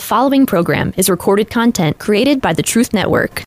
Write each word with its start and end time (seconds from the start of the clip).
The 0.00 0.06
following 0.06 0.46
program 0.46 0.94
is 0.96 1.10
recorded 1.10 1.50
content 1.50 1.98
created 1.98 2.40
by 2.40 2.54
the 2.54 2.62
Truth 2.62 2.94
Network. 2.94 3.42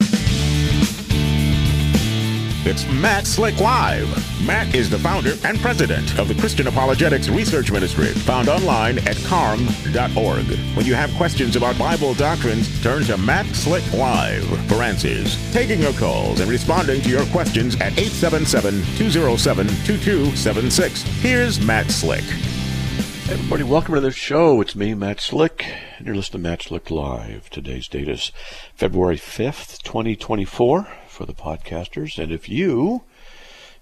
It's 2.63 2.87
Matt 3.01 3.25
Slick 3.25 3.59
Live. 3.59 4.07
Matt 4.45 4.75
is 4.75 4.87
the 4.87 4.99
founder 4.99 5.33
and 5.45 5.57
president 5.57 6.19
of 6.19 6.27
the 6.27 6.35
Christian 6.35 6.67
Apologetics 6.67 7.27
Research 7.27 7.71
Ministry, 7.71 8.09
found 8.09 8.49
online 8.49 8.99
at 8.99 9.17
carm.org. 9.23 10.45
When 10.75 10.85
you 10.85 10.93
have 10.93 11.11
questions 11.15 11.55
about 11.55 11.75
Bible 11.79 12.13
doctrines, 12.13 12.69
turn 12.83 13.01
to 13.05 13.17
Matt 13.17 13.47
Slick 13.47 13.91
Live 13.91 14.45
for 14.67 14.83
answers. 14.83 15.35
Taking 15.51 15.81
your 15.81 15.93
calls 15.93 16.39
and 16.39 16.51
responding 16.51 17.01
to 17.01 17.09
your 17.09 17.25
questions 17.31 17.73
at 17.77 17.97
877 17.97 18.83
207 18.95 19.67
2276. 19.87 21.01
Here's 21.01 21.59
Matt 21.65 21.89
Slick. 21.89 22.23
Everybody, 23.29 23.63
welcome 23.63 23.95
to 23.95 24.01
the 24.01 24.11
show. 24.11 24.61
It's 24.61 24.75
me, 24.75 24.93
Matt 24.93 25.19
Slick, 25.19 25.65
and 26.03 26.09
you're 26.09 26.17
listening 26.17 26.43
to 26.43 26.49
Matt 26.49 26.69
Live. 26.91 27.49
Today's 27.49 27.87
date 27.87 28.09
is 28.09 28.33
February 28.75 29.15
5th, 29.15 29.81
2024 29.83 30.85
for 31.07 31.25
the 31.25 31.33
podcasters. 31.33 32.21
And 32.21 32.29
if 32.29 32.49
you, 32.49 33.05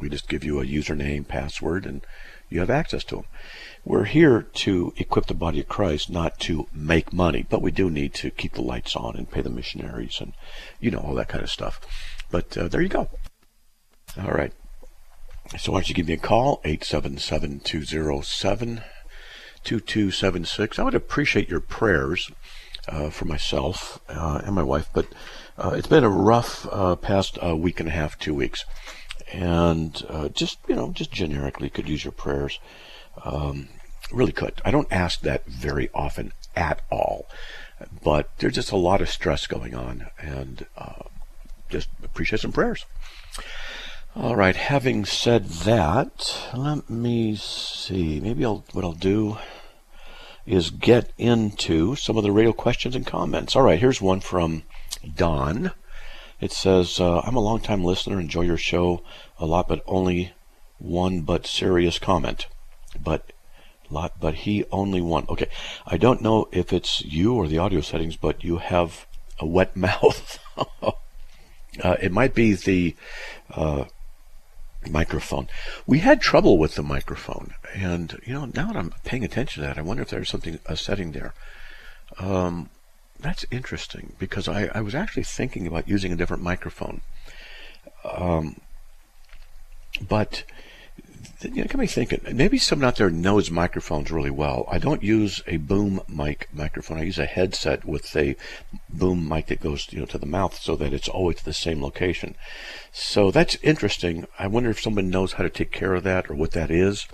We 0.00 0.08
just 0.08 0.28
give 0.28 0.44
you 0.44 0.60
a 0.60 0.66
username, 0.66 1.26
password, 1.26 1.86
and 1.86 2.02
you 2.48 2.60
have 2.60 2.70
access 2.70 3.04
to 3.04 3.16
them. 3.16 3.24
We're 3.84 4.04
here 4.04 4.42
to 4.42 4.92
equip 4.96 5.26
the 5.26 5.34
body 5.34 5.60
of 5.60 5.68
Christ, 5.68 6.10
not 6.10 6.38
to 6.40 6.66
make 6.72 7.12
money, 7.12 7.46
but 7.48 7.62
we 7.62 7.70
do 7.70 7.90
need 7.90 8.14
to 8.14 8.30
keep 8.30 8.54
the 8.54 8.62
lights 8.62 8.96
on 8.96 9.16
and 9.16 9.30
pay 9.30 9.40
the 9.40 9.50
missionaries 9.50 10.18
and, 10.20 10.32
you 10.80 10.90
know, 10.90 10.98
all 10.98 11.14
that 11.14 11.28
kind 11.28 11.44
of 11.44 11.50
stuff. 11.50 11.80
But 12.30 12.56
uh, 12.56 12.68
there 12.68 12.82
you 12.82 12.88
go. 12.88 13.08
All 14.18 14.32
right. 14.32 14.52
So 15.58 15.72
why 15.72 15.78
don't 15.78 15.88
you 15.88 15.94
give 15.94 16.08
me 16.08 16.14
a 16.14 16.18
call, 16.18 16.60
877 16.64 17.60
207 17.60 18.82
2276. 19.64 20.78
I 20.78 20.82
would 20.82 20.94
appreciate 20.94 21.48
your 21.48 21.60
prayers 21.60 22.30
uh, 22.88 23.10
for 23.10 23.24
myself 23.24 24.00
uh, 24.08 24.42
and 24.44 24.54
my 24.54 24.62
wife, 24.62 24.88
but 24.92 25.06
uh, 25.56 25.70
it's 25.70 25.86
been 25.86 26.04
a 26.04 26.10
rough 26.10 26.66
uh, 26.70 26.96
past 26.96 27.38
uh, 27.42 27.56
week 27.56 27.80
and 27.80 27.88
a 27.88 27.92
half, 27.92 28.18
two 28.18 28.34
weeks 28.34 28.64
and 29.32 30.04
uh, 30.08 30.28
just 30.28 30.58
you 30.68 30.74
know 30.74 30.90
just 30.90 31.12
generically 31.12 31.70
could 31.70 31.88
use 31.88 32.04
your 32.04 32.12
prayers. 32.12 32.58
Um, 33.24 33.68
really 34.12 34.32
could. 34.32 34.60
I 34.64 34.70
don't 34.70 34.90
ask 34.92 35.20
that 35.20 35.44
very 35.46 35.90
often 35.94 36.32
at 36.56 36.80
all 36.90 37.26
but 38.02 38.30
there's 38.38 38.54
just 38.54 38.72
a 38.72 38.76
lot 38.76 39.00
of 39.00 39.08
stress 39.08 39.46
going 39.46 39.74
on 39.74 40.08
and 40.20 40.66
uh, 40.76 41.02
just 41.68 41.88
appreciate 42.02 42.40
some 42.40 42.52
prayers. 42.52 42.84
All 44.16 44.36
right 44.36 44.56
having 44.56 45.04
said 45.04 45.44
that 45.44 46.48
let 46.54 46.90
me 46.90 47.36
see. 47.36 48.20
Maybe 48.20 48.44
I'll, 48.44 48.64
what 48.72 48.84
i'll 48.84 48.92
do 48.92 49.38
is 50.44 50.70
get 50.70 51.12
into 51.18 51.94
some 51.94 52.16
of 52.16 52.24
the 52.24 52.32
radio 52.32 52.52
questions 52.52 52.96
and 52.96 53.06
comments. 53.06 53.54
All 53.54 53.62
right 53.62 53.78
here's 53.78 54.00
one 54.00 54.20
from 54.20 54.64
don 55.14 55.72
it 56.40 56.52
says, 56.52 57.00
uh, 57.00 57.20
I'm 57.20 57.36
a 57.36 57.40
long-time 57.40 57.84
listener, 57.84 58.20
enjoy 58.20 58.42
your 58.42 58.56
show 58.56 59.02
a 59.38 59.46
lot, 59.46 59.68
but 59.68 59.82
only 59.86 60.32
one 60.78 61.22
but 61.22 61.46
serious 61.46 61.98
comment. 61.98 62.46
But 63.02 63.32
lot, 63.90 64.14
but 64.20 64.34
he 64.34 64.64
only 64.70 65.00
one. 65.00 65.26
Okay, 65.28 65.48
I 65.86 65.96
don't 65.96 66.22
know 66.22 66.48
if 66.52 66.72
it's 66.72 67.04
you 67.04 67.34
or 67.34 67.48
the 67.48 67.58
audio 67.58 67.80
settings, 67.80 68.16
but 68.16 68.44
you 68.44 68.58
have 68.58 69.06
a 69.38 69.46
wet 69.46 69.76
mouth. 69.76 70.38
uh, 71.82 71.96
it 72.00 72.12
might 72.12 72.34
be 72.34 72.54
the 72.54 72.94
uh, 73.50 73.84
microphone. 74.88 75.48
We 75.86 76.00
had 76.00 76.20
trouble 76.20 76.58
with 76.58 76.74
the 76.74 76.82
microphone, 76.82 77.54
and 77.74 78.20
you 78.24 78.34
know 78.34 78.46
now 78.46 78.68
that 78.68 78.76
I'm 78.76 78.94
paying 79.04 79.24
attention 79.24 79.62
to 79.62 79.68
that, 79.68 79.78
I 79.78 79.82
wonder 79.82 80.02
if 80.02 80.10
there's 80.10 80.30
something 80.30 80.58
a 80.66 80.76
setting 80.76 81.12
there. 81.12 81.34
Um, 82.18 82.70
that's 83.20 83.44
interesting 83.50 84.14
because 84.18 84.48
I, 84.48 84.70
I 84.74 84.80
was 84.80 84.94
actually 84.94 85.24
thinking 85.24 85.66
about 85.66 85.88
using 85.88 86.12
a 86.12 86.16
different 86.16 86.42
microphone. 86.42 87.00
Um, 88.04 88.60
but 90.00 90.44
you 91.42 91.62
know, 91.62 91.64
got 91.64 91.76
me 91.76 91.86
thinking. 91.86 92.20
Maybe 92.32 92.58
someone 92.58 92.88
out 92.88 92.96
there 92.96 93.10
knows 93.10 93.50
microphones 93.50 94.10
really 94.10 94.30
well. 94.30 94.66
I 94.68 94.78
don't 94.78 95.02
use 95.02 95.42
a 95.46 95.56
boom 95.56 96.00
mic 96.08 96.48
microphone. 96.52 96.98
I 96.98 97.02
use 97.02 97.18
a 97.18 97.26
headset 97.26 97.84
with 97.84 98.14
a 98.16 98.36
boom 98.88 99.28
mic 99.28 99.46
that 99.46 99.60
goes, 99.60 99.88
you 99.92 100.00
know, 100.00 100.06
to 100.06 100.18
the 100.18 100.26
mouth, 100.26 100.58
so 100.58 100.74
that 100.76 100.92
it's 100.92 101.08
always 101.08 101.42
the 101.42 101.52
same 101.52 101.82
location. 101.82 102.34
So 102.92 103.30
that's 103.30 103.56
interesting. 103.56 104.26
I 104.38 104.46
wonder 104.46 104.70
if 104.70 104.80
someone 104.80 105.10
knows 105.10 105.34
how 105.34 105.44
to 105.44 105.50
take 105.50 105.70
care 105.70 105.94
of 105.94 106.04
that 106.04 106.28
or 106.30 106.34
what 106.34 106.52
that 106.52 106.70
is. 106.70 107.06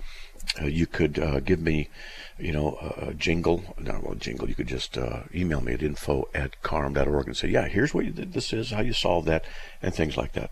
Uh, 0.61 0.65
you 0.65 0.85
could 0.87 1.19
uh, 1.19 1.39
give 1.39 1.61
me 1.61 1.89
you 2.37 2.51
know, 2.51 2.77
a, 2.97 3.13
jingle, 3.13 3.63
not 3.79 4.03
a 4.09 4.15
jingle, 4.15 4.49
you 4.49 4.55
could 4.55 4.67
just 4.67 4.97
uh, 4.97 5.23
email 5.33 5.61
me 5.61 5.73
at 5.73 5.81
info 5.81 6.27
at 6.33 6.61
carm.org 6.61 7.27
and 7.27 7.37
say, 7.37 7.47
yeah, 7.47 7.67
here's 7.67 7.93
what 7.93 8.05
you, 8.05 8.11
this 8.11 8.51
is, 8.51 8.71
how 8.71 8.81
you 8.81 8.93
solve 8.93 9.25
that, 9.25 9.45
and 9.81 9.93
things 9.93 10.17
like 10.17 10.33
that. 10.33 10.51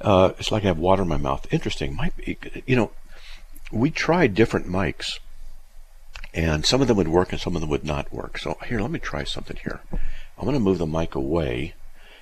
Uh, 0.00 0.32
it's 0.38 0.50
like 0.50 0.64
I 0.64 0.68
have 0.68 0.78
water 0.78 1.02
in 1.02 1.08
my 1.08 1.16
mouth. 1.16 1.46
Interesting. 1.52 1.94
Might 1.94 2.16
be, 2.16 2.36
you 2.66 2.74
know, 2.74 2.90
we 3.70 3.90
tried 3.90 4.34
different 4.34 4.66
mics, 4.66 5.20
and 6.32 6.66
some 6.66 6.82
of 6.82 6.88
them 6.88 6.96
would 6.96 7.08
work 7.08 7.30
and 7.30 7.40
some 7.40 7.54
of 7.54 7.60
them 7.60 7.70
would 7.70 7.84
not 7.84 8.12
work. 8.12 8.38
So 8.38 8.58
here, 8.66 8.80
let 8.80 8.90
me 8.90 8.98
try 8.98 9.22
something 9.22 9.56
here. 9.62 9.80
I'm 9.92 10.44
going 10.44 10.54
to 10.54 10.60
move 10.60 10.78
the 10.78 10.86
mic 10.86 11.14
away. 11.14 11.74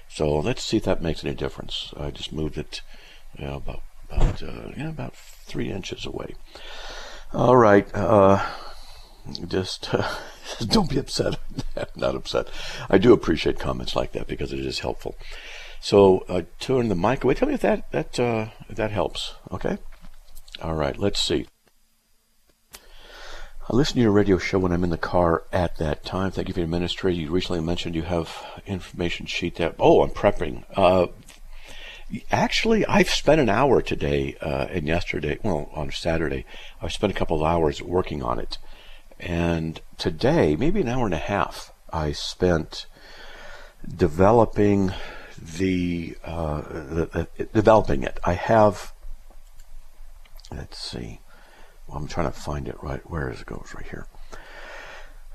So 0.08 0.38
let's 0.38 0.62
see 0.62 0.76
if 0.76 0.84
that 0.84 1.02
makes 1.02 1.24
any 1.24 1.34
difference. 1.34 1.94
I 1.96 2.10
just 2.10 2.30
moved 2.30 2.58
it 2.58 2.82
you 3.38 3.46
know, 3.46 3.56
about 3.56 3.82
about 4.10 4.42
uh, 4.42 4.68
yeah, 4.76 4.90
about 4.90 5.16
three 5.16 5.70
inches 5.70 6.04
away. 6.04 6.34
All 7.34 7.56
right. 7.56 7.86
Uh, 7.94 8.44
just 9.48 9.92
uh, 9.94 10.06
don't 10.66 10.90
be 10.90 10.98
upset. 10.98 11.38
Not 11.96 12.14
upset. 12.14 12.48
I 12.90 12.98
do 12.98 13.12
appreciate 13.12 13.58
comments 13.58 13.96
like 13.96 14.12
that 14.12 14.26
because 14.26 14.52
it 14.52 14.60
is 14.60 14.80
helpful. 14.80 15.16
So 15.80 16.24
uh, 16.28 16.42
turn 16.60 16.88
the 16.88 16.94
mic 16.94 17.24
away. 17.24 17.34
Tell 17.34 17.48
me 17.48 17.54
if 17.54 17.62
that 17.62 17.90
that 17.92 18.20
uh, 18.20 18.48
if 18.68 18.76
that 18.76 18.90
helps. 18.90 19.34
Okay. 19.50 19.78
All 20.60 20.74
right. 20.74 20.98
Let's 20.98 21.20
see. 21.20 21.46
I 22.74 23.76
listen 23.76 23.94
to 23.94 24.02
your 24.02 24.12
radio 24.12 24.38
show 24.38 24.58
when 24.58 24.72
I'm 24.72 24.84
in 24.84 24.90
the 24.90 24.98
car 24.98 25.44
at 25.52 25.76
that 25.78 26.04
time. 26.04 26.32
Thank 26.32 26.48
you 26.48 26.54
for 26.54 26.60
your 26.60 26.68
ministry. 26.68 27.14
You 27.14 27.30
recently 27.30 27.62
mentioned 27.62 27.94
you 27.94 28.02
have 28.02 28.60
information 28.66 29.26
sheet 29.26 29.54
that. 29.56 29.76
Oh, 29.78 30.02
I'm 30.02 30.10
prepping. 30.10 30.64
Uh, 30.76 31.06
actually, 32.30 32.84
I've 32.86 33.10
spent 33.10 33.40
an 33.40 33.48
hour 33.48 33.82
today 33.82 34.36
uh, 34.40 34.66
and 34.70 34.86
yesterday. 34.86 35.38
Well, 35.42 35.70
on 35.74 35.90
Saturday, 35.90 36.44
I 36.80 36.88
spent 36.88 37.12
a 37.12 37.16
couple 37.16 37.36
of 37.36 37.42
hours 37.42 37.82
working 37.82 38.22
on 38.22 38.38
it, 38.38 38.58
and 39.18 39.80
today, 39.98 40.56
maybe 40.56 40.80
an 40.80 40.88
hour 40.88 41.04
and 41.04 41.14
a 41.14 41.18
half, 41.18 41.72
I 41.92 42.12
spent 42.12 42.86
developing 43.86 44.92
the, 45.38 46.16
uh, 46.24 46.60
the, 46.60 47.28
the 47.36 47.44
developing 47.52 48.02
it. 48.02 48.18
I 48.24 48.34
have. 48.34 48.92
Let's 50.50 50.78
see. 50.78 51.20
Well, 51.86 51.98
I'm 51.98 52.08
trying 52.08 52.30
to 52.30 52.38
find 52.38 52.68
it 52.68 52.82
right. 52.82 53.08
Where 53.08 53.30
is 53.30 53.40
it 53.40 53.46
goes 53.46 53.72
right 53.74 53.86
here. 53.86 54.06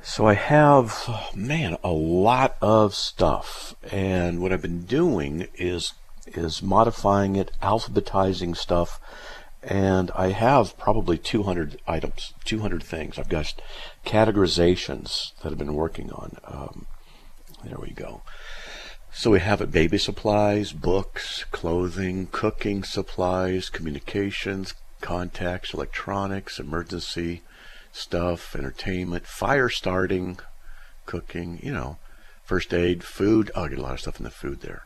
So 0.02 0.26
I 0.28 0.36
have, 0.36 1.10
man, 1.36 1.78
a 1.84 1.92
lot 1.92 2.56
of 2.62 2.94
stuff, 2.96 3.76
and 3.92 4.42
what 4.42 4.54
I've 4.54 4.62
been 4.62 4.86
doing 4.86 5.48
is 5.56 5.94
is 6.36 6.62
modifying 6.62 7.36
it, 7.36 7.52
alphabetizing 7.62 8.56
stuff, 8.56 9.00
and 9.64 10.12
I 10.12 10.30
have 10.30 10.78
probably 10.78 11.18
200 11.18 11.80
items, 11.88 12.34
200 12.46 12.84
things. 12.84 13.20
I've 13.20 13.30
got 13.30 13.54
categorizations 14.06 15.34
that 15.42 15.52
I've 15.52 15.58
been 15.58 15.74
working 15.74 16.12
on. 16.12 16.38
Um, 16.46 16.86
there 17.64 17.80
we 17.80 17.92
go. 17.92 18.22
So 19.12 19.32
we 19.32 19.40
have 19.40 19.62
it 19.62 19.72
baby 19.72 19.98
supplies, 19.98 20.74
books, 20.74 21.44
clothing, 21.52 22.28
cooking 22.32 22.84
supplies, 22.84 23.70
communications, 23.70 24.76
contacts, 25.02 25.74
electronics, 25.74 26.60
emergency 26.60 27.42
stuff, 27.92 28.56
entertainment, 28.56 29.26
fire 29.26 29.70
starting, 29.70 30.38
cooking, 31.06 31.60
you 31.64 31.74
know, 31.74 31.98
first 32.44 32.74
aid, 32.74 33.04
food. 33.04 33.52
Oh, 33.56 33.64
I 33.64 33.70
get 33.70 33.80
a 33.80 33.82
lot 33.82 33.94
of 33.94 34.02
stuff 34.02 34.20
in 34.20 34.24
the 34.24 34.30
food 34.30 34.62
there. 34.62 34.86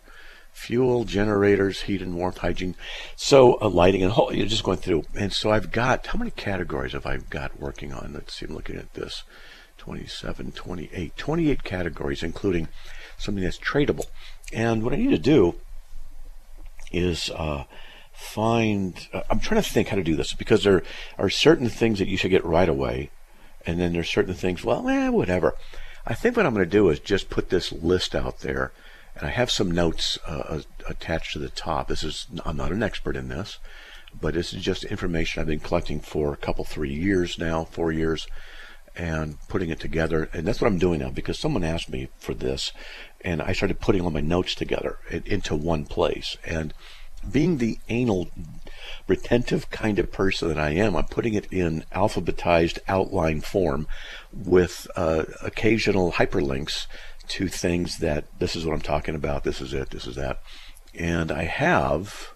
Fuel, 0.53 1.05
generators, 1.05 1.81
heat 1.81 2.01
and 2.01 2.15
warmth, 2.15 2.39
hygiene. 2.39 2.75
So 3.15 3.59
uh, 3.61 3.69
lighting 3.69 4.03
and 4.03 4.11
whole, 4.11 4.33
you're 4.33 4.45
just 4.45 4.63
going 4.63 4.77
through. 4.77 5.03
And 5.17 5.33
so 5.33 5.51
I've 5.51 5.71
got, 5.71 6.07
how 6.07 6.19
many 6.19 6.31
categories 6.31 6.93
have 6.93 7.05
I 7.05 7.17
got 7.17 7.59
working 7.59 7.93
on? 7.93 8.11
Let's 8.13 8.35
see, 8.35 8.45
I'm 8.45 8.53
looking 8.53 8.77
at 8.77 8.93
this. 8.93 9.23
27, 9.77 10.51
28, 10.51 11.17
28 11.17 11.63
categories, 11.63 12.21
including 12.21 12.67
something 13.17 13.43
that's 13.43 13.57
tradable. 13.57 14.05
And 14.53 14.83
what 14.83 14.93
I 14.93 14.97
need 14.97 15.09
to 15.09 15.17
do 15.17 15.55
is 16.91 17.31
uh, 17.31 17.63
find. 18.11 19.07
Uh, 19.11 19.21
I'm 19.29 19.39
trying 19.39 19.61
to 19.61 19.67
think 19.67 19.87
how 19.87 19.95
to 19.95 20.03
do 20.03 20.15
this 20.15 20.33
because 20.33 20.63
there 20.63 20.83
are 21.17 21.29
certain 21.29 21.69
things 21.69 21.99
that 21.99 22.07
you 22.07 22.17
should 22.17 22.31
get 22.31 22.45
right 22.45 22.69
away, 22.69 23.09
and 23.65 23.79
then 23.79 23.93
there's 23.93 24.09
certain 24.09 24.35
things. 24.35 24.63
Well, 24.63 24.87
eh, 24.87 25.09
whatever. 25.09 25.55
I 26.05 26.13
think 26.13 26.35
what 26.35 26.45
I'm 26.45 26.53
going 26.53 26.65
to 26.65 26.69
do 26.69 26.89
is 26.89 26.99
just 26.99 27.29
put 27.29 27.49
this 27.49 27.71
list 27.71 28.15
out 28.15 28.39
there, 28.39 28.71
and 29.15 29.27
I 29.27 29.31
have 29.31 29.51
some 29.51 29.71
notes 29.71 30.17
uh, 30.25 30.61
attached 30.87 31.33
to 31.33 31.39
the 31.39 31.49
top. 31.49 31.87
This 31.87 32.03
is 32.03 32.27
I'm 32.45 32.57
not 32.57 32.71
an 32.71 32.83
expert 32.83 33.15
in 33.15 33.27
this, 33.27 33.59
but 34.19 34.33
this 34.33 34.53
is 34.53 34.63
just 34.63 34.83
information 34.85 35.41
I've 35.41 35.47
been 35.47 35.59
collecting 35.59 35.99
for 35.99 36.33
a 36.33 36.37
couple, 36.37 36.65
three 36.65 36.93
years 36.93 37.37
now, 37.37 37.65
four 37.65 37.91
years, 37.91 38.27
and 38.95 39.37
putting 39.47 39.69
it 39.69 39.79
together. 39.79 40.29
And 40.33 40.47
that's 40.47 40.61
what 40.61 40.67
I'm 40.67 40.79
doing 40.79 40.99
now 40.99 41.09
because 41.09 41.39
someone 41.39 41.63
asked 41.63 41.89
me 41.89 42.09
for 42.17 42.33
this, 42.33 42.71
and 43.21 43.41
I 43.41 43.53
started 43.53 43.79
putting 43.79 44.01
all 44.01 44.11
my 44.11 44.21
notes 44.21 44.55
together 44.55 44.97
into 45.09 45.55
one 45.55 45.85
place. 45.85 46.37
And 46.45 46.73
being 47.29 47.57
the 47.57 47.77
anal 47.87 48.29
retentive 49.07 49.69
kind 49.69 49.99
of 49.99 50.11
person 50.11 50.47
that 50.47 50.57
I 50.57 50.71
am, 50.71 50.95
I'm 50.95 51.05
putting 51.05 51.33
it 51.33 51.47
in 51.51 51.85
alphabetized 51.93 52.79
outline 52.87 53.41
form 53.41 53.87
with 54.33 54.87
uh, 54.95 55.25
occasional 55.43 56.13
hyperlinks 56.13 56.87
to 57.31 57.47
things 57.47 57.99
that 57.99 58.25
this 58.39 58.55
is 58.55 58.65
what 58.65 58.73
I'm 58.73 58.81
talking 58.81 59.15
about, 59.15 59.43
this 59.43 59.61
is 59.61 59.73
it, 59.73 59.89
this 59.91 60.05
is 60.05 60.15
that. 60.15 60.41
And 60.93 61.31
I 61.31 61.43
have, 61.43 62.33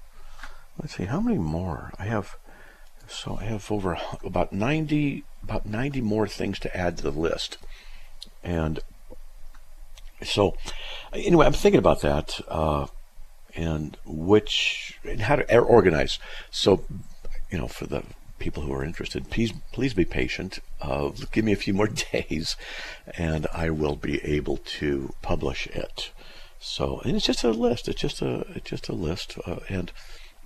let's 0.81 0.95
see, 0.95 1.05
how 1.05 1.19
many 1.19 1.37
more? 1.37 1.91
I 1.99 2.05
have, 2.05 2.37
so 3.07 3.37
I 3.39 3.43
have 3.45 3.69
over 3.71 3.97
about 4.23 4.53
90, 4.53 5.23
about 5.43 5.65
90 5.65 6.01
more 6.01 6.27
things 6.27 6.59
to 6.59 6.77
add 6.77 6.97
to 6.97 7.03
the 7.03 7.11
list. 7.11 7.57
And 8.43 8.79
so, 10.23 10.55
anyway, 11.13 11.45
I'm 11.45 11.53
thinking 11.53 11.79
about 11.79 12.01
that. 12.01 12.39
Uh, 12.47 12.87
and 13.55 13.97
which 14.05 14.99
and 15.03 15.21
how 15.21 15.37
to 15.37 15.57
organize. 15.57 16.19
So, 16.51 16.85
you 17.49 17.57
know, 17.57 17.67
for 17.67 17.85
the 17.85 18.03
people 18.45 18.61
who 18.61 18.73
are 18.73 18.83
interested, 18.83 19.31
please 19.31 19.51
please 19.71 19.95
be 19.95 20.05
patient. 20.05 20.59
Uh, 20.79 21.09
give 21.31 21.43
me 21.43 21.51
a 21.51 21.63
few 21.65 21.73
more 21.73 21.87
days, 22.11 22.55
and 23.17 23.47
I 23.51 23.71
will 23.71 23.95
be 23.95 24.23
able 24.23 24.57
to 24.79 25.15
publish 25.23 25.65
it. 25.65 26.11
So, 26.59 27.01
and 27.03 27.15
it's 27.15 27.25
just 27.25 27.43
a 27.43 27.49
list. 27.49 27.87
It's 27.87 27.99
just 27.99 28.21
a 28.21 28.45
it's 28.53 28.69
just 28.69 28.87
a 28.87 28.93
list, 28.93 29.39
uh, 29.47 29.61
and 29.67 29.91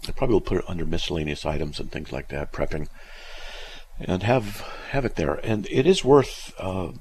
I 0.08 0.12
probably 0.14 0.36
will 0.36 0.50
put 0.50 0.60
it 0.60 0.70
under 0.70 0.86
miscellaneous 0.86 1.46
items 1.46 1.78
and 1.78 1.92
things 1.92 2.14
like 2.14 2.30
that, 2.30 2.54
prepping, 2.54 2.88
and 4.00 4.24
have 4.24 4.62
have 4.92 5.04
it 5.04 5.16
there. 5.16 5.36
And 5.44 5.68
it 5.70 5.86
is 5.86 6.06
worth. 6.06 6.54
Uh, 6.58 6.94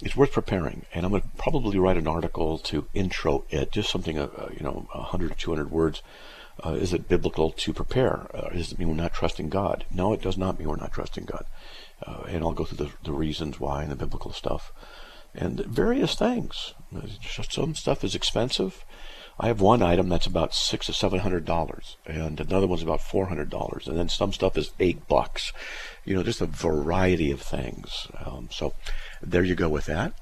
it's 0.00 0.16
worth 0.16 0.32
preparing, 0.32 0.84
and 0.92 1.06
I'm 1.06 1.12
going 1.12 1.22
to 1.22 1.28
probably 1.38 1.78
write 1.78 1.96
an 1.96 2.08
article 2.08 2.58
to 2.70 2.88
intro 2.92 3.44
it, 3.50 3.70
just 3.70 3.88
something, 3.88 4.18
uh, 4.18 4.28
uh 4.36 4.48
you 4.52 4.64
know, 4.64 4.88
100 4.92 5.30
or 5.30 5.34
200 5.34 5.70
words. 5.70 6.02
Uh, 6.64 6.74
is 6.74 6.92
it 6.92 7.08
biblical 7.08 7.50
to 7.50 7.72
prepare? 7.72 8.26
Uh, 8.34 8.50
does 8.50 8.72
it 8.72 8.78
mean 8.78 8.88
we're 8.88 8.94
not 8.94 9.14
trusting 9.14 9.48
God? 9.48 9.84
No, 9.90 10.12
it 10.12 10.22
does 10.22 10.38
not 10.38 10.58
mean 10.58 10.68
we're 10.68 10.76
not 10.76 10.92
trusting 10.92 11.24
God. 11.24 11.44
Uh, 12.06 12.22
and 12.28 12.44
I'll 12.44 12.52
go 12.52 12.64
through 12.64 12.86
the, 12.86 12.92
the 13.02 13.12
reasons 13.12 13.58
why 13.58 13.82
and 13.82 13.90
the 13.90 13.96
biblical 13.96 14.32
stuff 14.32 14.72
and 15.34 15.60
various 15.60 16.14
things. 16.14 16.74
Some 17.50 17.74
stuff 17.74 18.04
is 18.04 18.14
expensive. 18.14 18.84
I 19.38 19.48
have 19.48 19.60
one 19.60 19.82
item 19.82 20.08
that's 20.08 20.26
about 20.26 20.54
six 20.54 20.88
or 20.88 20.92
seven 20.92 21.18
hundred 21.18 21.44
dollars, 21.44 21.96
and 22.06 22.38
another 22.38 22.68
one's 22.68 22.84
about 22.84 23.00
four 23.00 23.26
hundred 23.26 23.50
dollars, 23.50 23.88
and 23.88 23.98
then 23.98 24.08
some 24.08 24.32
stuff 24.32 24.56
is 24.56 24.70
eight 24.78 25.08
bucks. 25.08 25.52
You 26.04 26.14
know, 26.14 26.22
just 26.22 26.40
a 26.40 26.46
variety 26.46 27.32
of 27.32 27.42
things. 27.42 28.06
Um, 28.24 28.48
so 28.52 28.74
there 29.20 29.42
you 29.42 29.56
go 29.56 29.68
with 29.68 29.86
that. 29.86 30.12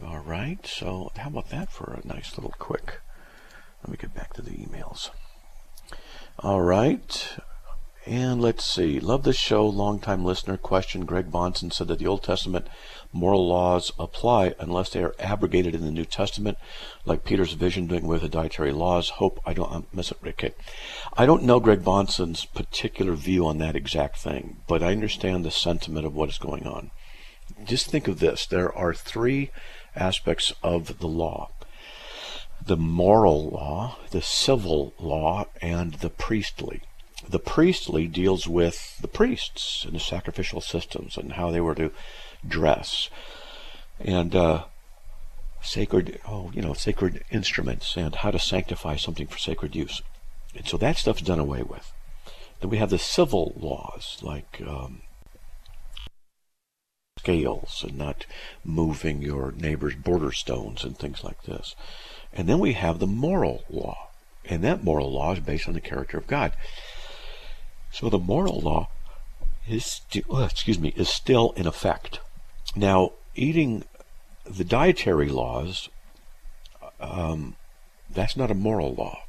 All 0.00 0.20
right. 0.20 0.64
So 0.64 1.10
how 1.16 1.28
about 1.28 1.50
that 1.50 1.72
for 1.72 1.92
a 1.92 2.06
nice 2.06 2.36
little 2.36 2.54
quick? 2.56 3.00
Let 3.82 3.90
me 3.90 3.96
get 3.96 4.14
back 4.14 4.32
to 4.34 4.42
the 4.42 4.50
emails. 4.50 5.10
All 6.38 6.60
right. 6.60 7.36
And 8.04 8.40
let's 8.40 8.64
see. 8.64 8.98
Love 8.98 9.22
the 9.22 9.32
show. 9.32 9.64
Longtime 9.66 10.24
listener 10.24 10.56
question. 10.56 11.04
Greg 11.04 11.30
Bahnsen 11.30 11.72
said 11.72 11.86
that 11.86 12.00
the 12.00 12.06
Old 12.06 12.24
Testament 12.24 12.66
moral 13.12 13.46
laws 13.46 13.92
apply 13.98 14.54
unless 14.58 14.90
they 14.90 15.04
are 15.04 15.14
abrogated 15.20 15.74
in 15.74 15.84
the 15.84 15.90
New 15.92 16.04
Testament, 16.04 16.58
like 17.04 17.24
Peter's 17.24 17.52
vision 17.52 17.86
doing 17.86 18.06
with 18.06 18.22
the 18.22 18.28
dietary 18.28 18.72
laws. 18.72 19.10
Hope 19.10 19.38
I 19.46 19.54
don't 19.54 19.72
um, 19.72 19.86
miss 19.92 20.10
it, 20.10 20.18
Okay. 20.26 20.52
I 21.16 21.26
don't 21.26 21.44
know 21.44 21.60
Greg 21.60 21.82
Bahnsen's 21.82 22.44
particular 22.44 23.12
view 23.14 23.46
on 23.46 23.58
that 23.58 23.76
exact 23.76 24.18
thing, 24.18 24.56
but 24.66 24.82
I 24.82 24.92
understand 24.92 25.44
the 25.44 25.50
sentiment 25.50 26.04
of 26.04 26.14
what 26.14 26.28
is 26.28 26.38
going 26.38 26.66
on. 26.66 26.90
Just 27.64 27.86
think 27.86 28.08
of 28.08 28.18
this. 28.18 28.46
There 28.46 28.72
are 28.76 28.94
three 28.94 29.50
aspects 29.94 30.52
of 30.62 30.98
the 30.98 31.08
law. 31.08 31.50
The 32.64 32.76
moral 32.76 33.50
law, 33.50 33.98
the 34.10 34.22
civil 34.22 34.94
law, 34.98 35.46
and 35.60 35.94
the 35.94 36.10
priestly. 36.10 36.82
The 37.28 37.38
priestly 37.38 38.06
deals 38.06 38.46
with 38.46 38.98
the 39.00 39.08
priests 39.08 39.84
and 39.84 39.94
the 39.94 40.00
sacrificial 40.00 40.60
systems 40.60 41.16
and 41.16 41.32
how 41.32 41.50
they 41.50 41.60
were 41.60 41.74
to 41.74 41.90
dress 42.46 43.10
and 43.98 44.34
uh, 44.34 44.64
sacred, 45.62 46.20
oh, 46.26 46.50
you 46.54 46.62
know, 46.62 46.74
sacred 46.74 47.24
instruments 47.30 47.96
and 47.96 48.14
how 48.16 48.30
to 48.30 48.38
sanctify 48.38 48.96
something 48.96 49.26
for 49.26 49.38
sacred 49.38 49.74
use. 49.74 50.02
And 50.54 50.66
so 50.66 50.76
that 50.78 50.96
stuff's 50.96 51.22
done 51.22 51.38
away 51.38 51.62
with. 51.62 51.92
Then 52.60 52.70
we 52.70 52.78
have 52.78 52.90
the 52.90 52.98
civil 52.98 53.54
laws 53.56 54.18
like 54.22 54.60
um, 54.66 55.02
scales 57.18 57.84
and 57.86 57.96
not 57.96 58.26
moving 58.64 59.22
your 59.22 59.52
neighbor's 59.52 59.94
border 59.94 60.32
stones 60.32 60.84
and 60.84 60.98
things 60.98 61.24
like 61.24 61.42
this. 61.44 61.74
And 62.32 62.48
then 62.48 62.58
we 62.58 62.72
have 62.72 62.98
the 62.98 63.06
moral 63.06 63.64
law. 63.68 64.08
And 64.44 64.64
that 64.64 64.82
moral 64.82 65.12
law 65.12 65.32
is 65.32 65.40
based 65.40 65.68
on 65.68 65.74
the 65.74 65.80
character 65.80 66.18
of 66.18 66.26
God. 66.26 66.52
So 67.90 68.08
the 68.08 68.18
moral 68.18 68.60
law 68.60 68.88
is 69.68 69.84
st- 69.84 70.24
oh, 70.28 70.44
excuse 70.44 70.78
me 70.78 70.92
is 70.96 71.08
still 71.08 71.52
in 71.52 71.66
effect. 71.66 72.20
Now, 72.74 73.12
eating 73.34 73.84
the 74.44 74.64
dietary 74.64 75.28
laws 75.28 75.88
um, 77.02 77.56
that's 78.08 78.36
not 78.36 78.50
a 78.50 78.54
moral 78.54 78.94
law. 78.94 79.22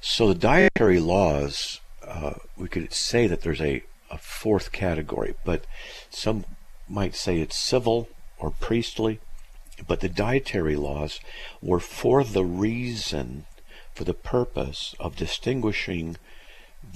So 0.00 0.28
the 0.28 0.34
dietary 0.34 0.98
laws, 0.98 1.80
uh, 2.06 2.34
we 2.56 2.68
could 2.68 2.92
say 2.92 3.26
that 3.26 3.42
there's 3.42 3.60
a, 3.60 3.84
a 4.10 4.18
fourth 4.18 4.72
category, 4.72 5.34
but 5.44 5.64
some 6.10 6.44
might 6.88 7.14
say 7.14 7.38
it's 7.38 7.56
civil 7.56 8.08
or 8.38 8.50
priestly. 8.50 9.20
But 9.86 10.00
the 10.00 10.08
dietary 10.08 10.76
laws 10.76 11.20
were 11.60 11.80
for 11.80 12.24
the 12.24 12.44
reason, 12.44 13.46
for 13.94 14.04
the 14.04 14.14
purpose 14.14 14.94
of 15.00 15.16
distinguishing 15.16 16.16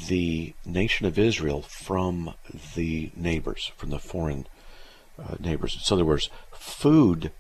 the 0.09 0.55
nation 0.65 1.07
of 1.07 1.19
Israel 1.19 1.63
from 1.63 2.35
the 2.75 3.11
neighbors, 3.17 3.73
from 3.77 3.91
the 3.91 3.99
foreign 3.99 4.47
uh, 5.19 5.37
neighbors. 5.39 5.79
So 5.83 5.95
other 5.95 6.05
words, 6.05 6.29
food 6.53 7.33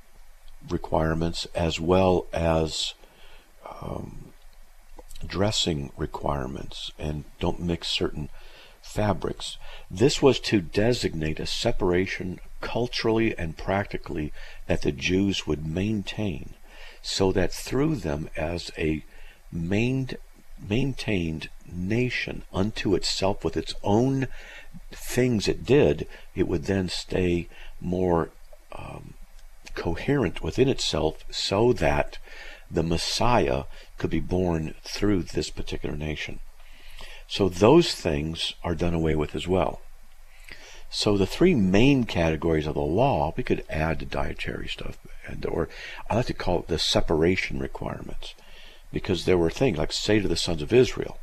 requirements 0.68 1.46
as 1.54 1.78
well 1.80 2.26
as 2.32 2.94
um, 3.82 4.32
dressing 5.26 5.90
requirements, 5.96 6.92
and 6.98 7.24
don't 7.40 7.60
mix 7.60 7.88
certain 7.88 8.28
fabrics. 8.96 9.58
This 9.90 10.22
was 10.22 10.40
to 10.40 10.62
designate 10.62 11.38
a 11.38 11.46
separation 11.46 12.40
culturally 12.62 13.36
and 13.36 13.56
practically 13.56 14.32
that 14.68 14.80
the 14.82 14.90
Jews 14.90 15.46
would 15.46 15.66
maintain, 15.66 16.54
so 17.02 17.30
that 17.32 17.52
through 17.52 17.96
them 17.96 18.30
as 18.36 18.70
a 18.78 19.04
main, 19.52 20.08
maintained 20.66 21.50
nation 21.70 22.42
unto 22.54 22.94
itself 22.94 23.44
with 23.44 23.56
its 23.56 23.74
own 23.82 24.28
things 24.90 25.46
it 25.46 25.66
did, 25.66 26.08
it 26.34 26.48
would 26.48 26.64
then 26.64 26.88
stay 26.88 27.48
more 27.78 28.30
um, 28.72 29.12
coherent 29.74 30.42
within 30.42 30.68
itself 30.68 31.22
so 31.30 31.74
that 31.74 32.18
the 32.70 32.82
Messiah 32.82 33.64
could 33.98 34.10
be 34.10 34.20
born 34.20 34.74
through 34.82 35.22
this 35.22 35.50
particular 35.50 35.96
nation. 35.96 36.40
So 37.28 37.48
those 37.48 37.94
things 37.94 38.54
are 38.62 38.74
done 38.74 38.94
away 38.94 39.14
with 39.14 39.34
as 39.34 39.48
well. 39.48 39.80
So 40.88 41.16
the 41.16 41.26
three 41.26 41.54
main 41.54 42.04
categories 42.04 42.66
of 42.66 42.74
the 42.74 42.80
law, 42.80 43.34
we 43.36 43.42
could 43.42 43.64
add 43.68 43.98
the 43.98 44.06
dietary 44.06 44.68
stuff, 44.68 44.98
and 45.26 45.44
or 45.44 45.68
I 46.08 46.14
like 46.14 46.26
to 46.26 46.34
call 46.34 46.60
it 46.60 46.68
the 46.68 46.78
separation 46.78 47.58
requirements, 47.58 48.34
because 48.92 49.24
there 49.24 49.36
were 49.36 49.50
things 49.50 49.78
like 49.78 49.92
say 49.92 50.20
to 50.20 50.28
the 50.28 50.36
sons 50.36 50.62
of 50.62 50.72
Israel, 50.72 51.18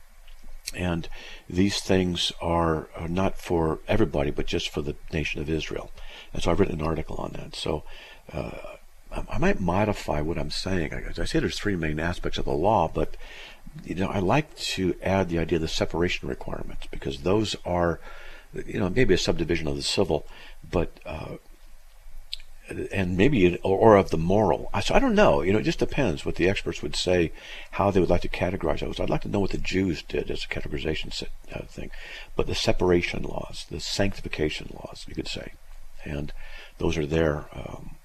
and 0.76 1.08
these 1.50 1.80
things 1.80 2.32
are, 2.42 2.90
are 2.96 3.08
not 3.08 3.38
for 3.38 3.80
everybody, 3.88 4.32
but 4.32 4.48
just 4.48 4.70
for 4.70 4.82
the 4.82 4.96
nation 5.14 5.42
of 5.42 5.50
Israel. 5.50 5.92
And 6.34 6.44
so 6.44 6.52
I've 6.52 6.60
written 6.60 6.82
an 6.82 6.86
article 6.86 7.16
on 7.18 7.32
that. 7.34 7.56
So 7.56 7.84
uh, 8.32 8.52
I 9.12 9.38
might 9.38 9.60
modify 9.60 10.22
what 10.22 10.38
I'm 10.38 10.52
saying. 10.52 10.92
As 10.92 11.20
I 11.20 11.26
say, 11.26 11.40
there's 11.40 11.60
three 11.60 11.76
main 11.76 12.00
aspects 12.00 12.38
of 12.38 12.46
the 12.46 12.52
law, 12.52 12.90
but 12.94 13.16
you 13.84 13.96
know, 13.96 14.08
I 14.08 14.20
like 14.20 14.56
to 14.58 14.96
add 15.02 15.30
the 15.30 15.40
idea 15.40 15.58
of 15.58 15.62
the 15.62 15.68
separation 15.68 16.30
requirements 16.30 16.88
because 16.92 17.20
those 17.20 17.56
are, 17.66 18.00
you 18.66 18.80
know, 18.80 18.90
maybe 18.90 19.14
a 19.14 19.18
subdivision 19.18 19.68
of 19.68 19.76
the 19.76 19.82
civil, 19.82 20.26
but 20.70 21.00
uh, 21.06 21.38
and 22.92 23.18
maybe 23.18 23.58
or, 23.58 23.98
of 23.98 24.10
the 24.10 24.18
moral. 24.18 24.70
So 24.84 24.94
I 24.94 25.00
don't 25.00 25.16
know. 25.16 25.42
You 25.42 25.54
know, 25.54 25.60
it 25.60 25.64
just 25.64 25.80
depends 25.80 26.26
what 26.26 26.36
the 26.36 26.50
experts 26.50 26.82
would 26.82 26.96
say, 26.96 27.32
how 27.72 27.92
they 27.92 28.00
would 28.00 28.10
like 28.10 28.22
to 28.22 28.30
categorize 28.30 28.80
those. 28.80 29.00
I'd 29.00 29.10
like 29.10 29.22
to 29.22 29.30
know 29.30 29.40
what 29.40 29.52
the 29.52 29.58
Jews 29.58 30.02
did 30.04 30.32
as 30.32 30.46
a 30.46 30.48
categorization 30.48 31.28
uh, 31.54 31.64
thing, 31.64 31.92
but 32.36 32.48
the 32.48 32.56
separation 32.56 33.24
laws, 33.24 33.66
the 33.70 33.80
sanctification 33.80 34.70
laws, 34.74 35.06
you 35.08 35.16
could 35.16 35.28
say, 35.28 35.54
and 36.06 36.32
those 36.78 36.98
are 36.98 37.06
there. 37.06 37.46
Um, 37.54 37.96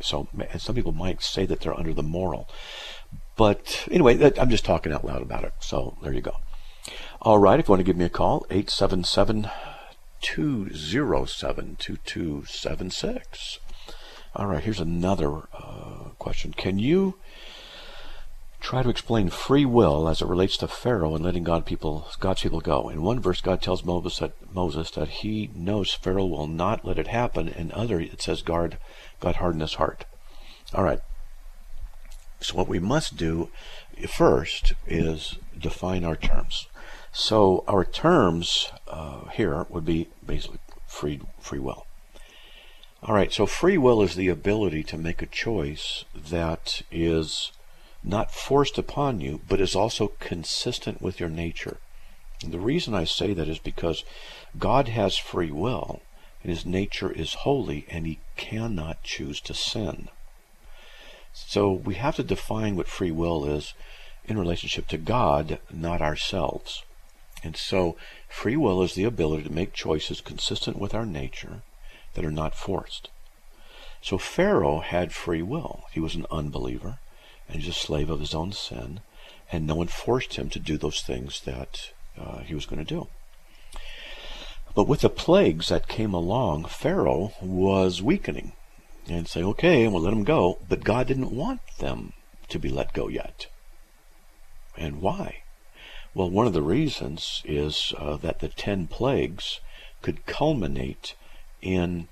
so, 0.00 0.28
and 0.50 0.60
some 0.60 0.74
people 0.74 0.92
might 0.92 1.22
say 1.22 1.46
that 1.46 1.60
they're 1.60 1.78
under 1.78 1.94
the 1.94 2.02
moral, 2.02 2.48
but 3.36 3.86
anyway, 3.90 4.32
I'm 4.38 4.50
just 4.50 4.64
talking 4.64 4.92
out 4.92 5.04
loud 5.04 5.22
about 5.22 5.44
it. 5.44 5.52
So 5.60 5.96
there 6.02 6.12
you 6.12 6.20
go. 6.20 6.36
All 7.22 7.38
right, 7.38 7.58
if 7.58 7.68
you 7.68 7.72
want 7.72 7.80
to 7.80 7.84
give 7.84 7.96
me 7.96 8.04
a 8.04 8.10
call, 8.10 8.46
877 8.50 9.50
207 10.20 11.76
2276. 11.78 13.58
All 14.36 14.46
right, 14.46 14.62
here's 14.62 14.80
another 14.80 15.48
uh, 15.52 16.10
question. 16.18 16.52
Can 16.52 16.78
you 16.78 17.14
try 18.60 18.82
to 18.82 18.88
explain 18.88 19.30
free 19.30 19.64
will 19.64 20.08
as 20.08 20.20
it 20.20 20.28
relates 20.28 20.56
to 20.56 20.68
Pharaoh 20.68 21.14
and 21.14 21.24
letting 21.24 21.44
God 21.44 21.64
people, 21.64 22.08
God's 22.20 22.42
people 22.42 22.60
go? 22.60 22.88
In 22.88 23.02
one 23.02 23.20
verse, 23.20 23.40
God 23.40 23.62
tells 23.62 23.84
Moses 23.84 24.18
that, 24.18 24.32
Moses 24.52 24.90
that 24.92 25.08
he 25.08 25.50
knows 25.54 25.94
Pharaoh 25.94 26.26
will 26.26 26.46
not 26.46 26.84
let 26.84 26.98
it 26.98 27.08
happen. 27.08 27.48
In 27.48 27.70
other, 27.72 28.00
it 28.00 28.22
says 28.22 28.42
God, 28.42 28.78
God 29.20 29.36
hardened 29.36 29.62
his 29.62 29.74
heart. 29.74 30.04
All 30.74 30.84
right. 30.84 31.00
So 32.44 32.56
what 32.56 32.68
we 32.68 32.78
must 32.78 33.16
do 33.16 33.48
first 34.08 34.74
is 34.86 35.38
define 35.58 36.04
our 36.04 36.16
terms. 36.16 36.68
So 37.12 37.64
our 37.66 37.84
terms 37.84 38.70
uh, 38.88 39.28
here 39.28 39.66
would 39.70 39.84
be 39.84 40.08
basically 40.24 40.58
free 40.86 41.20
free 41.40 41.58
will. 41.58 41.86
All 43.02 43.14
right, 43.14 43.32
so 43.32 43.46
free 43.46 43.76
will 43.76 44.02
is 44.02 44.14
the 44.14 44.28
ability 44.28 44.82
to 44.84 44.98
make 44.98 45.20
a 45.20 45.26
choice 45.26 46.04
that 46.14 46.82
is 46.90 47.52
not 48.02 48.32
forced 48.32 48.78
upon 48.78 49.20
you, 49.20 49.40
but 49.48 49.60
is 49.60 49.74
also 49.74 50.12
consistent 50.20 51.02
with 51.02 51.20
your 51.20 51.28
nature. 51.28 51.78
And 52.42 52.52
the 52.52 52.58
reason 52.58 52.94
I 52.94 53.04
say 53.04 53.32
that 53.34 53.48
is 53.48 53.58
because 53.58 54.04
God 54.58 54.88
has 54.88 55.16
free 55.16 55.50
will, 55.50 56.02
and 56.42 56.50
his 56.50 56.66
nature 56.66 57.10
is 57.10 57.34
holy, 57.34 57.86
and 57.88 58.06
he 58.06 58.20
cannot 58.36 59.02
choose 59.02 59.40
to 59.42 59.54
sin. 59.54 60.08
So 61.34 61.72
we 61.72 61.96
have 61.96 62.16
to 62.16 62.22
define 62.22 62.76
what 62.76 62.86
free 62.86 63.10
will 63.10 63.44
is 63.44 63.74
in 64.24 64.38
relationship 64.38 64.86
to 64.88 64.96
God, 64.96 65.58
not 65.70 66.00
ourselves. 66.00 66.84
And 67.42 67.56
so 67.56 67.96
free 68.28 68.56
will 68.56 68.82
is 68.82 68.94
the 68.94 69.04
ability 69.04 69.42
to 69.42 69.52
make 69.52 69.74
choices 69.74 70.20
consistent 70.20 70.78
with 70.78 70.94
our 70.94 71.04
nature 71.04 71.62
that 72.14 72.24
are 72.24 72.30
not 72.30 72.54
forced. 72.54 73.10
So 74.00 74.16
Pharaoh 74.16 74.80
had 74.80 75.12
free 75.12 75.42
will. 75.42 75.84
He 75.92 76.00
was 76.00 76.14
an 76.14 76.26
unbeliever 76.30 76.98
and 77.48 77.60
he's 77.60 77.68
a 77.68 77.78
slave 77.78 78.08
of 78.08 78.20
his 78.20 78.34
own 78.34 78.52
sin, 78.52 79.00
and 79.52 79.66
no 79.66 79.74
one 79.74 79.88
forced 79.88 80.34
him 80.36 80.48
to 80.50 80.58
do 80.58 80.78
those 80.78 81.02
things 81.02 81.42
that 81.42 81.90
uh, 82.18 82.38
he 82.38 82.54
was 82.54 82.64
going 82.64 82.82
to 82.82 82.94
do. 82.94 83.08
But 84.74 84.88
with 84.88 85.02
the 85.02 85.10
plagues 85.10 85.68
that 85.68 85.86
came 85.86 86.14
along, 86.14 86.64
Pharaoh 86.64 87.34
was 87.42 88.02
weakening 88.02 88.52
and 89.08 89.28
say, 89.28 89.42
okay, 89.42 89.86
we'll 89.88 90.02
let 90.02 90.10
them 90.10 90.24
go. 90.24 90.58
But 90.68 90.84
God 90.84 91.06
didn't 91.06 91.34
want 91.34 91.60
them 91.78 92.12
to 92.48 92.58
be 92.58 92.68
let 92.68 92.92
go 92.92 93.08
yet. 93.08 93.46
And 94.76 95.00
why? 95.00 95.42
Well, 96.14 96.30
one 96.30 96.46
of 96.46 96.52
the 96.52 96.62
reasons 96.62 97.42
is 97.44 97.92
uh, 97.98 98.16
that 98.18 98.40
the 98.40 98.48
ten 98.48 98.86
plagues 98.86 99.60
could 100.02 100.26
culminate 100.26 101.14
in 101.60 102.08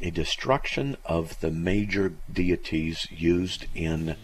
a 0.00 0.10
destruction 0.10 0.96
of 1.04 1.38
the 1.40 1.50
major 1.50 2.12
deities 2.32 3.06
used 3.10 3.66
in 3.74 4.16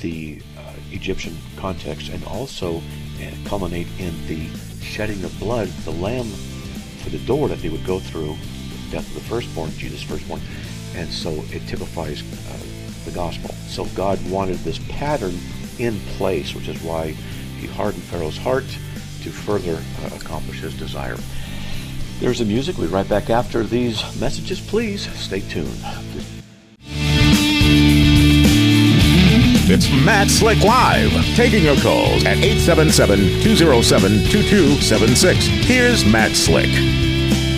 the 0.00 0.40
uh, 0.58 0.72
Egyptian 0.90 1.36
context 1.56 2.08
and 2.08 2.24
also 2.24 2.76
uh, 2.78 3.30
culminate 3.44 3.88
in 3.98 4.14
the 4.26 4.48
shedding 4.80 5.22
of 5.24 5.38
blood, 5.38 5.68
the 5.84 5.90
lamb 5.90 6.26
for 7.02 7.10
the 7.10 7.18
door 7.20 7.48
that 7.48 7.58
they 7.60 7.68
would 7.68 7.84
go 7.84 7.98
through, 7.98 8.36
the 8.36 8.90
death 8.92 9.08
of 9.08 9.14
the 9.14 9.20
firstborn, 9.20 9.70
Jesus' 9.72 10.02
firstborn. 10.02 10.40
And 10.94 11.10
so 11.10 11.30
it 11.50 11.66
typifies 11.66 12.22
uh, 12.22 12.56
the 13.04 13.10
gospel. 13.12 13.50
So 13.68 13.84
God 13.94 14.18
wanted 14.30 14.58
this 14.58 14.78
pattern 14.88 15.36
in 15.78 15.98
place, 16.16 16.54
which 16.54 16.68
is 16.68 16.80
why 16.82 17.12
he 17.58 17.66
hardened 17.66 18.02
Pharaoh's 18.04 18.38
heart 18.38 18.64
to 19.22 19.30
further 19.30 19.76
uh, 19.76 20.16
accomplish 20.16 20.60
his 20.60 20.74
desire. 20.74 21.16
There's 22.20 22.38
the 22.38 22.44
music. 22.44 22.78
We'll 22.78 22.88
be 22.88 22.94
right 22.94 23.08
back 23.08 23.30
after 23.30 23.64
these 23.64 24.00
messages. 24.20 24.60
Please 24.60 25.10
stay 25.18 25.40
tuned. 25.40 25.76
It's 29.74 29.88
Matt 30.04 30.28
Slick 30.28 30.62
Live, 30.62 31.10
taking 31.34 31.64
your 31.64 31.76
calls 31.76 32.24
at 32.24 32.36
877-207-2276. 32.38 35.34
Here's 35.64 36.04
Matt 36.04 36.32
Slick. 36.32 36.68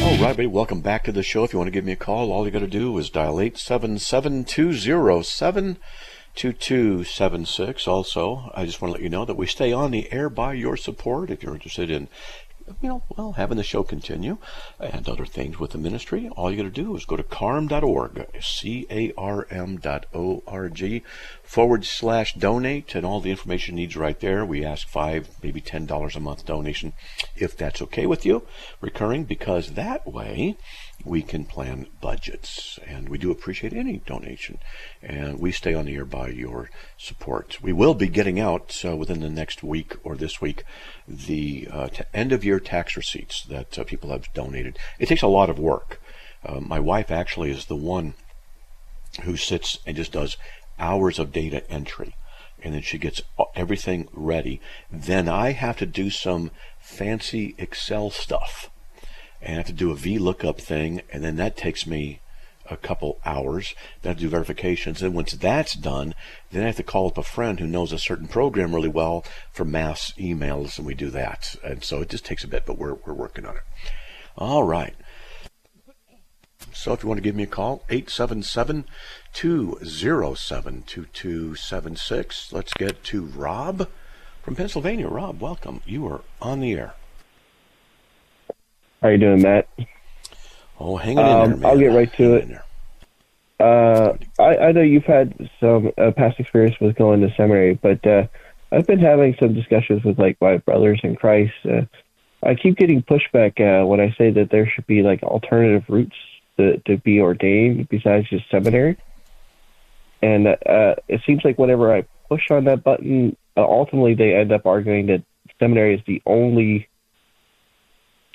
All 0.04 0.10
right, 0.10 0.20
everybody, 0.20 0.46
welcome 0.48 0.82
back 0.82 1.02
to 1.04 1.12
the 1.12 1.22
show. 1.22 1.44
If 1.44 1.54
you 1.54 1.58
want 1.58 1.68
to 1.68 1.72
give 1.72 1.86
me 1.86 1.92
a 1.92 1.96
call, 1.96 2.30
all 2.30 2.44
you 2.44 2.50
got 2.50 2.58
to 2.58 2.66
do 2.66 2.96
is 2.98 3.08
dial 3.08 3.40
877 3.40 4.44
207 4.44 5.78
2276. 6.34 7.88
Also, 7.88 8.50
I 8.54 8.66
just 8.66 8.82
want 8.82 8.90
to 8.90 8.92
let 8.96 9.02
you 9.02 9.08
know 9.08 9.24
that 9.24 9.38
we 9.38 9.46
stay 9.46 9.72
on 9.72 9.92
the 9.92 10.12
air 10.12 10.28
by 10.28 10.52
your 10.52 10.76
support. 10.76 11.30
If 11.30 11.42
you're 11.42 11.54
interested 11.54 11.90
in 11.90 12.08
you 12.80 12.88
know, 12.88 13.02
well, 13.16 13.32
having 13.32 13.56
the 13.56 13.62
show 13.62 13.82
continue 13.82 14.38
and 14.80 15.08
other 15.08 15.26
things 15.26 15.58
with 15.58 15.72
the 15.72 15.78
ministry, 15.78 16.28
all 16.36 16.50
you 16.50 16.56
got 16.56 16.62
to 16.64 16.70
do 16.70 16.96
is 16.96 17.04
go 17.04 17.16
to 17.16 17.22
carm.org, 17.22 18.26
C-A-R-M 18.40 19.76
dot 19.78 20.06
O-R-G, 20.14 21.02
forward 21.42 21.84
slash 21.84 22.34
donate, 22.34 22.94
and 22.94 23.04
all 23.04 23.20
the 23.20 23.30
information 23.30 23.74
needs 23.74 23.96
right 23.96 24.18
there. 24.20 24.44
We 24.44 24.64
ask 24.64 24.88
five, 24.88 25.28
maybe 25.42 25.60
ten 25.60 25.86
dollars 25.86 26.16
a 26.16 26.20
month 26.20 26.46
donation, 26.46 26.92
if 27.36 27.56
that's 27.56 27.82
okay 27.82 28.06
with 28.06 28.24
you, 28.24 28.46
recurring, 28.80 29.24
because 29.24 29.72
that 29.72 30.06
way 30.06 30.56
we 31.04 31.22
can 31.22 31.44
plan 31.44 31.86
budgets. 32.00 32.78
And 32.86 33.08
we 33.08 33.18
do 33.18 33.30
appreciate 33.30 33.74
any 33.74 33.98
donation. 33.98 34.58
And 35.02 35.38
we 35.38 35.52
stay 35.52 35.74
on 35.74 35.84
the 35.84 35.94
air 35.94 36.06
by 36.06 36.28
your 36.28 36.70
support. 36.96 37.60
We 37.60 37.72
will 37.72 37.94
be 37.94 38.08
getting 38.08 38.40
out 38.40 38.80
uh, 38.84 38.96
within 38.96 39.20
the 39.20 39.28
next 39.28 39.62
week 39.62 39.96
or 40.02 40.16
this 40.16 40.40
week 40.40 40.64
the 41.06 41.68
uh, 41.70 41.88
end 42.14 42.32
of 42.32 42.44
year 42.44 42.54
year 42.54 42.60
tax 42.60 42.96
receipts 42.96 43.42
that 43.46 43.78
uh, 43.78 43.84
people 43.84 44.10
have 44.10 44.32
donated. 44.32 44.78
It 44.98 45.06
takes 45.06 45.22
a 45.22 45.26
lot 45.26 45.50
of 45.50 45.58
work. 45.58 46.00
Uh, 46.44 46.60
my 46.60 46.78
wife 46.78 47.10
actually 47.10 47.50
is 47.50 47.66
the 47.66 47.76
one 47.76 48.14
who 49.22 49.36
sits 49.36 49.78
and 49.86 49.96
just 49.96 50.12
does 50.12 50.36
hours 50.78 51.18
of 51.18 51.32
data 51.32 51.68
entry. 51.70 52.14
And 52.62 52.74
then 52.74 52.82
she 52.82 52.98
gets 52.98 53.22
everything 53.54 54.08
ready. 54.12 54.60
Then 54.90 55.28
I 55.28 55.52
have 55.52 55.76
to 55.78 55.86
do 55.86 56.10
some 56.10 56.50
fancy 56.78 57.54
Excel 57.58 58.10
stuff. 58.10 58.70
And 59.44 59.54
I 59.54 59.58
have 59.58 59.66
to 59.66 59.72
do 59.72 59.90
a 59.90 59.96
VLOOKUP 59.96 60.58
thing. 60.58 61.02
And 61.12 61.22
then 61.22 61.36
that 61.36 61.56
takes 61.56 61.86
me 61.86 62.20
a 62.70 62.76
couple 62.76 63.20
hours. 63.26 63.74
Then 64.00 64.10
I 64.10 64.12
have 64.12 64.18
to 64.18 64.24
do 64.24 64.28
verifications. 64.30 65.02
And 65.02 65.14
once 65.14 65.32
that's 65.32 65.74
done, 65.74 66.14
then 66.50 66.62
I 66.62 66.66
have 66.66 66.76
to 66.76 66.82
call 66.82 67.08
up 67.08 67.18
a 67.18 67.22
friend 67.22 67.60
who 67.60 67.66
knows 67.66 67.92
a 67.92 67.98
certain 67.98 68.26
program 68.26 68.74
really 68.74 68.88
well 68.88 69.24
for 69.52 69.64
mass 69.64 70.12
emails. 70.18 70.78
And 70.78 70.86
we 70.86 70.94
do 70.94 71.10
that. 71.10 71.56
And 71.62 71.84
so 71.84 72.00
it 72.00 72.08
just 72.08 72.24
takes 72.24 72.42
a 72.42 72.48
bit, 72.48 72.64
but 72.66 72.78
we're, 72.78 72.94
we're 72.94 73.12
working 73.12 73.44
on 73.44 73.56
it. 73.56 73.62
All 74.36 74.64
right. 74.64 74.94
So 76.72 76.92
if 76.92 77.02
you 77.02 77.08
want 77.08 77.18
to 77.18 77.22
give 77.22 77.36
me 77.36 77.44
a 77.44 77.46
call, 77.46 77.84
877 77.90 78.86
207 79.32 80.84
2276. 80.86 82.52
Let's 82.52 82.72
get 82.74 83.04
to 83.04 83.24
Rob 83.26 83.88
from 84.42 84.56
Pennsylvania. 84.56 85.08
Rob, 85.08 85.40
welcome. 85.40 85.82
You 85.84 86.06
are 86.08 86.22
on 86.40 86.60
the 86.60 86.72
air. 86.72 86.94
How 89.04 89.10
you 89.10 89.18
doing, 89.18 89.42
Matt? 89.42 89.68
Oh, 90.80 90.96
hanging 90.96 91.18
in 91.18 91.24
um, 91.26 91.50
there, 91.50 91.56
man. 91.58 91.64
I'll 91.66 91.78
get 91.78 91.88
right 91.88 92.12
to 92.14 92.36
it. 92.36 92.58
Uh, 93.60 94.16
I, 94.42 94.68
I 94.68 94.72
know 94.72 94.80
you've 94.80 95.04
had 95.04 95.50
some 95.60 95.92
uh, 95.98 96.10
past 96.12 96.40
experience 96.40 96.76
with 96.80 96.96
going 96.96 97.20
to 97.20 97.28
seminary, 97.36 97.74
but 97.74 98.06
uh, 98.06 98.26
I've 98.72 98.86
been 98.86 99.00
having 99.00 99.36
some 99.38 99.52
discussions 99.52 100.04
with 100.04 100.18
like 100.18 100.40
my 100.40 100.56
brothers 100.56 101.00
in 101.02 101.16
Christ. 101.16 101.52
Uh, 101.66 101.82
I 102.42 102.54
keep 102.54 102.78
getting 102.78 103.02
pushback 103.02 103.60
uh, 103.60 103.86
when 103.86 104.00
I 104.00 104.14
say 104.16 104.30
that 104.30 104.48
there 104.50 104.66
should 104.66 104.86
be 104.86 105.02
like 105.02 105.22
alternative 105.22 105.84
routes 105.86 106.16
to, 106.56 106.78
to 106.86 106.96
be 106.96 107.20
ordained 107.20 107.90
besides 107.90 108.30
just 108.30 108.50
seminary. 108.50 108.96
And 110.22 110.48
uh, 110.48 110.94
it 111.08 111.20
seems 111.26 111.44
like 111.44 111.58
whenever 111.58 111.94
I 111.94 112.06
push 112.30 112.50
on 112.50 112.64
that 112.64 112.82
button, 112.82 113.36
uh, 113.54 113.64
ultimately 113.64 114.14
they 114.14 114.34
end 114.34 114.50
up 114.50 114.64
arguing 114.64 115.08
that 115.08 115.24
seminary 115.60 115.94
is 115.94 116.00
the 116.06 116.22
only 116.24 116.88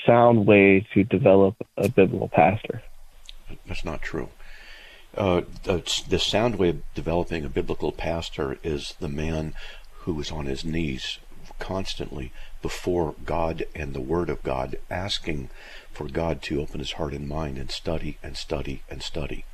sound 0.06 0.46
way 0.46 0.86
to 0.94 1.04
develop 1.04 1.56
a 1.78 1.90
biblical 1.90 2.30
pastor. 2.30 2.82
That's 3.68 3.86
not 3.86 4.02
true. 4.02 4.30
Uh, 5.16 5.42
the, 5.64 6.04
the 6.08 6.20
sound 6.20 6.56
way 6.56 6.70
of 6.70 6.94
developing 6.94 7.44
a 7.44 7.50
biblical 7.50 7.92
pastor 7.92 8.58
is 8.64 8.96
the 9.00 9.10
man 9.10 9.54
who 10.02 10.20
is 10.22 10.32
on 10.32 10.46
his 10.46 10.64
knees 10.64 11.20
constantly 11.60 12.32
before 12.62 13.16
God 13.26 13.66
and 13.76 13.94
the 13.94 14.02
Word 14.02 14.30
of 14.30 14.44
God, 14.44 14.78
asking 14.90 15.50
for 15.92 16.08
God 16.08 16.42
to 16.44 16.62
open 16.62 16.80
his 16.80 16.94
heart 16.94 17.14
and 17.14 17.28
mind 17.28 17.58
and 17.58 17.72
study 17.72 18.18
and 18.22 18.38
study 18.38 18.84
and 18.90 19.02
study. 19.02 19.46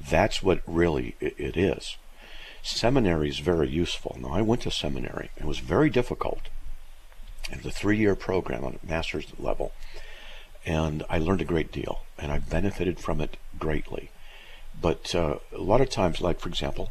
That's 0.00 0.42
what 0.42 0.62
really 0.66 1.16
it 1.20 1.56
is. 1.56 1.96
Seminary 2.62 3.28
is 3.28 3.38
very 3.38 3.68
useful. 3.68 4.16
Now, 4.20 4.32
I 4.32 4.42
went 4.42 4.62
to 4.62 4.70
seminary. 4.70 5.30
It 5.36 5.44
was 5.44 5.58
very 5.58 5.90
difficult. 5.90 6.48
It 7.50 7.58
was 7.58 7.66
a 7.66 7.76
three-year 7.76 8.14
program 8.14 8.64
on 8.64 8.78
a 8.82 8.86
master's 8.86 9.26
level, 9.38 9.72
and 10.64 11.04
I 11.08 11.18
learned 11.18 11.40
a 11.40 11.46
great 11.46 11.72
deal, 11.72 12.00
and 12.18 12.30
I 12.30 12.38
benefited 12.38 13.00
from 13.00 13.20
it 13.20 13.36
greatly. 13.58 14.10
But 14.80 15.14
uh, 15.14 15.38
a 15.52 15.58
lot 15.58 15.80
of 15.80 15.90
times, 15.90 16.20
like 16.20 16.40
for 16.40 16.48
example, 16.48 16.90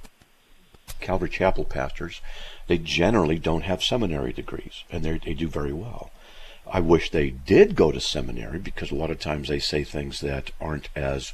Calvary 1.00 1.30
Chapel 1.30 1.66
pastors, 1.66 2.22
they 2.68 2.78
generally 2.78 3.40
don't 3.40 3.64
have 3.64 3.84
seminary 3.84 4.34
degrees, 4.34 4.84
and 4.92 5.04
they 5.04 5.34
do 5.34 5.48
very 5.48 5.74
well. 5.74 6.12
I 6.72 6.82
wish 6.82 7.10
they 7.10 7.32
did 7.32 7.76
go 7.76 7.92
to 7.92 8.00
seminary 8.00 8.60
because 8.60 8.92
a 8.92 8.96
lot 8.96 9.10
of 9.10 9.20
times 9.20 9.48
they 9.48 9.60
say 9.60 9.84
things 9.84 10.20
that 10.22 10.52
aren't 10.62 10.90
as 10.96 11.34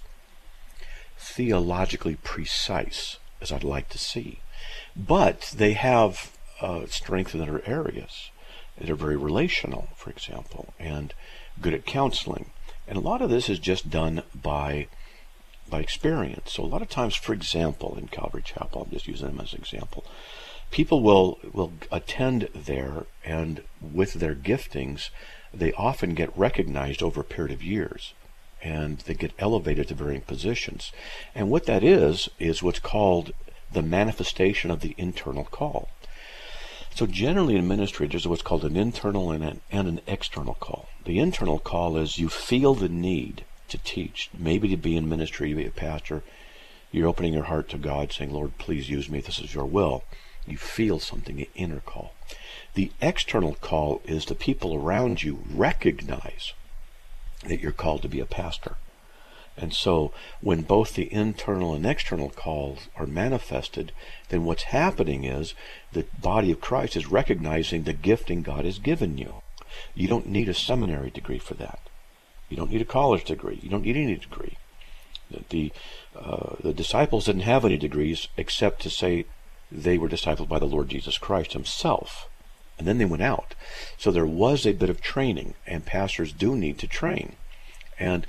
theologically 1.17 2.15
precise 2.23 3.17
as 3.41 3.52
I'd 3.52 3.63
like 3.63 3.89
to 3.89 3.97
see. 3.97 4.39
But 4.95 5.54
they 5.56 5.73
have 5.73 6.32
uh, 6.62 6.86
strength 6.88 7.36
in 7.36 7.41
other 7.41 7.62
areas. 7.65 8.30
They're 8.77 8.95
very 8.95 9.17
relational, 9.17 9.89
for 9.95 10.09
example, 10.09 10.73
and 10.79 11.13
good 11.61 11.73
at 11.73 11.85
counseling. 11.85 12.51
And 12.88 12.97
a 12.97 13.01
lot 13.01 13.21
of 13.21 13.29
this 13.29 13.49
is 13.49 13.59
just 13.59 13.89
done 13.89 14.23
by 14.33 14.88
by 15.67 15.79
experience. 15.79 16.53
So 16.53 16.63
a 16.63 16.65
lot 16.65 16.83
of 16.83 16.89
times, 16.89 17.15
for 17.15 17.33
example, 17.33 17.97
in 17.97 18.07
Calvary 18.07 18.43
Chapel, 18.43 18.83
I'm 18.83 18.91
just 18.91 19.07
using 19.07 19.27
them 19.27 19.39
as 19.39 19.53
an 19.53 19.59
example, 19.59 20.05
people 20.71 21.01
will 21.01 21.39
will 21.53 21.73
attend 21.91 22.49
there 22.53 23.05
and 23.23 23.63
with 23.81 24.13
their 24.13 24.35
giftings 24.35 25.09
they 25.53 25.71
often 25.73 26.13
get 26.13 26.38
recognized 26.38 27.01
over 27.01 27.21
a 27.21 27.23
period 27.23 27.53
of 27.53 27.63
years 27.63 28.13
and 28.61 28.99
they 28.99 29.13
get 29.13 29.31
elevated 29.39 29.88
to 29.88 29.93
varying 29.93 30.21
positions 30.21 30.91
and 31.33 31.49
what 31.49 31.65
that 31.65 31.83
is 31.83 32.29
is 32.39 32.63
what's 32.63 32.79
called 32.79 33.31
the 33.71 33.81
manifestation 33.81 34.71
of 34.71 34.81
the 34.81 34.95
internal 34.97 35.45
call 35.45 35.89
so 36.95 37.05
generally 37.05 37.55
in 37.55 37.67
ministry 37.67 38.08
there's 38.08 38.27
what's 38.27 38.41
called 38.41 38.65
an 38.65 38.75
internal 38.75 39.31
and 39.31 39.43
an, 39.43 39.62
and 39.71 39.88
an 39.88 40.01
external 40.08 40.55
call 40.55 40.89
the 41.05 41.19
internal 41.19 41.60
call 41.60 41.97
is 41.97 42.17
you 42.17 42.29
feel 42.29 42.73
the 42.73 42.89
need 42.89 43.45
to 43.67 43.77
teach 43.79 44.29
maybe 44.38 44.67
to 44.69 44.77
be 44.77 44.95
in 44.95 45.08
ministry 45.08 45.49
to 45.49 45.55
be 45.55 45.65
a 45.65 45.71
pastor 45.71 46.23
you're 46.91 47.08
opening 47.08 47.34
your 47.34 47.43
heart 47.43 47.69
to 47.69 47.77
god 47.77 48.12
saying 48.12 48.31
lord 48.31 48.58
please 48.58 48.89
use 48.89 49.10
me 49.10 49.19
this 49.19 49.39
is 49.39 49.53
your 49.53 49.65
will 49.65 50.03
you 50.47 50.58
feel 50.58 50.99
something, 50.99 51.36
the 51.38 51.49
inner 51.55 51.79
call. 51.79 52.13
The 52.75 52.91
external 53.01 53.55
call 53.55 54.01
is 54.05 54.25
the 54.25 54.36
people 54.36 54.75
around 54.75 55.23
you 55.23 55.39
recognize 55.49 56.53
that 57.43 57.62
you're 57.62 57.71
called 57.71 58.01
to 58.03 58.10
be 58.10 58.19
a 58.19 58.25
pastor. 58.25 58.75
And 59.58 59.74
so 59.74 60.12
when 60.41 60.63
both 60.63 60.94
the 60.94 61.12
internal 61.13 61.74
and 61.74 61.86
external 61.86 62.30
calls 62.30 62.89
are 62.96 63.06
manifested, 63.06 63.91
then 64.30 64.44
what's 64.44 64.63
happening 64.63 65.24
is 65.24 65.54
the 65.94 66.06
body 66.22 66.52
of 66.52 66.60
Christ 66.60 66.98
is 66.98 67.08
recognizing 67.08 67.84
the 67.84 67.94
gifting 67.94 68.41
God 68.41 68.65
has 68.65 68.80
given 68.80 69.18
you. 69.18 69.41
You 69.94 70.08
don't 70.08 70.28
need 70.28 70.50
a 70.50 70.54
seminary 70.54 71.10
degree 71.10 71.39
for 71.39 71.54
that. 71.56 71.80
You 72.50 72.58
don't 72.58 72.72
need 72.72 72.82
a 72.82 72.86
college 72.86 73.24
degree. 73.24 73.60
You 73.62 73.70
don't 73.70 73.84
need 73.84 73.96
any 73.96 74.15
degree. 74.15 74.58
The, 75.50 75.72
uh, 76.15 76.56
the 76.62 76.74
disciples 76.74 77.26
didn't 77.26 77.41
have 77.41 77.65
any 77.65 77.78
degrees 77.78 78.28
except 78.38 78.82
to 78.82 78.89
say 78.89 79.26
they 79.72 79.98
were 79.98 80.10
discipled 80.10 80.48
by 80.48 80.60
the 80.60 80.65
Lord 80.65 80.89
Jesus 80.89 81.18
Christ 81.18 81.54
himself. 81.54 82.30
And 82.78 82.88
then 82.88 82.98
they 82.98 83.06
went 83.06 83.24
out. 83.24 83.56
So 83.98 84.12
there 84.12 84.26
was 84.26 84.65
a 84.65 84.74
bit 84.74 84.89
of 84.89 85.02
training, 85.02 85.56
and 85.65 85.86
pastors 85.86 86.34
do 86.34 86.56
need 86.56 86.78
to 86.80 86.88
train. 86.88 87.38
And 87.98 88.28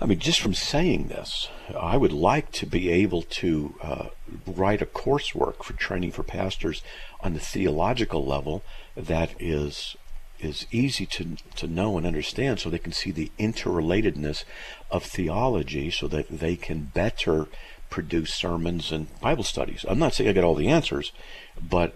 I 0.00 0.06
mean, 0.06 0.18
just 0.18 0.40
from 0.40 0.54
saying 0.54 1.08
this, 1.08 1.48
I 1.78 1.98
would 1.98 2.12
like 2.12 2.50
to 2.52 2.66
be 2.66 2.88
able 2.88 3.22
to 3.22 3.74
uh, 3.82 4.06
write 4.46 4.80
a 4.80 4.86
coursework 4.86 5.62
for 5.62 5.74
training 5.74 6.12
for 6.12 6.22
pastors 6.22 6.82
on 7.20 7.34
the 7.34 7.40
theological 7.40 8.24
level 8.24 8.62
that 8.96 9.34
is 9.38 9.96
is 10.38 10.66
easy 10.72 11.04
to 11.04 11.36
to 11.56 11.66
know 11.66 11.98
and 11.98 12.06
understand, 12.06 12.60
so 12.60 12.70
they 12.70 12.78
can 12.78 12.92
see 12.92 13.10
the 13.10 13.30
interrelatedness 13.38 14.44
of 14.90 15.04
theology, 15.04 15.90
so 15.90 16.08
that 16.08 16.28
they 16.30 16.56
can 16.56 16.90
better 16.94 17.46
produce 17.90 18.32
sermons 18.32 18.90
and 18.90 19.20
Bible 19.20 19.44
studies. 19.44 19.84
I'm 19.86 19.98
not 19.98 20.14
saying 20.14 20.30
I 20.30 20.32
got 20.32 20.44
all 20.44 20.54
the 20.54 20.68
answers, 20.68 21.12
but 21.60 21.94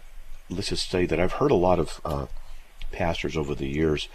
let's 0.51 0.69
just 0.69 0.91
say 0.91 1.07
that 1.07 1.19
I've 1.19 1.33
heard 1.33 1.53
a 1.53 1.55
lot 1.55 1.79
of 1.79 2.01
uh, 2.05 2.27
pastors 2.93 3.35
over 3.35 3.55
the 3.55 3.69
years, 3.69 4.09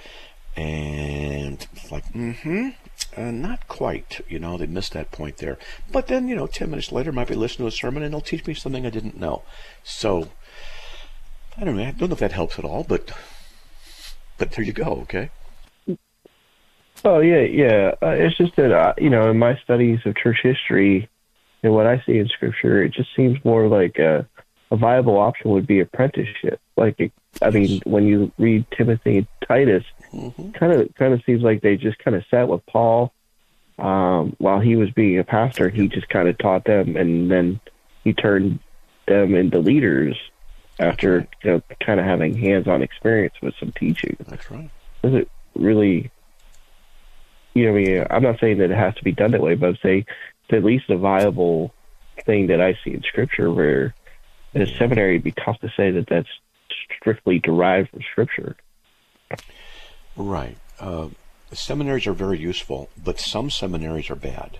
and 0.56 1.66
like, 1.90 2.06
mm-hmm, 2.14 2.70
uh, 3.16 3.32
not 3.32 3.68
quite. 3.68 4.22
You 4.28 4.40
know, 4.40 4.58
they 4.58 4.68
missed 4.68 4.94
that 4.94 5.12
point 5.12 5.38
there. 5.38 5.58
But 5.92 6.08
then, 6.08 6.28
you 6.28 6.36
know, 6.36 6.48
ten 6.48 6.70
minutes 6.70 6.92
later, 6.92 7.12
I 7.12 7.14
might 7.14 7.28
be 7.28 7.36
listening 7.36 7.70
to 7.70 7.74
a 7.74 7.78
sermon, 7.78 8.04
and 8.04 8.14
they'll 8.14 8.22
teach 8.22 8.46
me 8.46 8.54
something 8.54 8.86
I 8.86 8.90
didn't 8.90 9.20
know. 9.20 9.44
So, 9.84 10.30
I 11.58 11.64
don't 11.64 11.76
know. 11.76 11.84
I 11.84 11.92
don't 11.92 12.10
know 12.10 12.14
if 12.14 12.20
that 12.20 12.32
helps 12.32 12.60
at 12.60 12.66
all, 12.66 12.84
but 12.84 13.12
but 14.38 14.52
there 14.52 14.66
you 14.66 14.74
go. 14.74 15.00
Okay. 15.04 15.30
Oh 17.06 17.20
yeah, 17.20 17.42
yeah. 17.42 17.92
Uh, 18.02 18.10
it's 18.10 18.38
just 18.38 18.56
that 18.58 18.72
uh, 18.72 18.94
you 18.98 19.10
know, 19.10 19.30
in 19.30 19.38
my 19.38 19.58
studies 19.64 20.00
of 20.06 20.16
church 20.18 20.40
history, 20.44 21.10
and 21.64 21.74
what 21.74 21.88
I 21.88 22.02
see 22.06 22.18
in 22.18 22.28
scripture, 22.28 22.84
it 22.84 22.94
just 22.94 23.10
seems 23.16 23.44
more 23.46 23.68
like 23.68 23.98
a, 23.98 24.28
a 24.72 24.76
viable 24.76 25.18
option 25.18 25.52
would 25.52 25.68
be 25.68 25.80
apprenticeship. 25.80 26.60
Like, 26.76 27.00
it, 27.00 27.12
I 27.42 27.50
mean, 27.52 27.82
when 27.86 28.06
you 28.06 28.32
read 28.38 28.66
Timothy 28.78 29.20
and 29.20 29.28
Titus, 29.48 29.84
kind 30.54 30.74
of 30.74 30.94
kind 30.96 31.14
of 31.14 31.22
seems 31.26 31.42
like 31.44 31.62
they 31.62 31.78
just 31.78 32.00
kind 32.00 32.16
of 32.16 32.24
sat 32.30 32.48
with 32.48 32.66
Paul 32.66 33.14
um, 33.78 34.36
while 34.38 34.60
he 34.60 34.76
was 34.76 34.90
being 34.92 35.20
a 35.20 35.24
pastor. 35.24 35.70
He 35.70 35.88
just 35.88 36.10
kind 36.10 36.28
of 36.28 36.38
taught 36.38 36.66
them, 36.66 36.96
and 36.96 37.30
then 37.30 37.60
he 38.04 38.14
turned 38.14 38.60
them 39.08 39.36
into 39.36 39.60
leaders 39.60 40.16
after 40.80 41.28
you 41.44 41.52
know, 41.52 41.62
kind 41.86 42.00
of 42.00 42.06
having 42.06 42.36
hands-on 42.36 42.82
experience 42.82 43.36
with 43.42 43.54
some 43.60 43.72
teaching. 43.74 44.16
That's 44.28 44.50
right. 44.50 44.70
Does 45.04 45.14
it 45.14 45.30
really? 45.56 46.12
You 47.54 47.66
know, 47.66 47.72
I 47.72 47.74
mean, 47.74 48.08
I'm 48.10 48.24
not 48.24 48.40
saying 48.40 48.60
that 48.60 48.72
it 48.72 48.78
has 48.78 48.96
to 48.96 49.04
be 49.04 49.12
done 49.12 49.32
that 49.32 49.42
way, 49.42 49.56
but 49.56 49.70
I'm 49.70 49.78
saying 49.82 50.06
it's 50.44 50.54
at 50.54 50.64
least 50.64 50.90
a 50.90 50.98
viable 50.98 51.74
thing 52.26 52.48
that 52.48 52.62
I 52.62 52.78
see 52.84 52.94
in 52.94 53.02
Scripture 53.04 53.52
where 53.52 53.96
in 54.54 54.62
a 54.62 54.68
seminary 54.78 55.16
it'd 55.16 55.24
be 55.24 55.32
tough 55.32 55.60
to 55.60 55.70
say 55.76 55.92
that 55.92 56.08
that's 56.08 56.30
strictly 57.00 57.40
derived 57.40 57.90
from 57.90 58.02
Scripture. 58.12 58.56
Right. 60.20 60.58
uh, 60.82 61.08
seminaries 61.54 62.06
are 62.06 62.12
very 62.12 62.38
useful, 62.38 62.90
but 63.02 63.22
some 63.22 63.50
seminaries 63.50 64.10
are 64.10 64.16
bad, 64.16 64.60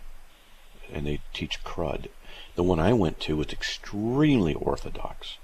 and 0.90 1.06
they 1.06 1.20
teach 1.34 1.66
crud. 1.66 2.08
The 2.56 2.64
one 2.64 2.80
I 2.80 2.94
went 2.94 3.20
to 3.22 3.36
was 3.36 3.50
extremely 3.50 4.54
orthodox, 4.54 5.38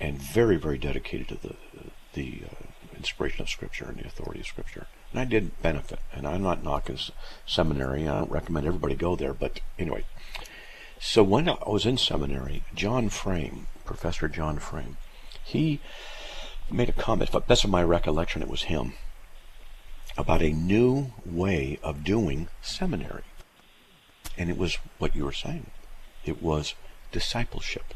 and 0.00 0.16
very, 0.16 0.56
very 0.56 0.78
dedicated 0.78 1.28
to 1.28 1.34
the 1.34 1.54
the 2.14 2.44
uh, 2.50 2.64
inspiration 2.96 3.42
of 3.42 3.50
Scripture 3.50 3.84
and 3.84 3.98
the 3.98 4.06
authority 4.06 4.40
of 4.40 4.46
Scripture. 4.46 4.86
And 5.12 5.20
I 5.20 5.26
did 5.26 5.60
benefit, 5.60 6.00
and 6.14 6.26
I'm 6.26 6.42
not 6.42 6.64
knocking 6.64 6.98
seminary. 7.46 8.08
I 8.08 8.20
don't 8.20 8.30
recommend 8.30 8.66
everybody 8.66 8.94
go 8.94 9.16
there, 9.16 9.34
but 9.34 9.60
anyway. 9.78 10.06
So 10.98 11.22
when 11.22 11.46
I 11.46 11.58
was 11.66 11.84
in 11.84 11.98
seminary, 11.98 12.64
John 12.74 13.10
Frame, 13.10 13.66
Professor 13.84 14.28
John 14.28 14.60
Frame, 14.60 14.96
he 15.44 15.80
made 16.70 16.88
a 16.88 16.92
comment. 16.92 17.30
But 17.30 17.46
best 17.46 17.64
of 17.64 17.70
my 17.70 17.82
recollection, 17.82 18.40
it 18.40 18.48
was 18.48 18.62
him 18.62 18.94
about 20.18 20.42
a 20.42 20.50
new 20.50 21.12
way 21.24 21.78
of 21.82 22.02
doing 22.02 22.48
seminary. 22.60 23.22
And 24.36 24.50
it 24.50 24.58
was 24.58 24.76
what 24.98 25.14
you 25.14 25.24
were 25.24 25.32
saying. 25.32 25.70
It 26.24 26.42
was 26.42 26.74
discipleship. 27.12 27.94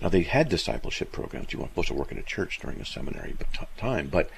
Now 0.00 0.08
they 0.08 0.22
had 0.22 0.48
discipleship 0.48 1.10
programs. 1.10 1.52
You 1.52 1.58
weren't 1.58 1.72
supposed 1.72 1.88
to 1.88 1.94
work 1.94 2.12
in 2.12 2.18
a 2.18 2.22
church 2.22 2.60
during 2.60 2.80
a 2.80 2.84
seminary 2.84 3.36
time, 3.76 4.08
but 4.08 4.30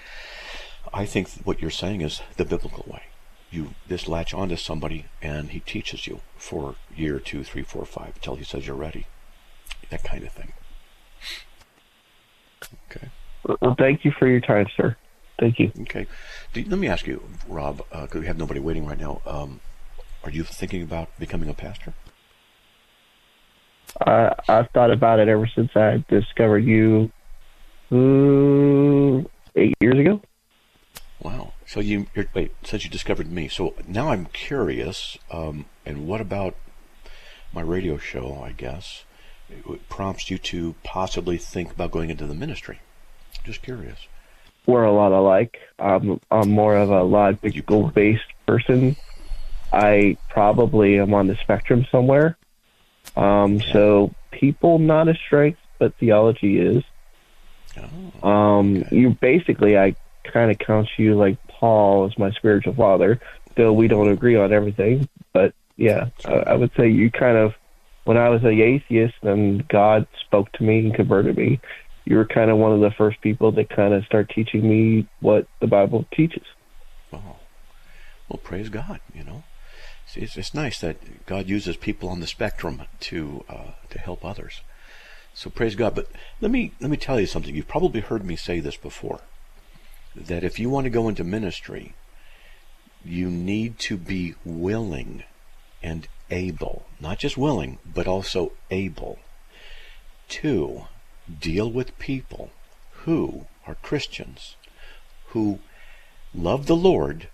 I 0.93 1.05
think 1.05 1.29
what 1.45 1.61
you're 1.61 1.71
saying 1.71 2.01
is 2.01 2.23
the 2.39 2.45
biblical 2.45 2.85
way. 2.91 3.03
You 3.51 3.75
just 3.89 4.09
latch 4.09 4.33
onto 4.33 4.57
somebody 4.57 5.05
and 5.23 5.51
he 5.51 5.61
teaches 5.61 6.07
you 6.07 6.21
for 6.37 6.77
year 6.97 7.19
two, 7.21 7.45
three, 7.45 7.63
four, 7.63 7.85
five 7.85 8.15
until 8.17 8.37
he 8.37 8.45
says 8.45 8.67
you're 8.67 8.75
ready. 8.75 9.07
That 9.91 10.03
kind 10.03 10.25
of 10.25 10.33
thing. 10.33 10.53
Okay. 12.91 13.09
Well, 13.61 13.77
thank 13.79 14.05
you 14.05 14.13
for 14.19 14.27
your 14.27 14.41
time, 14.41 14.67
sir. 14.77 14.97
Thank 15.39 15.59
you. 15.59 15.71
Okay. 15.83 16.07
let 16.55 16.79
me 16.79 16.89
ask 16.89 17.07
you, 17.07 17.23
Rob, 17.47 17.79
because 17.91 18.17
uh, 18.17 18.21
we 18.21 18.27
have 18.27 18.39
nobody 18.39 18.61
waiting 18.61 18.87
right 18.87 18.99
now. 18.99 19.21
Um, 19.27 19.61
are 20.25 20.31
you 20.31 20.45
thinking 20.45 20.83
about 20.83 21.09
becoming 21.19 21.49
a 21.49 21.55
pastor? 21.55 21.95
Uh, 24.01 24.31
I've 24.49 24.71
thought 24.71 24.91
about 24.91 25.21
it 25.21 25.29
ever 25.29 25.47
since 25.55 25.71
I 25.77 26.05
discovered 26.09 26.65
you 26.65 27.11
uh, 27.93 29.23
eight 29.57 29.75
years 29.81 29.99
ago. 29.99 30.21
Wow. 31.21 31.53
So 31.67 31.81
you 31.81 32.07
wait 32.35 32.53
since 32.65 32.85
you 32.85 32.91
discovered 32.91 33.31
me. 33.31 33.49
So 33.49 33.75
now 33.87 34.11
I'm 34.11 34.27
curious. 34.27 35.19
Um, 35.31 35.67
and 35.85 36.07
what 36.07 36.21
about 36.21 36.57
my 37.53 37.63
radio 37.63 37.97
show? 37.97 38.41
I 38.43 38.53
guess 38.53 39.05
it 39.49 39.89
prompts 39.89 40.31
you 40.31 40.39
to 40.39 40.75
possibly 40.83 41.39
think 41.39 41.73
about 41.73 41.91
going 41.91 42.11
into 42.11 42.27
the 42.27 42.35
ministry. 42.35 42.81
Just 43.45 43.63
curious. 43.63 44.09
We're 44.67 44.85
a 44.85 44.93
lot 44.93 45.13
alike. 45.13 45.59
I'm, 45.79 46.21
I'm 46.31 46.51
more 46.51 46.77
of 46.77 46.91
a 46.91 47.03
logical 47.03 47.89
based 47.89 48.25
person. 48.47 48.97
I 49.73 50.17
probably 50.29 50.99
am 50.99 51.15
on 51.15 51.29
the 51.29 51.37
spectrum 51.37 51.87
somewhere. 51.91 52.37
Um, 53.17 53.61
so 53.61 54.13
people 54.31 54.79
not 54.79 55.09
a 55.09 55.15
strength, 55.15 55.61
but 55.79 55.95
theology 55.97 56.59
is. 56.59 56.85
Oh, 58.23 58.29
um, 58.29 58.79
okay. 58.79 58.97
You 58.97 59.11
basically, 59.11 59.79
I 59.79 59.95
kind 60.25 60.51
of 60.51 60.59
count 60.59 60.89
you 60.97 61.15
like 61.15 61.39
Paul 61.49 62.07
as 62.07 62.19
my 62.19 62.31
spiritual 62.33 62.75
father, 62.75 63.21
though 63.55 63.73
we 63.73 63.89
don't 63.89 64.09
agree 64.11 64.37
on 64.37 64.53
everything. 64.53 65.09
But 65.33 65.55
yeah, 65.77 66.09
I, 66.25 66.33
I 66.33 66.55
would 66.55 66.73
say 66.77 66.89
you 66.89 67.11
kind 67.11 67.37
of, 67.37 67.55
when 68.05 68.17
I 68.17 68.29
was 68.29 68.43
a 68.45 68.49
atheist 68.49 69.17
and 69.23 69.67
God 69.69 70.07
spoke 70.21 70.51
to 70.53 70.63
me 70.63 70.79
and 70.81 70.95
converted 70.95 71.37
me, 71.37 71.61
you 72.07 72.17
were 72.17 72.25
kind 72.25 72.51
of 72.51 72.57
one 72.57 72.73
of 72.73 72.81
the 72.81 72.93
first 72.93 73.21
people 73.21 73.51
that 73.53 73.69
kind 73.69 73.93
of 73.93 74.05
start 74.05 74.31
teaching 74.33 74.67
me 74.67 75.09
what 75.21 75.49
the 75.61 75.67
Bible 75.67 76.07
teaches. 76.13 76.45
Oh, 77.13 77.37
well, 78.29 78.41
praise 78.43 78.69
God. 78.69 79.01
You 79.13 79.25
know, 79.25 79.43
it's, 80.15 80.37
it's 80.37 80.55
nice 80.55 80.81
that 80.81 81.27
God 81.27 81.49
uses 81.49 81.77
people 81.77 82.09
on 82.09 82.21
the 82.21 82.29
spectrum 82.29 82.83
to 83.01 83.45
uh, 83.49 83.73
to 83.91 83.99
help 83.99 84.25
others. 84.25 84.61
So 85.35 85.51
praise 85.51 85.75
God. 85.75 85.97
But 85.97 86.07
let 86.41 86.53
me 86.53 86.73
let 86.81 86.91
me 86.91 86.97
tell 86.97 87.19
you 87.19 87.27
something. 87.27 87.55
You've 87.55 87.69
probably 87.69 88.01
heard 88.01 88.25
me 88.25 88.37
say 88.37 88.61
this 88.61 88.77
before. 88.77 89.21
That 90.15 90.45
if 90.45 90.61
you 90.61 90.71
want 90.71 90.85
to 90.85 90.91
go 90.91 91.09
into 91.09 91.25
ministry, 91.25 91.95
you 93.05 93.29
need 93.29 93.81
to 93.81 93.97
be 93.97 94.37
willing 94.45 95.25
and 95.83 96.07
able, 96.31 96.87
not 97.01 97.19
just 97.19 97.37
willing, 97.37 97.79
but 97.85 98.07
also 98.07 98.53
able 98.71 99.19
to 100.29 100.87
deal 101.41 101.71
with 101.71 101.99
people 101.99 102.51
who 103.05 103.47
are 103.67 103.77
Christians, 103.77 104.57
who 105.29 105.61
love 106.35 106.67
the 106.67 106.77
Lord 106.77 107.29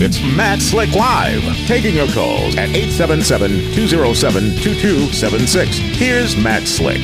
It's 0.00 0.22
Matt 0.22 0.62
Slick 0.62 0.94
Live, 0.94 1.42
taking 1.66 1.94
your 1.94 2.08
calls 2.08 2.56
at 2.56 2.70
877-207-2276. 2.70 5.66
Here's 5.96 6.34
Matt 6.34 6.66
Slick. 6.66 7.02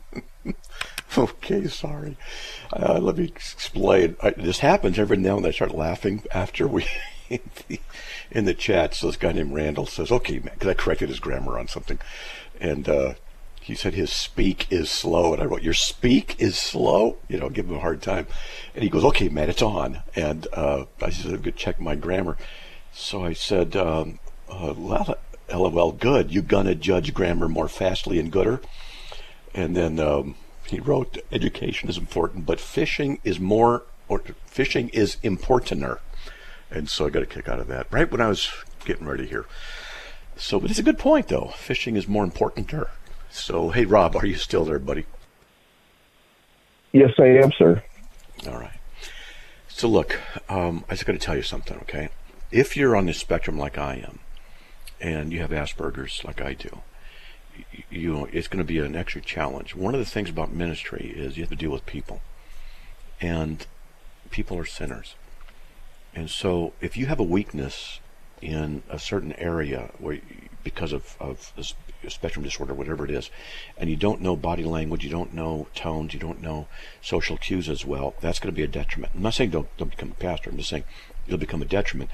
okay, 1.18 1.66
sorry. 1.68 2.16
Uh, 2.72 2.98
let 2.98 3.16
me 3.16 3.24
explain. 3.24 4.16
I, 4.22 4.30
this 4.30 4.58
happens 4.58 4.98
every 4.98 5.16
now 5.16 5.36
and 5.36 5.44
then. 5.44 5.50
I 5.50 5.54
start 5.54 5.74
laughing 5.74 6.22
after 6.32 6.66
we 6.66 6.86
in 8.30 8.44
the 8.44 8.54
chat. 8.54 8.94
So 8.94 9.06
this 9.06 9.16
guy 9.16 9.32
named 9.32 9.54
Randall 9.54 9.86
says, 9.86 10.12
"Okay, 10.12 10.38
man," 10.38 10.52
because 10.54 10.68
I 10.68 10.74
corrected 10.74 11.08
his 11.08 11.20
grammar 11.20 11.58
on 11.58 11.68
something, 11.68 11.98
and 12.60 12.88
uh, 12.88 13.14
he 13.60 13.74
said 13.74 13.94
his 13.94 14.12
speak 14.12 14.70
is 14.70 14.90
slow, 14.90 15.32
and 15.32 15.42
I 15.42 15.46
wrote, 15.46 15.62
"Your 15.62 15.74
speak 15.74 16.36
is 16.38 16.58
slow." 16.58 17.16
You 17.28 17.38
know, 17.38 17.48
give 17.48 17.66
him 17.66 17.76
a 17.76 17.80
hard 17.80 18.02
time, 18.02 18.26
and 18.74 18.82
he 18.82 18.90
goes, 18.90 19.04
"Okay, 19.04 19.28
man, 19.28 19.48
it's 19.48 19.62
on." 19.62 20.02
And 20.14 20.46
uh, 20.52 20.84
I 21.00 21.10
said, 21.10 21.32
"I'm 21.32 21.40
gonna 21.40 21.52
check 21.52 21.80
my 21.80 21.94
grammar." 21.94 22.36
So 22.92 23.24
I 23.24 23.32
said, 23.32 23.76
um, 23.76 24.18
uh, 24.48 24.74
"Well, 24.76 25.16
lol, 25.50 25.92
good. 25.92 26.32
You 26.32 26.42
gonna 26.42 26.74
judge 26.74 27.14
grammar 27.14 27.48
more 27.48 27.68
fastly 27.68 28.18
and 28.18 28.30
gooder?" 28.30 28.60
And 29.54 29.74
then. 29.74 29.98
Um, 29.98 30.34
he 30.70 30.80
wrote, 30.80 31.18
"Education 31.32 31.88
is 31.88 31.98
important, 31.98 32.46
but 32.46 32.60
fishing 32.60 33.20
is 33.24 33.38
more, 33.40 33.82
or 34.08 34.20
fishing 34.46 34.88
is 34.90 35.16
importanter." 35.22 36.00
And 36.70 36.88
so 36.88 37.06
I 37.06 37.10
got 37.10 37.22
a 37.22 37.26
kick 37.26 37.48
out 37.48 37.60
of 37.60 37.68
that 37.68 37.86
right 37.90 38.10
when 38.10 38.20
I 38.20 38.28
was 38.28 38.50
getting 38.84 39.06
ready 39.06 39.26
here. 39.26 39.46
So, 40.36 40.60
but 40.60 40.70
it's 40.70 40.78
a 40.78 40.82
good 40.82 40.98
point, 40.98 41.28
though. 41.28 41.52
Fishing 41.56 41.96
is 41.96 42.06
more 42.06 42.24
importanter. 42.24 42.90
So, 43.30 43.70
hey, 43.70 43.84
Rob, 43.84 44.16
are 44.16 44.26
you 44.26 44.34
still 44.34 44.64
there, 44.64 44.78
buddy? 44.78 45.06
Yes, 46.92 47.12
I 47.18 47.26
am, 47.26 47.52
sir. 47.52 47.82
All 48.46 48.58
right. 48.58 48.78
So, 49.68 49.88
look, 49.88 50.20
um, 50.48 50.84
I 50.88 50.94
just 50.94 51.06
got 51.06 51.12
to 51.12 51.18
tell 51.18 51.36
you 51.36 51.42
something, 51.42 51.76
okay? 51.82 52.08
If 52.50 52.76
you're 52.76 52.96
on 52.96 53.06
the 53.06 53.12
spectrum 53.12 53.58
like 53.58 53.78
I 53.78 53.96
am, 53.96 54.20
and 55.00 55.32
you 55.32 55.40
have 55.40 55.50
Asperger's 55.50 56.24
like 56.24 56.40
I 56.40 56.54
do, 56.54 56.80
you 57.90 58.12
know, 58.12 58.28
it's 58.32 58.48
going 58.48 58.64
to 58.64 58.64
be 58.64 58.78
an 58.78 58.96
extra 58.96 59.20
challenge. 59.20 59.74
One 59.74 59.94
of 59.94 60.00
the 60.00 60.06
things 60.06 60.30
about 60.30 60.52
ministry 60.52 61.12
is 61.16 61.36
you 61.36 61.42
have 61.42 61.50
to 61.50 61.56
deal 61.56 61.70
with 61.70 61.86
people, 61.86 62.20
and 63.20 63.66
people 64.30 64.58
are 64.58 64.66
sinners. 64.66 65.14
And 66.14 66.30
so, 66.30 66.72
if 66.80 66.96
you 66.96 67.06
have 67.06 67.20
a 67.20 67.24
weakness 67.24 68.00
in 68.40 68.82
a 68.88 68.98
certain 68.98 69.32
area 69.34 69.90
where, 69.98 70.18
because 70.64 70.92
of 70.92 71.16
of 71.20 71.52
spectrum 72.08 72.44
disorder, 72.44 72.74
whatever 72.74 73.04
it 73.04 73.10
is, 73.10 73.30
and 73.76 73.90
you 73.90 73.96
don't 73.96 74.20
know 74.20 74.36
body 74.36 74.64
language, 74.64 75.04
you 75.04 75.10
don't 75.10 75.34
know 75.34 75.66
tones, 75.74 76.14
you 76.14 76.20
don't 76.20 76.40
know 76.40 76.68
social 77.02 77.36
cues 77.36 77.68
as 77.68 77.84
well, 77.84 78.14
that's 78.20 78.38
going 78.38 78.52
to 78.52 78.56
be 78.56 78.62
a 78.62 78.68
detriment. 78.68 79.12
I'm 79.14 79.22
not 79.22 79.34
saying 79.34 79.50
don't 79.50 79.68
don't 79.76 79.90
become 79.90 80.12
a 80.12 80.14
pastor. 80.14 80.50
I'm 80.50 80.56
just 80.56 80.70
saying 80.70 80.84
you'll 81.26 81.38
become 81.38 81.62
a 81.62 81.66
detriment. 81.66 82.10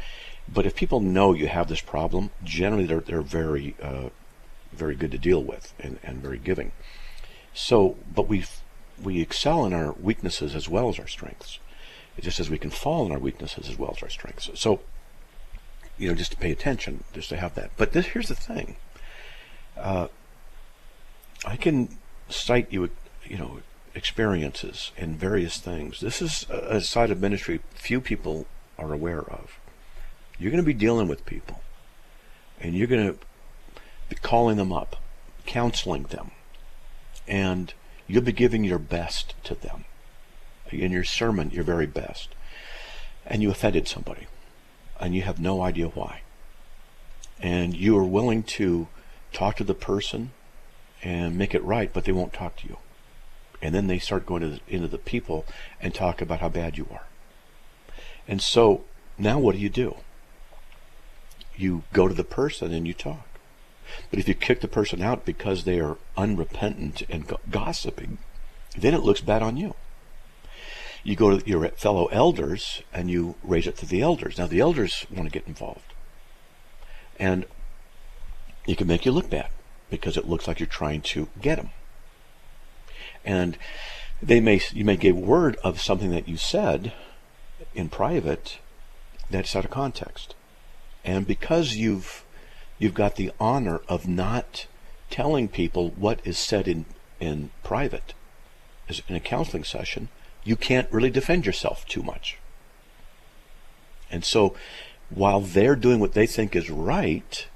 But 0.52 0.66
if 0.66 0.74
people 0.74 1.00
know 1.00 1.33
you 1.33 1.46
have 1.48 1.68
this 1.68 1.81
problem, 1.81 2.31
generally 2.42 2.87
they're 2.87 3.00
they're 3.00 3.22
very 3.22 3.76
uh, 3.83 4.11
very 4.72 4.94
good 4.94 5.11
to 5.12 5.18
deal 5.18 5.42
with 5.42 5.74
and, 5.78 5.98
and 6.02 6.22
very 6.22 6.38
giving. 6.38 6.72
So, 7.54 7.96
but 8.14 8.28
we 8.28 8.44
we 9.02 9.20
excel 9.20 9.64
in 9.66 9.72
our 9.72 9.92
weaknesses 9.92 10.54
as 10.54 10.68
well 10.68 10.88
as 10.88 10.98
our 10.98 11.08
strengths. 11.08 11.58
Just 12.20 12.40
as 12.40 12.50
we 12.50 12.58
can 12.58 12.70
fall 12.70 13.06
in 13.06 13.12
our 13.12 13.18
weaknesses 13.18 13.68
as 13.68 13.78
well 13.78 13.94
as 13.96 14.02
our 14.02 14.11
strengths. 14.11 14.50
So, 14.54 14.80
you 15.96 16.08
know, 16.08 16.14
just 16.14 16.32
to 16.32 16.37
pay 16.37 16.50
attention, 16.52 17.04
just 17.12 17.30
to 17.30 17.37
have 17.37 17.54
that. 17.54 17.70
But 17.76 17.92
this, 17.92 18.06
here's 18.06 18.28
the 18.28 18.35
thing. 18.35 18.76
Uh, 19.76 20.08
I 21.44 21.56
can 21.56 21.96
cite 22.28 22.70
you, 22.70 22.90
you 23.24 23.38
know, 23.38 23.61
experiences 23.94 24.92
and 24.96 25.18
various 25.18 25.58
things. 25.58 26.00
This 26.00 26.20
is 26.22 26.46
a 26.50 26.80
side 26.80 27.11
of 27.11 27.20
ministry 27.20 27.61
few 27.74 28.00
people 28.00 28.46
are 28.78 28.92
aware 28.92 29.20
of. 29.20 29.58
You're 30.38 30.50
going 30.50 30.62
to 30.62 30.66
be 30.66 30.74
dealing 30.74 31.08
with 31.08 31.24
people, 31.24 31.61
and 32.61 32.74
you're 32.74 32.87
going 32.87 33.12
to 33.12 33.18
calling 34.20 34.57
them 34.57 34.72
up, 34.72 34.96
counseling 35.46 36.05
them, 36.05 36.33
and 37.27 37.72
you'll 38.07 38.22
be 38.22 38.33
giving 38.33 38.64
your 38.64 38.79
best 38.79 39.35
to 39.44 39.55
them. 39.55 39.85
In 40.70 40.92
your 40.92 41.05
sermon, 41.05 41.51
your 41.51 41.64
very 41.64 41.87
best. 41.87 42.31
And 43.27 43.42
you 43.42 43.51
offended 43.51 43.87
somebody 43.87 44.27
and 45.03 45.14
you 45.14 45.22
have 45.22 45.40
no 45.40 45.62
idea 45.62 45.88
why. 45.88 46.22
And 47.40 47.77
you 47.77 47.98
are 47.98 48.05
willing 48.05 48.42
to 48.44 48.87
talk 49.33 49.57
to 49.57 49.64
the 49.64 49.75
person 49.75 50.31
and 51.03 51.37
make 51.37 51.55
it 51.55 51.64
right, 51.64 51.92
but 51.92 52.05
they 52.05 52.12
won't 52.12 52.33
talk 52.33 52.57
to 52.59 52.68
you. 52.68 52.79
And 53.61 53.75
then 53.75 53.88
they 53.88 53.98
start 53.98 54.27
going 54.27 54.42
the, 54.42 54.61
into 54.68 54.88
the 54.88 54.98
people 54.98 55.44
and 55.81 55.94
talk 55.94 56.22
about 56.22 56.40
how 56.40 56.48
bad 56.48 56.79
you 56.79 56.87
are. 56.92 57.07
And 58.29 58.40
so 58.40 58.85
now 59.18 59.38
what 59.38 59.57
do 59.57 59.61
you 59.61 59.68
do? 59.68 59.96
You 61.57 61.83
go 61.92 62.09
to 62.09 62.14
the 62.14 62.25
person 62.25 62.72
and 62.72 62.87
you 62.87 62.94
talk. 62.94 63.27
But 64.11 64.18
if 64.18 64.28
you 64.28 64.35
kick 64.35 64.61
the 64.61 64.68
person 64.68 65.02
out 65.02 65.24
because 65.24 65.64
they 65.64 65.81
are 65.81 65.98
unrepentant 66.16 67.02
and 67.09 67.33
gossiping, 67.50 68.18
then 68.76 68.94
it 68.94 69.02
looks 69.02 69.20
bad 69.20 69.42
on 69.42 69.57
you 69.57 69.74
you 71.05 71.16
go 71.16 71.38
to 71.38 71.48
your 71.48 71.68
fellow 71.70 72.07
elders 72.07 72.83
and 72.92 73.11
you 73.11 73.35
raise 73.42 73.66
it 73.66 73.76
to 73.78 73.87
the 73.87 74.00
elders. 74.00 74.38
Now, 74.38 74.46
the 74.46 74.61
elders 74.61 75.07
want 75.11 75.31
to 75.31 75.38
get 75.38 75.48
involved. 75.48 75.92
And 77.18 77.44
it 78.66 78.78
can 78.78 78.87
make 78.87 79.05
you 79.05 79.12
look 79.12 79.28
bad 79.28 79.48
because 79.90 80.16
it 80.16 80.28
looks 80.28 80.46
like 80.46 80.61
you're 80.61 80.66
trying 80.66 81.02
to 81.02 81.28
get 81.40 81.57
them. 81.57 81.70
And 83.24 83.59
they 84.22 84.40
may, 84.40 84.61
you 84.72 84.85
may 84.85 84.96
give 84.96 85.16
word 85.16 85.57
of 85.64 85.81
something 85.81 86.11
that 86.11 86.28
you 86.28 86.37
said 86.37 86.92
in 87.74 87.88
private 87.88 88.59
that's 89.31 89.57
out 89.57 89.64
of 89.64 89.70
context. 89.70 90.35
And 91.05 91.26
because 91.26 91.74
you've, 91.74 92.21
you've 92.82 92.94
got 92.94 93.14
the 93.14 93.30
honor 93.38 93.80
of 93.88 94.08
not 94.08 94.66
telling 95.08 95.46
people 95.46 95.90
what 95.90 96.20
is 96.24 96.36
said 96.36 96.66
in, 96.66 96.84
in 97.20 97.50
private, 97.62 98.12
in 99.08 99.14
a 99.14 99.20
counseling 99.20 99.62
session, 99.62 100.08
you 100.42 100.56
can't 100.56 100.90
really 100.90 101.10
defend 101.10 101.46
yourself 101.46 101.86
too 101.86 102.02
much. 102.02 102.38
And 104.10 104.24
so 104.24 104.56
while 105.10 105.40
they're 105.40 105.76
doing 105.76 106.00
what 106.00 106.14
they 106.14 106.26
think 106.26 106.56
is 106.56 106.70
right, 106.70 107.46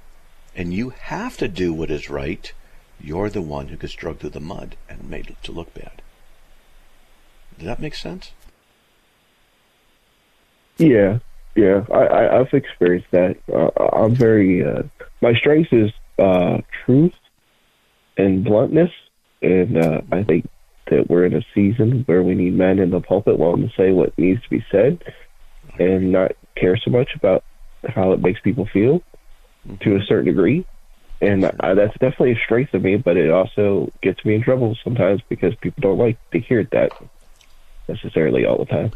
and 0.55 0.73
you 0.73 0.91
have 0.91 1.35
to 1.37 1.49
do 1.49 1.73
what 1.73 1.91
is 1.91 2.09
right, 2.09 2.53
you're 3.01 3.29
the 3.29 3.41
one 3.41 3.67
who 3.67 3.75
gets 3.75 3.93
dragged 3.93 4.21
through 4.21 4.29
the 4.29 4.39
mud 4.39 4.77
and 4.87 5.09
made 5.09 5.35
to 5.43 5.51
look 5.51 5.73
bad. 5.73 6.01
Does 7.57 7.67
that 7.67 7.81
make 7.81 7.95
sense? 7.95 8.31
Yeah, 10.77 11.19
yeah. 11.55 11.83
I, 11.91 12.07
I 12.07 12.37
have 12.37 12.53
experienced 12.53 13.11
that. 13.11 13.37
Uh, 13.51 13.69
I'm 13.93 14.15
very. 14.15 14.63
Uh, 14.65 14.83
my 15.21 15.33
strength 15.33 15.71
is 15.71 15.91
uh, 16.19 16.59
truth 16.85 17.13
and 18.17 18.43
bluntness, 18.43 18.91
and 19.41 19.77
uh, 19.77 20.01
I 20.11 20.23
think 20.23 20.49
that 20.89 21.09
we're 21.09 21.25
in 21.25 21.35
a 21.35 21.45
season 21.53 22.03
where 22.05 22.23
we 22.23 22.35
need 22.35 22.53
men 22.53 22.79
in 22.79 22.89
the 22.89 23.01
pulpit 23.01 23.37
willing 23.37 23.67
to 23.67 23.73
say 23.75 23.91
what 23.91 24.17
needs 24.17 24.41
to 24.43 24.49
be 24.49 24.65
said 24.71 25.03
and 25.79 26.11
not 26.11 26.31
care 26.55 26.77
so 26.77 26.91
much 26.91 27.09
about 27.15 27.43
how 27.87 28.11
it 28.13 28.21
makes 28.21 28.39
people 28.41 28.67
feel 28.71 29.01
to 29.81 29.95
a 29.95 30.03
certain 30.07 30.25
degree. 30.25 30.65
And 31.19 31.45
I, 31.59 31.73
that's 31.73 31.93
definitely 31.93 32.33
a 32.33 32.45
strength 32.45 32.73
of 32.73 32.83
me, 32.83 32.95
but 32.95 33.17
it 33.17 33.31
also 33.31 33.91
gets 34.01 34.23
me 34.23 34.35
in 34.35 34.43
trouble 34.43 34.77
sometimes 34.83 35.21
because 35.29 35.53
people 35.61 35.81
don't 35.81 35.97
like 35.97 36.17
to 36.31 36.39
hear 36.39 36.67
that 36.71 36.91
necessarily 37.87 38.45
all 38.45 38.59
the 38.59 38.65
time. 38.65 38.91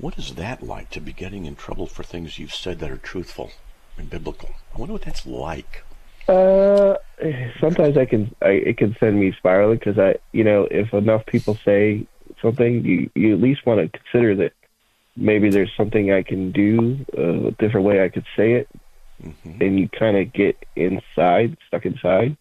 What 0.00 0.18
is 0.18 0.34
that 0.34 0.62
like 0.62 0.90
to 0.90 1.00
be 1.00 1.12
getting 1.12 1.46
in 1.46 1.54
trouble 1.54 1.86
for 1.86 2.02
things 2.02 2.38
you've 2.38 2.54
said 2.54 2.80
that 2.80 2.90
are 2.90 2.96
truthful 2.96 3.52
and 3.98 4.10
biblical? 4.10 4.50
I 4.74 4.78
wonder 4.78 4.92
what 4.92 5.02
that's 5.02 5.26
like. 5.26 5.84
Uh, 6.28 6.96
sometimes 7.60 7.96
I 7.96 8.04
can, 8.04 8.34
I, 8.42 8.50
it 8.50 8.78
can 8.78 8.96
send 8.98 9.18
me 9.20 9.32
spiraling 9.38 9.78
because 9.78 9.98
I, 9.98 10.16
you 10.32 10.44
know, 10.44 10.66
if 10.70 10.92
enough 10.92 11.24
people 11.26 11.56
say 11.64 12.06
something, 12.42 12.84
you, 12.84 13.10
you 13.14 13.34
at 13.34 13.40
least 13.40 13.64
want 13.64 13.80
to 13.80 13.98
consider 13.98 14.34
that 14.36 14.52
maybe 15.16 15.50
there's 15.50 15.72
something 15.76 16.12
I 16.12 16.22
can 16.22 16.52
do, 16.52 17.04
uh, 17.16 17.48
a 17.48 17.50
different 17.52 17.86
way 17.86 18.04
I 18.04 18.08
could 18.08 18.26
say 18.36 18.52
it, 18.54 18.68
mm-hmm. 19.22 19.62
and 19.62 19.78
you 19.78 19.88
kind 19.88 20.16
of 20.16 20.32
get 20.32 20.56
inside, 20.74 21.56
stuck 21.68 21.86
inside 21.86 22.36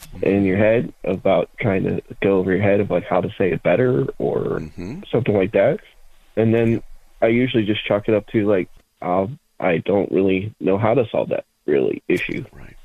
mm-hmm. 0.00 0.22
in 0.22 0.44
your 0.44 0.58
head 0.58 0.92
about 1.04 1.50
trying 1.58 1.84
to 1.84 2.02
go 2.22 2.38
over 2.38 2.52
your 2.52 2.62
head 2.62 2.80
of 2.80 2.90
like 2.90 3.04
how 3.04 3.20
to 3.20 3.30
say 3.38 3.50
it 3.50 3.62
better 3.62 4.06
or 4.18 4.60
mm-hmm. 4.60 5.00
something 5.10 5.34
like 5.34 5.52
that, 5.52 5.80
and 6.36 6.54
then 6.54 6.82
I 7.22 7.28
usually 7.28 7.64
just 7.64 7.84
chalk 7.86 8.08
it 8.08 8.14
up 8.14 8.26
to 8.28 8.46
like, 8.46 8.68
I'll, 9.00 9.30
I 9.58 9.78
don't 9.78 10.10
really 10.10 10.54
know 10.60 10.78
how 10.78 10.94
to 10.94 11.04
solve 11.10 11.30
that 11.30 11.44
really 11.66 12.02
issue. 12.08 12.44
Right 12.52 12.76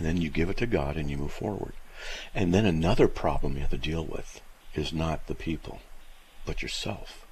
and 0.00 0.06
then 0.06 0.16
you 0.16 0.30
give 0.30 0.48
it 0.48 0.56
to 0.56 0.66
God 0.66 0.96
and 0.96 1.10
you 1.10 1.18
move 1.18 1.32
forward. 1.32 1.74
And 2.34 2.54
then 2.54 2.64
another 2.64 3.06
problem 3.06 3.54
you 3.54 3.60
have 3.60 3.68
to 3.68 3.76
deal 3.76 4.02
with 4.02 4.40
is 4.74 4.94
not 4.94 5.26
the 5.26 5.34
people, 5.34 5.80
but 6.46 6.62
yourself. 6.62 7.26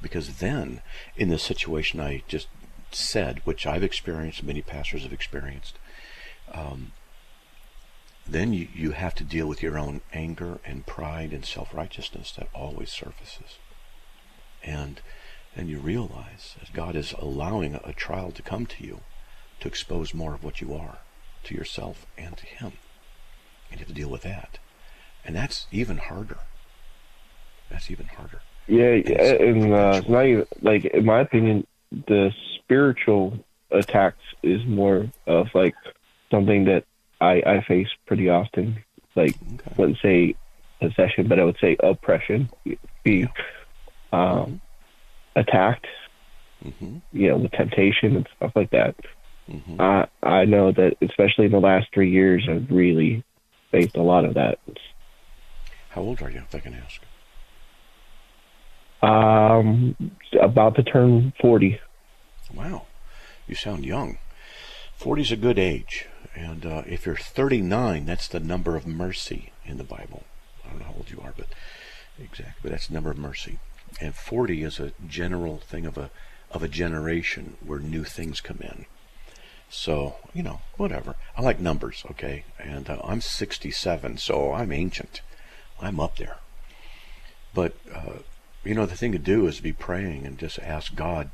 Because 0.00 0.36
then, 0.38 0.82
in 1.16 1.30
the 1.30 1.38
situation 1.38 1.98
I 1.98 2.22
just 2.28 2.46
said, 2.92 3.40
which 3.44 3.66
I've 3.66 3.82
experienced, 3.82 4.44
many 4.44 4.62
pastors 4.62 5.02
have 5.02 5.12
experienced, 5.12 5.78
um, 6.52 6.92
then 8.24 8.52
you, 8.52 8.68
you 8.72 8.92
have 8.92 9.16
to 9.16 9.24
deal 9.24 9.48
with 9.48 9.60
your 9.60 9.76
own 9.76 10.00
anger 10.12 10.60
and 10.64 10.86
pride 10.86 11.32
and 11.32 11.44
self-righteousness 11.44 12.32
that 12.38 12.48
always 12.54 12.90
surfaces. 12.90 13.58
And 14.62 15.00
then 15.56 15.68
you 15.68 15.78
realize 15.78 16.56
that 16.58 16.72
God 16.72 16.96
is 16.96 17.14
allowing 17.18 17.74
a 17.74 17.92
trial 17.92 18.30
to 18.32 18.42
come 18.42 18.66
to 18.66 18.84
you 18.84 19.00
to 19.60 19.68
expose 19.68 20.14
more 20.14 20.34
of 20.34 20.44
what 20.44 20.60
you 20.60 20.74
are 20.74 20.98
to 21.44 21.54
yourself 21.54 22.06
and 22.16 22.36
to 22.36 22.46
him. 22.46 22.72
And 23.70 23.78
you 23.80 23.86
have 23.86 23.88
to 23.88 23.94
deal 23.94 24.10
with 24.10 24.22
that. 24.22 24.58
And 25.24 25.36
that's 25.36 25.66
even 25.70 25.98
harder. 25.98 26.38
That's 27.70 27.90
even 27.90 28.06
harder. 28.06 28.42
Yeah, 28.66 28.94
and, 28.94 29.72
uh, 29.72 30.00
not 30.08 30.26
even, 30.26 30.46
like 30.62 30.84
in 30.84 31.04
my 31.04 31.20
opinion, 31.20 31.66
the 31.90 32.32
spiritual 32.56 33.38
attacks 33.70 34.22
is 34.42 34.64
more 34.64 35.10
of 35.26 35.48
like 35.54 35.74
something 36.30 36.64
that 36.64 36.84
I 37.20 37.42
I 37.44 37.64
face 37.66 37.88
pretty 38.06 38.28
often. 38.28 38.84
Like 39.16 39.36
okay. 39.54 39.70
I 39.70 39.74
wouldn't 39.76 39.98
say 40.00 40.36
possession, 40.80 41.26
but 41.28 41.38
I 41.38 41.44
would 41.44 41.58
say 41.60 41.76
oppression. 41.80 42.48
Be 43.02 43.24
um, 43.24 43.30
mm-hmm. 44.12 44.54
Attacked, 45.36 45.86
mm-hmm. 46.64 46.98
you 47.12 47.28
know, 47.28 47.38
with 47.38 47.52
temptation 47.52 48.16
and 48.16 48.28
stuff 48.36 48.52
like 48.54 48.70
that. 48.70 48.94
Mm-hmm. 49.48 49.80
I 49.80 50.06
I 50.22 50.44
know 50.44 50.72
that 50.72 50.96
especially 51.02 51.46
in 51.46 51.52
the 51.52 51.60
last 51.60 51.88
three 51.92 52.10
years, 52.10 52.46
I've 52.48 52.70
really 52.70 53.24
faced 53.70 53.96
a 53.96 54.02
lot 54.02 54.24
of 54.24 54.34
that. 54.34 54.58
How 55.90 56.02
old 56.02 56.22
are 56.22 56.30
you, 56.30 56.38
if 56.38 56.54
I 56.54 56.60
can 56.60 56.74
ask? 56.74 57.02
Um, 59.02 59.96
about 60.40 60.76
to 60.76 60.82
turn 60.82 61.32
forty. 61.40 61.80
Wow, 62.54 62.86
you 63.48 63.54
sound 63.54 63.84
young. 63.84 64.18
Forty 64.94 65.22
is 65.22 65.32
a 65.32 65.36
good 65.36 65.58
age, 65.58 66.06
and 66.36 66.66
uh, 66.66 66.82
if 66.86 67.06
you're 67.06 67.16
thirty-nine, 67.16 68.04
that's 68.04 68.28
the 68.28 68.40
number 68.40 68.76
of 68.76 68.86
mercy 68.86 69.52
in 69.64 69.78
the 69.78 69.84
Bible. 69.84 70.24
I 70.64 70.68
don't 70.68 70.80
know 70.80 70.84
how 70.84 70.94
old 70.98 71.10
you 71.10 71.20
are, 71.24 71.32
but 71.36 71.46
exactly, 72.20 72.54
but 72.62 72.70
that's 72.72 72.88
the 72.88 72.94
number 72.94 73.10
of 73.10 73.18
mercy. 73.18 73.58
And 74.00 74.14
forty 74.14 74.62
is 74.62 74.78
a 74.78 74.92
general 75.06 75.58
thing 75.58 75.86
of 75.86 75.98
a 75.98 76.10
of 76.50 76.62
a 76.62 76.68
generation 76.68 77.56
where 77.64 77.78
new 77.78 78.04
things 78.04 78.40
come 78.40 78.58
in. 78.60 78.86
So, 79.70 80.16
you 80.34 80.42
know, 80.42 80.60
whatever. 80.76 81.14
I 81.36 81.42
like 81.42 81.60
numbers, 81.60 82.04
okay? 82.10 82.44
And 82.58 82.90
uh, 82.90 83.00
I'm 83.04 83.20
67, 83.20 84.18
so 84.18 84.52
I'm 84.52 84.72
ancient. 84.72 85.20
I'm 85.80 86.00
up 86.00 86.16
there. 86.16 86.38
But, 87.54 87.76
uh, 87.94 88.18
you 88.64 88.74
know, 88.74 88.84
the 88.84 88.96
thing 88.96 89.12
to 89.12 89.18
do 89.18 89.46
is 89.46 89.60
be 89.60 89.72
praying 89.72 90.26
and 90.26 90.38
just 90.38 90.58
ask 90.58 90.94
God 90.96 91.30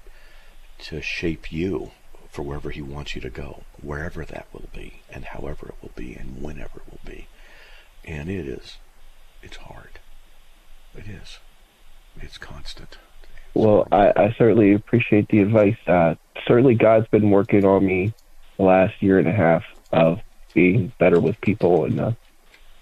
to 0.81 1.01
shape 1.01 1.51
you 1.51 1.93
for 2.31 2.43
wherever 2.43 2.69
He 2.69 2.83
wants 2.83 3.15
you 3.15 3.23
to 3.23 3.31
go, 3.31 3.63
wherever 3.81 4.23
that 4.27 4.47
will 4.53 4.69
be, 4.75 5.01
and 5.11 5.25
however 5.25 5.69
it 5.69 5.83
will 5.83 5.93
be, 5.97 6.15
and 6.15 6.43
whenever 6.43 6.81
it 6.81 6.91
will 6.91 7.01
be. 7.11 7.29
And 8.05 8.29
it 8.29 8.47
is, 8.47 8.77
it's 9.43 9.57
hard. 9.57 9.99
It 10.95 11.07
is. 11.09 11.39
It's 12.21 12.39
constant. 12.39 12.99
Well, 13.55 13.89
I, 13.91 14.13
I 14.17 14.35
certainly 14.37 14.75
appreciate 14.75 15.29
the 15.29 15.41
advice. 15.41 15.77
Uh, 15.87 16.17
certainly, 16.47 16.75
God's 16.75 17.09
been 17.09 17.31
working 17.31 17.65
on 17.65 17.87
me 17.87 18.13
the 18.57 18.65
last 18.65 19.03
year 19.03 19.19
and 19.19 19.29
a 19.29 19.33
half 19.33 19.65
of 19.93 20.21
being 20.53 20.93
better 20.99 21.21
with 21.21 21.41
people 21.41 21.85
and 21.85 22.01
uh, 22.01 22.13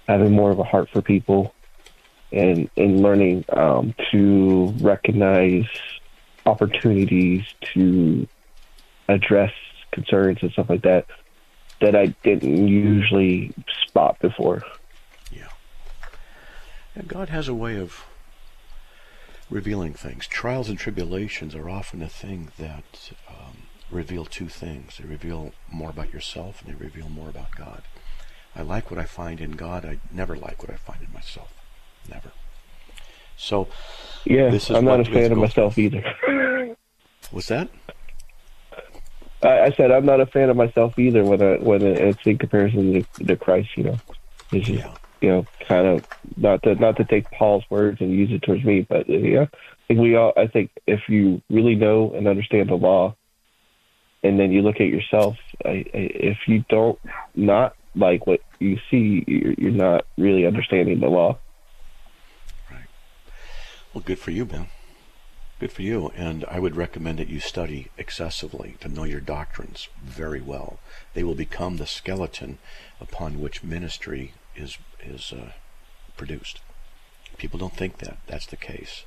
having 0.09 0.33
more 0.33 0.51
of 0.51 0.59
a 0.59 0.65
heart 0.65 0.89
for 0.91 1.03
people 1.03 1.55
and 2.33 2.69
and 2.77 3.01
learning 3.03 3.45
um, 3.51 3.95
to 4.11 4.75
recognize 4.81 5.67
opportunities 6.47 7.45
to 7.73 8.27
address 9.09 9.53
concerns 9.93 10.39
and 10.43 10.51
stuff 10.53 10.69
like 10.69 10.83
that 10.83 11.07
that 11.81 11.95
I 11.95 12.07
didn't 12.23 12.69
usually 12.69 13.53
spot 13.87 14.19
before. 14.19 14.63
Yeah. 15.31 15.49
And 16.95 17.09
God 17.09 17.29
has 17.29 17.49
a 17.49 17.55
way 17.55 17.77
of 17.77 18.05
revealing 19.51 19.95
things. 19.95 20.27
Trials 20.27 20.69
and 20.69 20.79
tribulations 20.79 21.55
are 21.55 21.69
often 21.69 22.03
a 22.03 22.09
thing 22.09 22.51
that 22.59 23.13
um, 23.29 23.65
reveal 23.91 24.25
two 24.25 24.49
things. 24.49 24.99
They 24.99 25.09
reveal 25.09 25.53
more 25.71 25.91
about 25.91 26.13
yourself 26.13 26.63
and 26.63 26.75
they 26.75 26.83
reveal 26.83 27.09
more 27.09 27.29
about 27.29 27.55
God. 27.57 27.83
I 28.57 28.63
like 28.63 28.91
what 28.91 29.01
I 29.01 29.05
find 29.05 29.41
in 29.41 29.53
God. 29.53 29.85
I 29.85 29.99
never 30.13 30.37
like 30.37 30.63
what 30.63 30.71
I 30.71 30.77
find 30.77 31.03
in 31.03 31.13
myself. 31.13 31.53
Never. 32.09 32.33
So, 33.37 33.69
yeah, 34.25 34.51
this 34.51 34.71
is 34.71 34.77
I'm 34.77 34.85
not 34.85 35.01
a 35.01 35.05
fan 35.05 35.33
of 35.33 35.39
myself 35.39 35.75
through. 35.75 35.85
either. 35.85 36.77
What's 37.31 37.49
that? 37.49 37.69
I, 39.43 39.61
I, 39.63 39.71
said 39.73 39.91
I'm 39.91 40.07
not 40.07 40.21
a 40.21 40.27
fan 40.27 40.51
of 40.51 40.57
myself 40.57 40.99
either 40.99 41.25
when 41.25 41.43
I, 41.43 41.57
when 41.57 41.83
it's 41.83 42.25
in 42.25 42.39
comparison 42.39 42.93
to, 42.93 43.25
to 43.25 43.37
Christ. 43.37 43.71
You 43.77 43.85
know, 43.85 43.99
it's 44.53 44.67
just, 44.67 44.79
yeah. 44.79 44.95
You 45.21 45.29
know, 45.29 45.47
kind 45.69 45.87
of 45.87 46.07
not 46.37 46.63
to 46.65 46.75
not 46.75 46.97
to 46.97 47.05
take 47.05 47.31
Paul's 47.31 47.65
words 47.71 48.01
and 48.01 48.11
use 48.11 48.31
it 48.31 48.43
towards 48.43 48.65
me, 48.65 48.87
but 48.89 49.09
uh, 49.09 49.13
yeah, 49.13 49.47
I 49.51 49.87
think 49.89 50.01
we 50.01 50.17
all. 50.17 50.33
I 50.37 50.47
think 50.47 50.71
if 50.87 51.01
you 51.09 51.41
really 51.51 51.75
know 51.75 52.13
and 52.13 52.27
understand 52.29 52.69
the 52.69 52.75
law, 52.75 53.15
and 54.23 54.39
then 54.39 54.53
you 54.53 54.63
look 54.63 54.77
at 54.77 54.89
yourself, 54.89 55.37
I, 55.65 55.69
I, 55.69 55.89
if 55.93 56.39
you 56.47 56.65
don't 56.69 56.99
not 57.35 57.77
like 57.95 58.27
what 58.27 58.41
you 58.59 58.79
see, 58.91 59.25
you're, 59.27 59.53
you're 59.55 59.71
not 59.71 60.07
really 60.19 60.47
understanding 60.47 61.01
the 61.01 61.09
law. 61.09 61.39
Right. 62.71 62.87
Well, 63.93 64.03
good 64.05 64.19
for 64.19 64.31
you, 64.31 64.45
Ben. 64.45 64.69
Good 65.61 65.73
for 65.73 65.83
you. 65.83 66.11
And 66.17 66.45
I 66.51 66.59
would 66.59 66.75
recommend 66.75 67.19
that 67.19 67.29
you 67.29 67.39
study 67.39 67.89
excessively 67.97 68.77
to 68.81 68.89
know 68.89 69.05
your 69.05 69.21
doctrines 69.21 69.89
very 70.03 70.41
well. 70.41 70.79
They 71.15 71.23
will 71.23 71.37
become 71.37 71.77
the 71.77 71.87
skeleton 71.87 72.59
upon 73.01 73.41
which 73.41 73.63
ministry 73.63 74.33
is 74.57 74.79
is 75.03 75.33
uh, 75.33 75.53
produced. 76.17 76.61
People 77.37 77.59
don't 77.59 77.77
think 77.77 77.99
that 77.99 78.19
that's 78.27 78.47
the 78.47 78.57
case. 78.57 79.05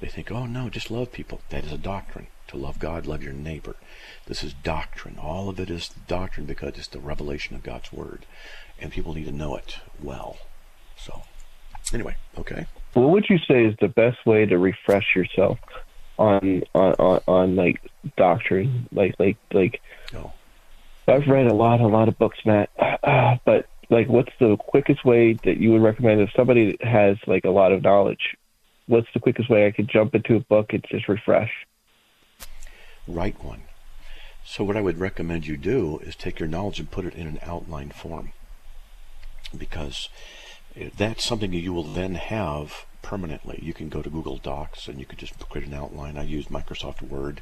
They 0.00 0.08
think, 0.08 0.30
oh 0.30 0.46
no, 0.46 0.68
just 0.68 0.90
love 0.90 1.12
people. 1.12 1.40
That 1.50 1.64
is 1.64 1.72
a 1.72 1.78
doctrine. 1.78 2.26
To 2.48 2.58
love 2.58 2.78
God, 2.78 3.06
love 3.06 3.22
your 3.22 3.32
neighbor. 3.32 3.76
This 4.26 4.44
is 4.44 4.52
doctrine. 4.52 5.18
All 5.18 5.48
of 5.48 5.58
it 5.58 5.70
is 5.70 5.88
doctrine 6.06 6.46
because 6.46 6.74
it's 6.76 6.88
the 6.88 7.00
revelation 7.00 7.56
of 7.56 7.62
God's 7.62 7.92
word. 7.92 8.26
And 8.78 8.92
people 8.92 9.14
need 9.14 9.24
to 9.24 9.32
know 9.32 9.56
it 9.56 9.78
well. 10.02 10.36
So, 10.96 11.22
anyway, 11.92 12.16
okay. 12.38 12.66
What 12.92 13.10
would 13.10 13.26
you 13.30 13.38
say 13.38 13.64
is 13.64 13.74
the 13.80 13.88
best 13.88 14.24
way 14.26 14.44
to 14.44 14.58
refresh 14.58 15.16
yourself 15.16 15.58
on 16.18 16.62
on 16.74 16.92
on, 16.94 17.20
on 17.26 17.56
like 17.56 17.80
doctrine? 18.16 18.88
Like 18.92 19.14
like 19.18 19.36
like. 19.52 19.80
Oh. 20.14 20.32
I've 21.06 21.26
read 21.26 21.46
a 21.46 21.54
lot, 21.54 21.80
a 21.80 21.86
lot 21.86 22.08
of 22.08 22.18
books, 22.18 22.38
Matt. 22.46 22.70
Uh, 22.78 23.36
but 23.44 23.66
like, 23.90 24.08
what's 24.08 24.32
the 24.40 24.56
quickest 24.56 25.04
way 25.04 25.34
that 25.44 25.58
you 25.58 25.72
would 25.72 25.82
recommend 25.82 26.20
if 26.20 26.30
somebody 26.36 26.76
has 26.80 27.16
like 27.26 27.44
a 27.44 27.50
lot 27.50 27.72
of 27.72 27.82
knowledge? 27.82 28.36
What's 28.86 29.08
the 29.14 29.20
quickest 29.20 29.48
way 29.48 29.66
I 29.66 29.70
could 29.70 29.88
jump 29.88 30.14
into 30.14 30.36
a 30.36 30.40
book 30.40 30.72
and 30.72 30.84
just 30.90 31.08
refresh? 31.08 31.50
Write 33.06 33.42
one. 33.42 33.62
So 34.44 34.62
what 34.62 34.76
I 34.76 34.82
would 34.82 34.98
recommend 34.98 35.46
you 35.46 35.56
do 35.56 35.98
is 36.02 36.16
take 36.16 36.38
your 36.38 36.48
knowledge 36.48 36.78
and 36.78 36.90
put 36.90 37.06
it 37.06 37.14
in 37.14 37.26
an 37.26 37.38
outline 37.42 37.90
form, 37.90 38.32
because 39.56 40.08
that's 40.96 41.24
something 41.24 41.52
you 41.52 41.72
will 41.72 41.82
then 41.82 42.16
have 42.16 42.84
permanently. 43.00 43.58
You 43.62 43.72
can 43.72 43.88
go 43.88 44.02
to 44.02 44.10
Google 44.10 44.36
Docs 44.36 44.88
and 44.88 44.98
you 44.98 45.06
can 45.06 45.18
just 45.18 45.38
create 45.48 45.66
an 45.66 45.74
outline. 45.74 46.18
I 46.18 46.24
use 46.24 46.46
Microsoft 46.46 47.00
Word, 47.02 47.40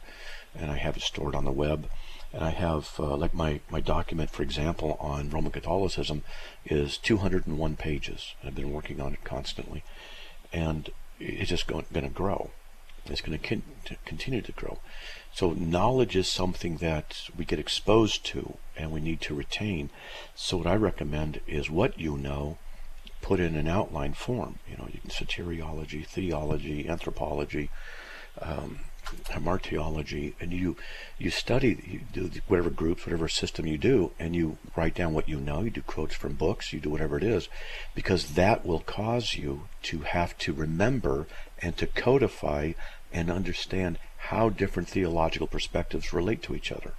and 0.55 0.71
I 0.71 0.77
have 0.77 0.97
it 0.97 1.03
stored 1.03 1.35
on 1.35 1.45
the 1.45 1.51
web 1.51 1.89
and 2.33 2.43
I 2.43 2.51
have 2.51 2.95
uh, 2.99 3.17
like 3.17 3.35
my 3.35 3.61
my 3.71 3.81
document, 3.81 4.31
for 4.31 4.43
example, 4.43 4.97
on 5.01 5.31
Roman 5.31 5.53
Catholicism 5.53 6.23
is 6.65 6.99
201 6.99 7.77
pages. 7.77 8.35
I've 8.45 8.55
been 8.55 8.73
working 8.73 9.01
on 9.01 9.13
it 9.13 9.25
constantly, 9.25 9.85
and 10.53 10.91
it's 11.21 11.51
just 11.51 11.67
going, 11.67 11.87
going 11.93 12.07
to 12.07 12.13
grow. 12.13 12.51
It's 13.07 13.21
going 13.21 13.39
to 13.39 13.47
con- 13.47 13.97
continue 14.05 14.43
to 14.43 14.53
grow. 14.53 14.79
So 15.33 15.53
knowledge 15.53 16.15
is 16.15 16.29
something 16.29 16.77
that 16.77 17.29
we 17.37 17.45
get 17.45 17.59
exposed 17.59 18.25
to 18.27 18.59
and 18.77 18.93
we 18.93 19.01
need 19.01 19.21
to 19.23 19.35
retain. 19.35 19.91
So 20.35 20.59
what 20.59 20.67
I 20.67 20.77
recommend 20.77 21.41
is 21.47 21.71
what 21.71 21.99
you 21.99 22.17
know, 22.17 22.59
put 23.23 23.41
in 23.41 23.57
an 23.57 23.67
outline 23.67 24.15
form. 24.15 24.59
You 24.69 24.77
know, 24.77 24.89
you 24.93 25.01
can 25.01 25.11
soteriology, 25.11 26.07
theology, 26.07 26.89
anthropology. 26.89 27.71
Um, 28.41 28.81
hamartiology, 29.05 30.35
and 30.41 30.53
you 30.53 30.77
you 31.19 31.31
study, 31.31 31.79
you 31.87 32.01
do 32.13 32.31
whatever 32.47 32.71
groups, 32.71 33.05
whatever 33.07 33.29
system 33.29 33.67
you 33.67 33.79
do, 33.79 34.13
and 34.19 34.35
you 34.35 34.59
write 34.77 34.95
down 34.95 35.13
what 35.13 35.29
you 35.29 35.39
know. 35.39 35.63
You 35.63 35.71
do 35.71 35.83
quotes 35.83 36.15
from 36.15 36.35
books, 36.35 36.73
you 36.73 36.81
do 36.81 36.91
whatever 36.91 37.17
it 37.17 37.25
is, 37.25 37.49
because 37.95 38.35
that 38.35 38.65
will 38.65 38.81
cause 38.81 39.35
you 39.35 39.69
to 39.83 40.01
have 40.01 40.37
to 40.39 40.53
remember 40.53 41.27
and 41.61 41.77
to 41.77 41.87
codify 41.87 42.73
and 43.13 43.31
understand 43.31 43.99
how 44.17 44.49
different 44.49 44.89
theological 44.89 45.47
perspectives 45.47 46.13
relate 46.13 46.43
to 46.43 46.55
each 46.55 46.73
other. 46.73 46.95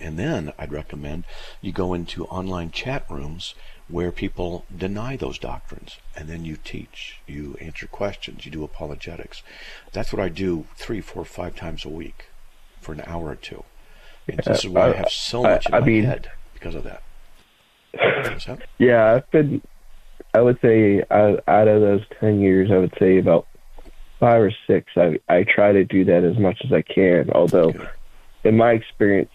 And 0.00 0.18
then 0.18 0.52
I'd 0.58 0.72
recommend 0.72 1.24
you 1.60 1.72
go 1.72 1.94
into 1.94 2.24
online 2.26 2.70
chat 2.70 3.04
rooms 3.08 3.54
where 3.88 4.10
people 4.12 4.64
deny 4.76 5.16
those 5.16 5.38
doctrines 5.38 5.98
and 6.16 6.28
then 6.28 6.44
you 6.44 6.56
teach 6.56 7.20
you 7.26 7.56
answer 7.60 7.86
questions 7.86 8.44
you 8.44 8.50
do 8.50 8.64
apologetics. 8.64 9.42
That's 9.92 10.12
what 10.12 10.22
i 10.22 10.28
do 10.28 10.66
three 10.76 11.00
four 11.00 11.24
five 11.24 11.56
times 11.56 11.84
a 11.84 11.88
week 11.88 12.26
for 12.80 12.92
an 12.92 13.02
hour 13.06 13.28
or 13.28 13.36
two. 13.36 13.64
And 14.28 14.38
this 14.38 14.64
is 14.64 14.70
why 14.70 14.88
I, 14.88 14.92
I 14.92 14.96
have 14.96 15.10
so 15.10 15.42
much 15.42 15.66
I, 15.70 15.78
in 15.78 15.80
my 15.80 15.86
mean, 15.86 16.04
head 16.04 16.30
because 16.54 16.74
of 16.74 16.84
that. 16.84 17.02
yeah 18.78 19.14
i've 19.14 19.30
been 19.30 19.60
i 20.32 20.40
would 20.40 20.58
say 20.62 21.02
out 21.10 21.68
of 21.68 21.80
those 21.82 22.00
10 22.20 22.40
years 22.40 22.70
i 22.70 22.78
would 22.78 22.94
say 22.98 23.18
about 23.18 23.46
five 24.18 24.40
or 24.40 24.52
six 24.66 24.90
i 24.96 25.18
i 25.28 25.42
try 25.44 25.72
to 25.72 25.84
do 25.84 26.04
that 26.04 26.24
as 26.24 26.38
much 26.38 26.58
as 26.64 26.72
i 26.72 26.80
can 26.80 27.30
although 27.34 27.72
in 28.44 28.56
my 28.56 28.72
experience 28.72 29.30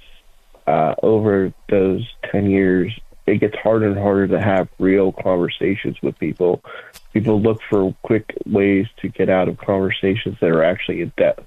uh, 0.66 0.96
over 1.02 1.54
those 1.70 2.06
10 2.32 2.50
years 2.50 2.92
it 3.28 3.40
gets 3.40 3.56
harder 3.58 3.88
and 3.88 4.00
harder 4.00 4.28
to 4.30 4.42
have 4.42 4.70
real 4.80 5.12
conversations 5.12 5.98
with 6.02 6.18
people. 6.18 6.64
People 7.14 7.42
look 7.42 7.62
for 7.70 7.94
quick 8.02 8.34
ways 8.46 8.88
to 9.02 9.10
get 9.10 9.30
out 9.30 9.50
of 9.50 9.58
conversations 9.58 10.38
that 10.40 10.50
are 10.50 10.64
actually 10.64 11.02
in 11.02 11.12
depth. 11.18 11.46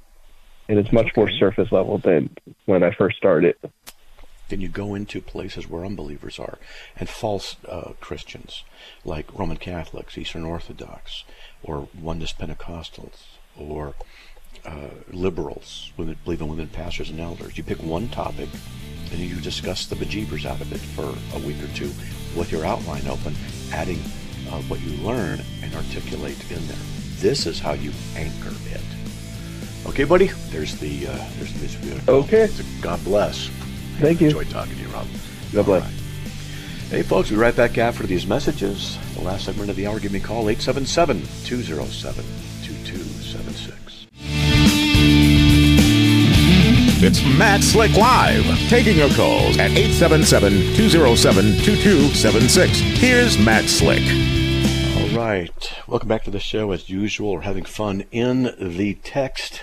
And 0.69 0.79
it's 0.79 0.93
much 0.93 1.07
okay. 1.07 1.21
more 1.23 1.31
surface 1.31 1.73
level 1.73 1.99
than 1.99 2.31
when 2.67 2.85
I 2.85 2.93
first 2.93 3.17
started. 3.17 3.57
Then 4.51 4.61
you 4.61 4.69
go 4.69 4.95
into 4.95 5.21
places 5.21 5.69
where 5.69 5.87
unbelievers 5.87 6.39
are 6.39 6.59
and 6.97 7.09
false 7.09 7.57
uh, 7.67 7.93
Christians, 8.01 8.65
like 9.05 9.37
Roman 9.37 9.57
Catholics, 9.57 10.19
Eastern 10.19 10.45
Orthodox, 10.45 11.25
or 11.63 11.89
Oneness 11.99 12.33
Pentecostals, 12.33 13.23
or 13.57 13.95
uh, 14.65 14.89
liberals, 15.13 15.93
women 15.97 16.17
believe 16.25 16.41
in 16.41 16.49
women 16.49 16.69
pastors 16.69 17.11
and 17.11 17.21
elders. 17.21 17.57
You 17.57 17.65
pick 17.65 17.83
one 17.83 18.09
topic 18.09 18.49
and 19.11 19.21
you 19.21 19.37
discuss 19.37 19.87
the 19.87 19.97
bejeebers 19.97 20.45
out 20.45 20.61
of 20.61 20.73
it 20.73 20.79
for 20.79 21.15
a 21.37 21.41
week 21.41 21.63
or 21.63 21.69
two 21.75 21.91
with 22.37 22.53
your 22.53 22.65
outline 22.65 23.07
open, 23.09 23.35
adding 23.73 23.99
uh, 24.49 24.61
what 24.63 24.81
you 24.81 24.93
learn 25.05 25.41
and 25.63 25.75
articulate 25.75 26.51
in 26.51 26.67
there. 26.67 26.77
This 27.19 27.47
is 27.47 27.59
how 27.59 27.73
you 27.73 27.93
anchor 28.17 28.55
it. 28.67 28.81
Okay, 29.87 30.05
buddy. 30.05 30.27
There's 30.51 30.77
the 30.79 31.09
uh, 31.09 31.29
there's 31.37 31.53
the 31.55 31.87
music. 31.87 32.09
Okay. 32.09 32.49
God 32.81 33.03
bless. 33.05 33.49
Thank 33.99 34.21
you. 34.21 34.29
Enjoyed 34.29 34.51
talking 34.51 34.75
to 34.75 34.81
you, 34.81 34.89
Rob. 34.89 35.07
God 35.53 35.65
bless. 35.65 35.83
Right. 35.83 35.93
Hey, 36.91 37.03
folks, 37.03 37.31
we'll 37.31 37.39
be 37.39 37.43
right 37.43 37.55
back 37.55 37.79
after 37.79 38.05
these 38.05 38.27
messages. 38.27 38.99
The 39.15 39.23
last 39.23 39.45
segment 39.45 39.71
of 39.71 39.77
the 39.77 39.87
hour, 39.87 40.01
give 40.01 40.13
me 40.13 40.19
a 40.19 40.23
call, 40.23 40.49
877 40.49 41.23
207 41.45 42.25
2276. 42.63 43.80
It's 47.03 47.25
Matt 47.25 47.63
Slick 47.63 47.97
Live, 47.97 48.45
taking 48.69 48.99
your 48.99 49.09
calls 49.15 49.57
at 49.57 49.71
877-207-2276. 49.71 52.69
Here's 52.99 53.39
Matt 53.39 53.71
Slick. 53.71 54.03
All 54.99 55.09
right. 55.17 55.73
Welcome 55.87 56.11
back 56.11 56.25
to 56.25 56.31
the 56.31 56.39
show. 56.39 56.73
As 56.73 56.91
usual, 56.91 57.33
we're 57.33 57.41
having 57.41 57.65
fun 57.65 58.05
in 58.11 58.55
the 58.59 58.99
text 59.03 59.63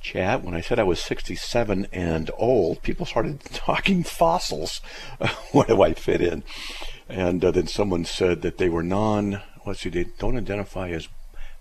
chat. 0.00 0.42
When 0.42 0.54
I 0.54 0.62
said 0.62 0.78
I 0.78 0.84
was 0.84 1.02
67 1.02 1.86
and 1.92 2.30
old, 2.38 2.82
people 2.82 3.04
started 3.04 3.40
talking 3.52 4.02
fossils. 4.02 4.80
Where 5.52 5.66
do 5.66 5.82
I 5.82 5.92
fit 5.92 6.22
in? 6.22 6.44
And 7.10 7.44
uh, 7.44 7.50
then 7.50 7.66
someone 7.66 8.06
said 8.06 8.40
that 8.40 8.56
they 8.56 8.70
were 8.70 8.82
non, 8.82 9.42
let's 9.66 9.80
see, 9.80 9.90
they 9.90 10.04
don't 10.18 10.38
identify 10.38 10.88
as, 10.88 11.08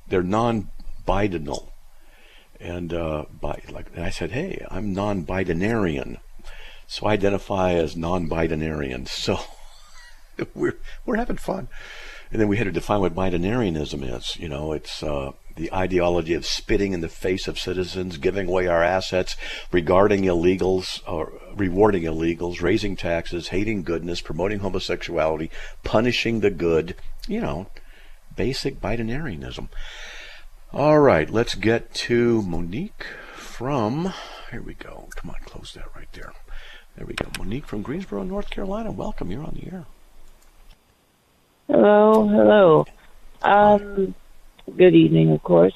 they're 0.07 0.24
non-Bidenal 0.24 1.72
and 2.60 2.93
uh, 2.93 3.26
by, 3.32 3.62
like 3.70 3.88
and 3.95 4.03
I 4.03 4.10
said, 4.10 4.32
hey, 4.32 4.66
I'm 4.70 4.93
non-Bidenarian, 4.93 6.18
so 6.88 7.07
I 7.07 7.14
identify 7.14 7.74
as 7.74 7.95
non-Bidenarian. 7.95 9.07
So 9.20 9.39
we're 10.55 10.78
we're 11.05 11.18
having 11.18 11.38
fun, 11.38 11.68
and 12.32 12.39
then 12.39 12.47
we 12.47 12.57
had 12.57 12.66
to 12.66 12.72
define 12.72 13.01
what 13.01 13.16
Bidenarianism 13.16 14.18
is. 14.18 14.38
You 14.38 14.47
know, 14.47 14.72
it's 14.72 15.03
uh, 15.03 15.34
the 15.55 15.74
ideology 15.74 16.34
of 16.34 16.45
spitting 16.45 16.93
in 16.93 17.01
the 17.01 17.10
face 17.10 17.47
of 17.47 17.60
citizens, 17.60 18.18
giving 18.18 18.47
away 18.47 18.68
our 18.68 18.84
assets, 18.84 19.36
regarding 19.72 20.24
illegals 20.24 21.01
or 21.05 21.34
rewarding 21.53 22.03
illegals, 22.03 22.62
raising 22.62 22.95
taxes, 22.95 23.49
hating 23.49 23.84
goodness, 23.84 24.22
promoting 24.22 24.60
homosexuality, 24.60 25.51
punishing 25.84 26.39
the 26.39 26.49
good. 26.49 26.95
You 27.28 27.41
know, 27.41 27.68
basic 28.36 28.80
Bidenarianism. 28.80 29.68
All 30.72 30.99
right, 30.99 31.28
let's 31.30 31.55
get 31.55 31.93
to 31.95 32.43
Monique 32.43 33.03
from. 33.34 34.13
Here 34.51 34.61
we 34.61 34.76
go. 34.76 35.09
Come 35.15 35.32
on, 35.32 35.38
close 35.45 35.74
that 35.74 35.86
right 35.95 36.07
there. 36.13 36.32
There 36.95 37.07
we 37.07 37.15
go. 37.15 37.28
Monique 37.39 37.65
from 37.65 37.82
Greensboro, 37.82 38.22
North 38.24 38.51
Carolina. 38.51 38.91
Welcome. 38.91 39.32
You're 39.32 39.43
on 39.43 39.57
the 39.59 39.72
air. 39.72 39.86
Hello, 41.67 42.28
hello. 42.28 42.86
Um, 43.41 44.13
good 44.78 44.93
evening, 44.93 45.32
of 45.32 45.41
course. 45.41 45.74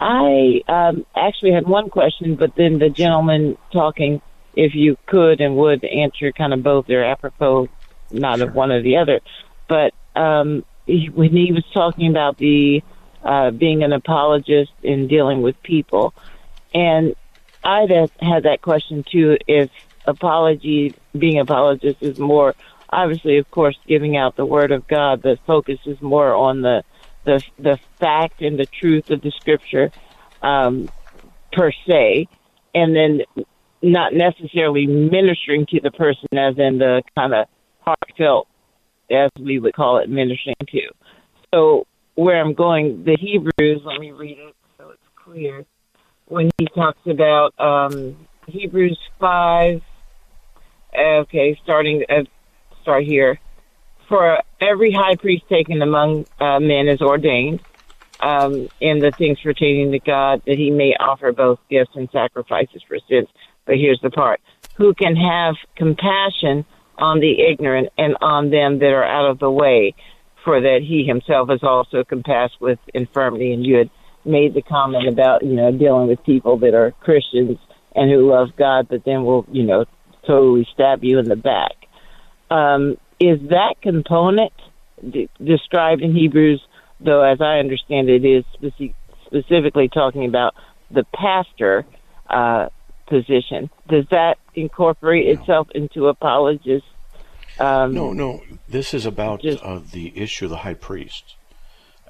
I 0.00 0.62
um, 0.68 1.04
actually 1.14 1.52
had 1.52 1.66
one 1.66 1.90
question, 1.90 2.36
but 2.36 2.54
then 2.56 2.78
the 2.78 2.88
gentleman 2.88 3.58
talking, 3.72 4.22
if 4.56 4.74
you 4.74 4.96
could 5.04 5.42
and 5.42 5.56
would 5.56 5.84
answer 5.84 6.32
kind 6.32 6.54
of 6.54 6.62
both, 6.62 6.86
they're 6.86 7.04
apropos, 7.04 7.68
not 8.10 8.38
Sure. 8.38 8.48
of 8.48 8.54
one 8.54 8.72
or 8.72 8.80
the 8.80 8.96
other. 8.96 9.20
But 9.68 9.92
um, 10.18 10.64
he, 10.86 11.10
when 11.12 11.30
he 11.32 11.52
was 11.52 11.64
talking 11.74 12.08
about 12.08 12.38
the 12.38 12.82
uh, 13.24 13.50
being 13.50 13.82
an 13.82 13.92
apologist 13.92 14.72
in 14.82 15.08
dealing 15.08 15.42
with 15.42 15.60
people, 15.62 16.14
and 16.72 17.14
have 17.64 18.10
had 18.20 18.42
that 18.44 18.60
question 18.62 19.04
too. 19.10 19.36
If 19.46 19.70
apology, 20.06 20.94
being 21.18 21.40
apologist, 21.40 21.98
is 22.02 22.18
more 22.18 22.54
obviously, 22.90 23.38
of 23.38 23.50
course, 23.50 23.76
giving 23.88 24.16
out 24.16 24.36
the 24.36 24.46
word 24.46 24.70
of 24.70 24.86
God, 24.86 25.22
the 25.22 25.36
focus 25.46 25.78
is 25.86 26.00
more 26.00 26.34
on 26.34 26.62
the 26.62 26.82
the 27.24 27.42
the 27.58 27.78
fact 27.98 28.40
and 28.40 28.58
the 28.58 28.66
truth 28.80 29.04
of 29.08 29.20
the 29.22 29.32
scripture 29.40 29.90
um, 30.42 30.90
per 31.52 31.72
se, 31.86 32.28
and 32.74 32.94
then 32.94 33.22
not 33.82 34.14
necessarily 34.14 34.86
ministering 34.86 35.66
to 35.66 35.80
the 35.80 35.90
person 35.90 36.28
as 36.32 36.54
in 36.58 36.78
the 36.78 37.02
kind 37.16 37.34
of 37.34 37.46
heartfelt, 37.80 38.46
as 39.10 39.30
we 39.38 39.58
would 39.58 39.74
call 39.74 39.98
it, 39.98 40.08
ministering 40.08 40.56
to. 40.68 40.80
So 41.54 41.86
where 42.14 42.40
I'm 42.40 42.54
going, 42.54 43.04
the 43.04 43.16
Hebrews, 43.18 43.82
let 43.84 44.00
me 44.00 44.12
read 44.12 44.38
it 44.38 44.54
so 44.78 44.90
it's 44.90 45.02
clear. 45.16 45.64
When 46.26 46.50
he 46.58 46.66
talks 46.66 47.00
about 47.06 47.58
um, 47.58 48.16
Hebrews 48.46 48.98
five, 49.18 49.82
okay, 50.96 51.58
starting 51.62 52.04
at 52.08 52.26
start 52.82 53.04
here. 53.04 53.38
For 54.08 54.38
every 54.60 54.92
high 54.92 55.16
priest 55.16 55.44
taken 55.48 55.80
among 55.80 56.26
uh, 56.38 56.60
men 56.60 56.88
is 56.88 57.00
ordained 57.00 57.60
um, 58.20 58.68
in 58.80 58.98
the 58.98 59.10
things 59.10 59.38
pertaining 59.42 59.92
to 59.92 59.98
God, 59.98 60.42
that 60.46 60.56
he 60.56 60.70
may 60.70 60.94
offer 61.00 61.32
both 61.32 61.58
gifts 61.70 61.92
and 61.94 62.08
sacrifices 62.12 62.82
for 62.86 62.98
sins. 63.08 63.28
But 63.64 63.76
here's 63.76 64.00
the 64.02 64.10
part: 64.10 64.40
who 64.76 64.94
can 64.94 65.16
have 65.16 65.54
compassion 65.74 66.64
on 66.96 67.20
the 67.20 67.40
ignorant 67.50 67.88
and 67.98 68.16
on 68.20 68.50
them 68.50 68.78
that 68.78 68.92
are 68.92 69.04
out 69.04 69.30
of 69.30 69.38
the 69.38 69.50
way, 69.50 69.94
for 70.44 70.60
that 70.60 70.80
he 70.86 71.04
himself 71.04 71.50
is 71.50 71.62
also 71.62 72.04
compassed 72.04 72.60
with 72.60 72.78
infirmity. 72.92 73.52
And 73.52 73.64
you 73.64 73.76
had 73.76 73.90
made 74.24 74.54
the 74.54 74.62
comment 74.62 75.08
about 75.08 75.42
you 75.42 75.54
know 75.54 75.72
dealing 75.72 76.08
with 76.08 76.22
people 76.24 76.58
that 76.58 76.74
are 76.74 76.92
Christians 77.00 77.58
and 77.94 78.10
who 78.10 78.30
love 78.30 78.48
God, 78.56 78.88
but 78.88 79.04
then 79.04 79.24
will 79.24 79.46
you 79.50 79.64
know 79.64 79.84
totally 80.26 80.66
stab 80.72 81.04
you 81.04 81.18
in 81.18 81.28
the 81.28 81.36
back. 81.36 81.72
Um, 82.50 82.96
is 83.20 83.38
that 83.50 83.74
component 83.82 84.52
d- 85.08 85.28
described 85.42 86.02
in 86.02 86.14
Hebrews, 86.14 86.62
though, 87.00 87.22
as 87.22 87.40
I 87.40 87.58
understand 87.58 88.08
it, 88.08 88.24
is 88.24 88.44
speci- 88.60 88.94
specifically 89.26 89.88
talking 89.88 90.26
about 90.26 90.54
the 90.90 91.04
pastor 91.14 91.84
uh, 92.28 92.68
position? 93.06 93.70
Does 93.88 94.04
that 94.10 94.38
incorporate 94.54 95.28
itself 95.28 95.68
into 95.74 96.08
apologist? 96.08 96.84
Um, 97.58 97.94
No, 97.94 98.12
no. 98.12 98.42
This 98.68 98.94
is 98.94 99.06
about 99.06 99.42
Just- 99.42 99.62
uh, 99.62 99.80
the 99.92 100.12
issue 100.16 100.46
of 100.46 100.50
the 100.50 100.58
high 100.58 100.74
priest, 100.74 101.36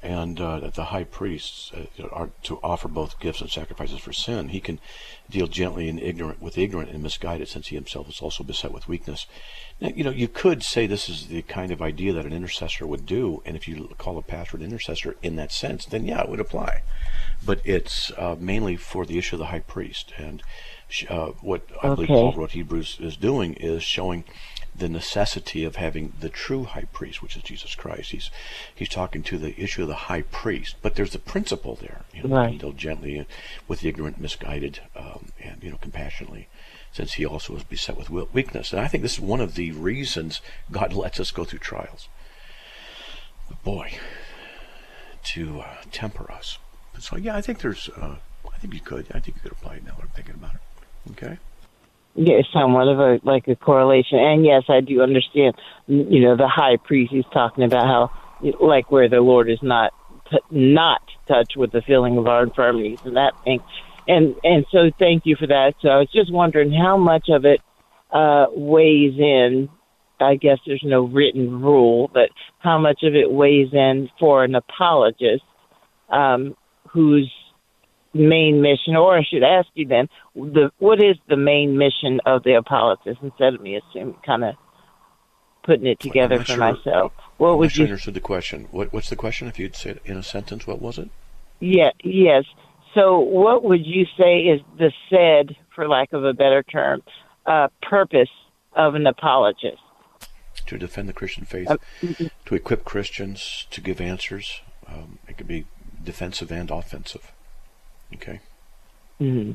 and 0.03 0.41
uh, 0.41 0.61
that 0.61 0.75
the 0.75 0.85
high 0.87 1.05
priests 1.05 1.73
uh, 1.75 2.07
are 2.13 2.31
to 2.43 2.59
offer 2.63 2.89
both 2.89 3.19
gifts 3.21 3.41
and 3.41 3.51
sacrifices 3.51 3.99
for 3.99 4.13
sin. 4.13 4.49
He 4.51 4.61
can 4.61 4.79
deal 5.31 5.47
gently 5.47 5.89
and 5.89 5.99
ignorant 6.01 6.43
with 6.43 6.59
ignorant 6.59 6.91
and 6.91 7.03
misguided, 7.03 7.49
since 7.49 7.69
he 7.69 7.75
himself 7.75 8.09
is 8.09 8.21
also 8.21 8.45
beset 8.45 8.73
with 8.73 8.89
weakness. 8.89 9.27
Now, 9.81 9.89
you 9.89 10.05
know, 10.05 10.11
you 10.11 10.29
could 10.29 10.63
say 10.63 10.87
this 10.87 11.09
is 11.09 11.27
the 11.29 11.43
kind 11.43 11.73
of 11.73 11.81
idea 11.83 12.13
that 12.13 12.27
an 12.27 12.33
intercessor 12.33 12.87
would 12.87 13.07
do, 13.07 13.43
and 13.47 13.57
if 13.57 13.67
you 13.67 13.95
call 13.99 14.19
a 14.19 14.23
pastor 14.23 14.57
an 14.59 14.63
intercessor 14.63 15.17
in 15.23 15.37
that 15.37 15.53
sense, 15.53 15.85
then 15.87 16.05
yeah, 16.05 16.23
it 16.23 16.29
would 16.29 16.41
apply. 16.41 16.83
But 17.45 17.61
it's 17.65 18.11
uh, 18.17 18.37
mainly 18.39 18.77
for 18.77 19.05
the 19.05 19.19
issue 19.19 19.37
of 19.37 19.41
the 19.41 19.47
high 19.47 19.61
priest, 19.61 20.13
and 20.17 20.43
uh, 21.09 21.29
what 21.41 21.63
I 21.83 21.89
believe 21.95 22.11
Okay. 22.11 22.21
Paul 22.21 22.33
wrote 22.35 22.53
Hebrews 22.53 22.99
is 23.01 23.17
doing 23.17 23.55
is 23.55 23.83
showing 23.83 24.25
the 24.77 24.89
necessity 24.89 25.63
of 25.65 25.77
having 25.77 26.13
the 26.19 26.29
true 26.29 26.65
high 26.65 26.87
priest, 26.93 27.23
which 27.23 27.37
is 27.37 27.43
Jesus 27.43 27.75
Christ. 27.75 28.11
He's 28.11 28.31
he's 28.75 28.89
talking 28.89 29.23
to 29.25 29.39
the 29.39 29.59
issue 29.61 29.83
of 29.83 29.89
the 29.89 29.95
high 29.95 30.23
priest, 30.23 30.77
but 30.83 30.97
there's 30.97 31.13
the 31.13 31.19
principle 31.19 31.77
there. 31.77 32.03
You 32.13 32.25
know, 32.25 32.35
Right. 32.37 32.59
deal 32.59 32.73
gently 32.73 33.25
with 33.69 33.81
the 33.81 33.89
ignorant, 33.89 34.21
misguided, 34.21 34.81
um, 34.97 35.29
and 35.41 35.63
you 35.63 35.71
know, 35.71 35.77
compassionately, 35.79 36.49
since 36.93 37.15
he 37.15 37.25
also 37.25 37.55
is 37.57 37.63
beset 37.65 37.97
with 37.97 38.11
weakness. 38.11 38.73
And 38.73 38.81
I 38.81 38.89
think 38.89 39.03
this 39.03 39.15
is 39.15 39.21
one 39.21 39.41
of 39.41 39.55
the 39.55 39.71
reasons 39.73 40.41
God 40.71 40.93
lets 41.03 41.21
us 41.21 41.31
go 41.31 41.45
through 41.45 41.61
trials. 41.61 42.09
But 43.49 43.63
boy, 43.63 43.93
to 45.25 45.61
uh, 45.61 45.77
temper 45.93 46.31
us. 46.33 46.59
So 46.99 47.17
yeah, 47.17 47.37
I 47.37 47.41
think 47.41 47.61
there's. 47.61 47.89
Uh, 47.91 48.17
I 48.53 48.59
think 48.59 48.75
you 48.75 48.81
could. 48.81 49.07
I 49.15 49.21
think 49.21 49.37
you 49.37 49.43
could 49.43 49.53
apply 49.53 49.77
it 49.77 49.85
now 49.85 49.95
that 49.95 50.03
I'm 50.03 50.09
thinking 50.09 50.35
about 50.35 50.55
it. 50.55 50.61
Okay. 51.13 51.39
Yeah, 52.17 52.43
somewhat 52.53 52.89
of 52.89 53.01
a 53.01 53.21
like 53.25 53.49
a 53.49 53.57
correlation. 53.57 54.19
And 54.19 54.45
yes, 54.45 54.63
I 54.69 54.81
do 54.81 55.03
understand. 55.03 55.55
You 55.89 56.21
know, 56.21 56.37
the 56.37 56.49
high 56.49 56.77
priest 56.77 57.13
he's 57.13 57.25
talking 57.33 57.65
about 57.65 57.87
how, 57.87 58.11
like, 58.61 58.91
where 58.91 59.09
the 59.09 59.21
Lord 59.21 59.51
is 59.51 59.59
not 59.63 59.93
t- 60.31 60.39
not 60.51 61.03
touched 61.27 61.57
with 61.57 61.73
the 61.73 61.83
feeling 61.83 62.17
of 62.19 62.29
our 62.29 62.45
infirmities 62.45 62.99
and 63.05 63.17
that 63.17 63.33
thing. 63.43 63.61
And 64.07 64.37
and 64.45 64.65
so 64.71 64.91
thank 64.99 65.27
you 65.27 65.37
for 65.37 65.47
that. 65.49 65.75
So 65.81 65.89
I 65.89 65.99
was 65.99 66.09
just 66.13 66.33
wondering 66.33 66.73
how 66.73 66.97
much 66.97 67.29
of 67.29 67.45
it 67.45 67.61
uh, 68.13 68.47
weighs 68.51 69.19
in. 69.19 69.69
I 70.21 70.37
guess 70.37 70.59
there's 70.65 70.85
no 70.85 71.03
written 71.03 71.61
rule, 71.61 72.09
but 72.15 72.31
how 72.61 72.79
much 72.79 73.03
of 73.03 73.17
it 73.17 73.31
weighs 73.31 73.73
in 73.73 74.09
for 74.21 74.45
an 74.45 74.55
apologist 74.55 75.43
um, 76.11 76.55
whose 76.89 77.31
main 78.15 78.63
mission, 78.63 78.97
or 78.97 79.19
I 79.19 79.23
should 79.25 79.43
ask 79.43 79.69
you 79.75 79.87
then, 79.87 80.09
the 80.35 80.71
what 80.79 81.03
is 81.03 81.17
the 81.29 81.37
main 81.37 81.77
mission 81.77 82.21
of 82.25 82.43
the 82.45 82.55
apologist 82.55 83.19
instead 83.23 83.55
of 83.55 83.61
me 83.61 83.77
assuming 83.77 84.17
kind 84.25 84.45
of 84.45 84.55
putting 85.65 85.87
it 85.87 85.99
together 86.01 86.39
for 86.39 86.45
sure- 86.45 86.57
myself. 86.59 87.13
What 87.39 87.51
I'm 87.53 87.59
would 87.59 87.73
sure 87.73 87.85
I 87.85 87.87
you? 87.87 87.93
understood 87.93 88.15
the 88.15 88.21
question. 88.21 88.69
What, 88.71 88.93
what's 88.93 89.11
the 89.11 89.17
question? 89.17 89.49
If 89.49 89.59
you'd 89.59 89.75
say 89.75 89.91
it 89.91 90.03
in 90.05 90.17
a 90.17 90.23
sentence, 90.23 90.67
what 90.67 90.81
was 90.81 90.99
it? 90.99 91.09
Yeah, 91.59 91.91
yes. 92.05 92.45
So, 92.95 93.19
what 93.19 93.65
would 93.65 93.85
you 93.85 94.07
say 94.17 94.43
is 94.43 94.61
the 94.79 94.93
said, 95.11 95.57
for 95.75 95.89
lack 95.89 96.13
of 96.13 96.25
a 96.25 96.33
better 96.33 96.63
term, 96.63 97.03
uh, 97.45 97.69
purpose 97.83 98.29
of 98.77 98.95
an 98.95 99.07
apologist? 99.09 99.79
To 100.67 100.79
defend 100.79 101.09
the 101.09 101.13
Christian 101.13 101.45
faith, 101.45 101.69
Uh, 101.69 101.79
to 102.47 102.55
equip 102.55 102.85
Christians 102.85 103.67
to 103.73 103.81
give 103.81 104.01
answers. 104.01 104.61
Um, 104.87 105.19
it 105.27 105.37
could 105.37 105.49
be 105.49 105.65
defensive 106.05 106.53
and 106.53 106.71
offensive. 106.71 107.33
Okay. 108.17 108.41
hmm 109.19 109.53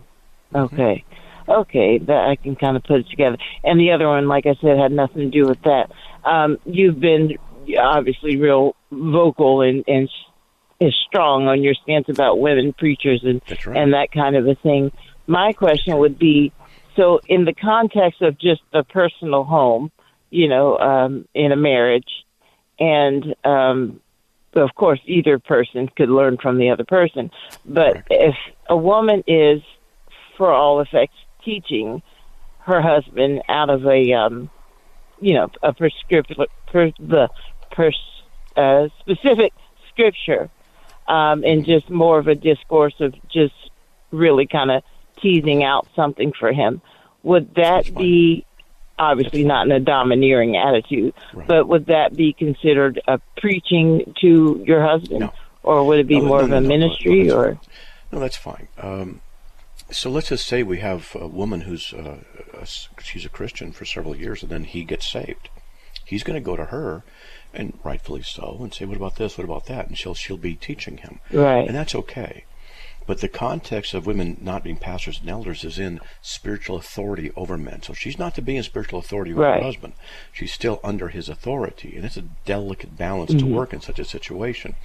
Okay. 0.53 1.03
Okay, 1.47 1.97
that 1.97 2.27
I 2.27 2.35
can 2.35 2.55
kind 2.55 2.77
of 2.77 2.83
put 2.83 2.99
it 2.99 3.09
together. 3.09 3.37
And 3.63 3.79
the 3.79 3.91
other 3.91 4.07
one, 4.07 4.27
like 4.27 4.45
I 4.45 4.55
said, 4.61 4.77
had 4.77 4.91
nothing 4.91 5.17
to 5.17 5.29
do 5.29 5.47
with 5.47 5.61
that. 5.63 5.89
Um, 6.23 6.57
you've 6.65 6.99
been 6.99 7.37
obviously 7.79 8.37
real 8.37 8.75
vocal 8.91 9.61
and, 9.61 9.83
and 9.87 10.09
is 10.79 10.95
strong 11.07 11.47
on 11.47 11.63
your 11.63 11.73
stance 11.73 12.07
about 12.07 12.39
women 12.39 12.73
preachers 12.77 13.21
and 13.23 13.41
right. 13.65 13.77
and 13.77 13.93
that 13.93 14.09
kind 14.13 14.35
of 14.35 14.47
a 14.47 14.55
thing. 14.55 14.91
My 15.27 15.53
question 15.53 15.97
would 15.97 16.17
be, 16.17 16.51
so 16.95 17.19
in 17.27 17.45
the 17.45 17.53
context 17.53 18.21
of 18.21 18.39
just 18.39 18.61
a 18.73 18.83
personal 18.83 19.43
home, 19.43 19.91
you 20.29 20.47
know, 20.47 20.77
um, 20.77 21.27
in 21.33 21.51
a 21.51 21.55
marriage, 21.55 22.09
and 22.79 23.35
um, 23.43 23.99
of 24.53 24.73
course, 24.75 24.99
either 25.05 25.39
person 25.39 25.89
could 25.95 26.09
learn 26.09 26.37
from 26.37 26.57
the 26.57 26.69
other 26.69 26.85
person. 26.85 27.31
But 27.65 28.03
if 28.09 28.35
a 28.67 28.77
woman 28.77 29.23
is, 29.27 29.61
for 30.37 30.51
all 30.51 30.79
effects, 30.79 31.15
teaching 31.43 32.01
her 32.59 32.81
husband 32.81 33.41
out 33.49 33.69
of 33.69 33.85
a, 33.85 34.13
um, 34.13 34.49
you 35.19 35.33
know, 35.33 35.49
a 35.63 35.73
prescriptive, 35.73 36.37
per, 36.67 36.91
the 36.99 37.29
pers, 37.71 37.99
uh, 38.55 38.87
specific 38.99 39.53
scripture, 39.91 40.49
um, 41.07 41.43
and 41.43 41.65
just 41.65 41.89
more 41.89 42.19
of 42.19 42.27
a 42.27 42.35
discourse 42.35 42.95
of 42.99 43.13
just 43.29 43.53
really 44.11 44.47
kind 44.47 44.71
of 44.71 44.83
teasing 45.21 45.63
out 45.63 45.87
something 45.95 46.31
for 46.39 46.51
him, 46.51 46.81
would 47.23 47.53
that 47.55 47.93
be 47.95 48.45
obviously 48.99 49.43
not 49.43 49.65
in 49.65 49.71
a 49.71 49.79
domineering 49.79 50.57
attitude, 50.57 51.13
Right. 51.33 51.47
but 51.47 51.67
would 51.67 51.87
that 51.87 52.15
be 52.15 52.33
considered 52.33 53.01
a 53.07 53.19
preaching 53.37 54.13
to 54.21 54.63
your 54.67 54.85
husband, 54.85 55.21
No. 55.21 55.33
or 55.63 55.85
would 55.87 55.99
it 55.99 56.07
be 56.07 56.19
No, 56.19 56.25
more 56.25 56.39
no, 56.39 56.45
of 56.45 56.51
a 56.51 56.61
ministry, 56.61 57.23
no, 57.23 57.37
or 57.37 57.59
No, 58.11 58.19
that's 58.19 58.37
fine. 58.37 58.67
Um, 58.77 59.21
so 59.91 60.09
let's 60.09 60.29
just 60.29 60.45
say 60.47 60.61
we 60.63 60.79
have 60.79 61.15
a 61.19 61.27
woman 61.27 61.61
who's 61.61 61.93
uh, 61.93 62.17
a, 62.53 62.65
she's 63.01 63.25
a 63.25 63.29
Christian 63.29 63.71
for 63.71 63.85
several 63.85 64.15
years, 64.15 64.43
and 64.43 64.51
then 64.51 64.63
he 64.65 64.83
gets 64.83 65.07
saved. 65.07 65.49
He's 66.05 66.23
going 66.23 66.35
to 66.39 66.45
go 66.45 66.55
to 66.55 66.65
her, 66.65 67.03
and 67.53 67.77
rightfully 67.83 68.21
so, 68.23 68.57
and 68.61 68.73
say, 68.73 68.85
"What 68.85 68.97
about 68.97 69.15
this? 69.15 69.37
What 69.37 69.45
about 69.45 69.65
that?" 69.67 69.87
And 69.87 69.97
she'll 69.97 70.13
she'll 70.15 70.37
be 70.37 70.55
teaching 70.55 70.97
him, 70.97 71.19
right? 71.31 71.67
and 71.67 71.75
that's 71.75 71.95
okay. 71.95 72.43
But 73.09 73.21
the 73.21 73.27
context 73.27 73.95
of 73.95 74.05
women 74.05 74.37
not 74.39 74.63
being 74.63 74.75
pastors 74.77 75.19
and 75.19 75.27
elders 75.31 75.63
is 75.63 75.79
in 75.79 75.99
spiritual 76.21 76.77
authority 76.77 77.31
over 77.35 77.57
men. 77.57 77.81
So 77.81 77.93
she's 77.95 78.19
not 78.19 78.35
to 78.35 78.41
be 78.43 78.55
in 78.55 78.61
spiritual 78.61 78.99
authority 78.99 79.31
over 79.33 79.41
Right. 79.41 79.57
her 79.57 79.65
husband. 79.65 79.93
She's 80.31 80.53
still 80.53 80.79
under 80.83 81.07
his 81.07 81.27
authority. 81.27 81.95
And 81.95 82.05
it's 82.05 82.17
a 82.17 82.25
delicate 82.45 82.95
balance 82.99 83.31
Mm-hmm. 83.31 83.47
to 83.47 83.55
work 83.55 83.73
in 83.73 83.81
such 83.81 83.97
a 83.97 84.05
situation. 84.05 84.75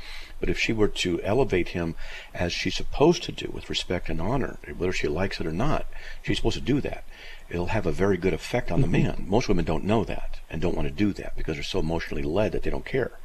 But 0.41 0.49
if 0.49 0.59
she 0.59 0.73
were 0.73 0.89
to 0.89 1.21
elevate 1.23 1.69
him 1.77 1.97
as 2.33 2.51
she's 2.55 2.75
supposed 2.77 3.23
to 3.25 3.31
do 3.33 3.51
with 3.53 3.69
respect 3.69 4.09
and 4.09 4.23
honor, 4.23 4.57
whether 4.75 4.95
she 4.95 5.07
likes 5.07 5.39
it 5.39 5.47
or 5.47 5.53
not, 5.53 5.85
she's 6.23 6.39
supposed 6.39 6.57
to 6.57 6.63
do 6.63 6.81
that. 6.81 7.05
It'll 7.51 7.67
have 7.77 7.85
a 7.85 7.93
very 7.93 8.17
good 8.17 8.33
effect 8.33 8.73
on 8.73 8.81
the 8.81 8.87
Mm-hmm. 8.87 9.07
man. 9.07 9.27
Most 9.29 9.49
women 9.51 9.67
don't 9.67 9.85
know 9.85 10.03
that 10.03 10.41
and 10.49 10.63
don't 10.63 10.75
want 10.75 10.89
to 10.89 10.95
do 10.95 11.13
that 11.13 11.37
because 11.37 11.57
they're 11.57 11.63
so 11.63 11.81
emotionally 11.81 12.23
led 12.23 12.53
that 12.53 12.63
they 12.63 12.71
don't 12.71 12.87
care. 12.87 13.19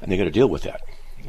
And 0.00 0.10
they 0.10 0.16
got 0.16 0.24
to 0.24 0.30
deal 0.30 0.48
with 0.48 0.62
that. 0.62 0.80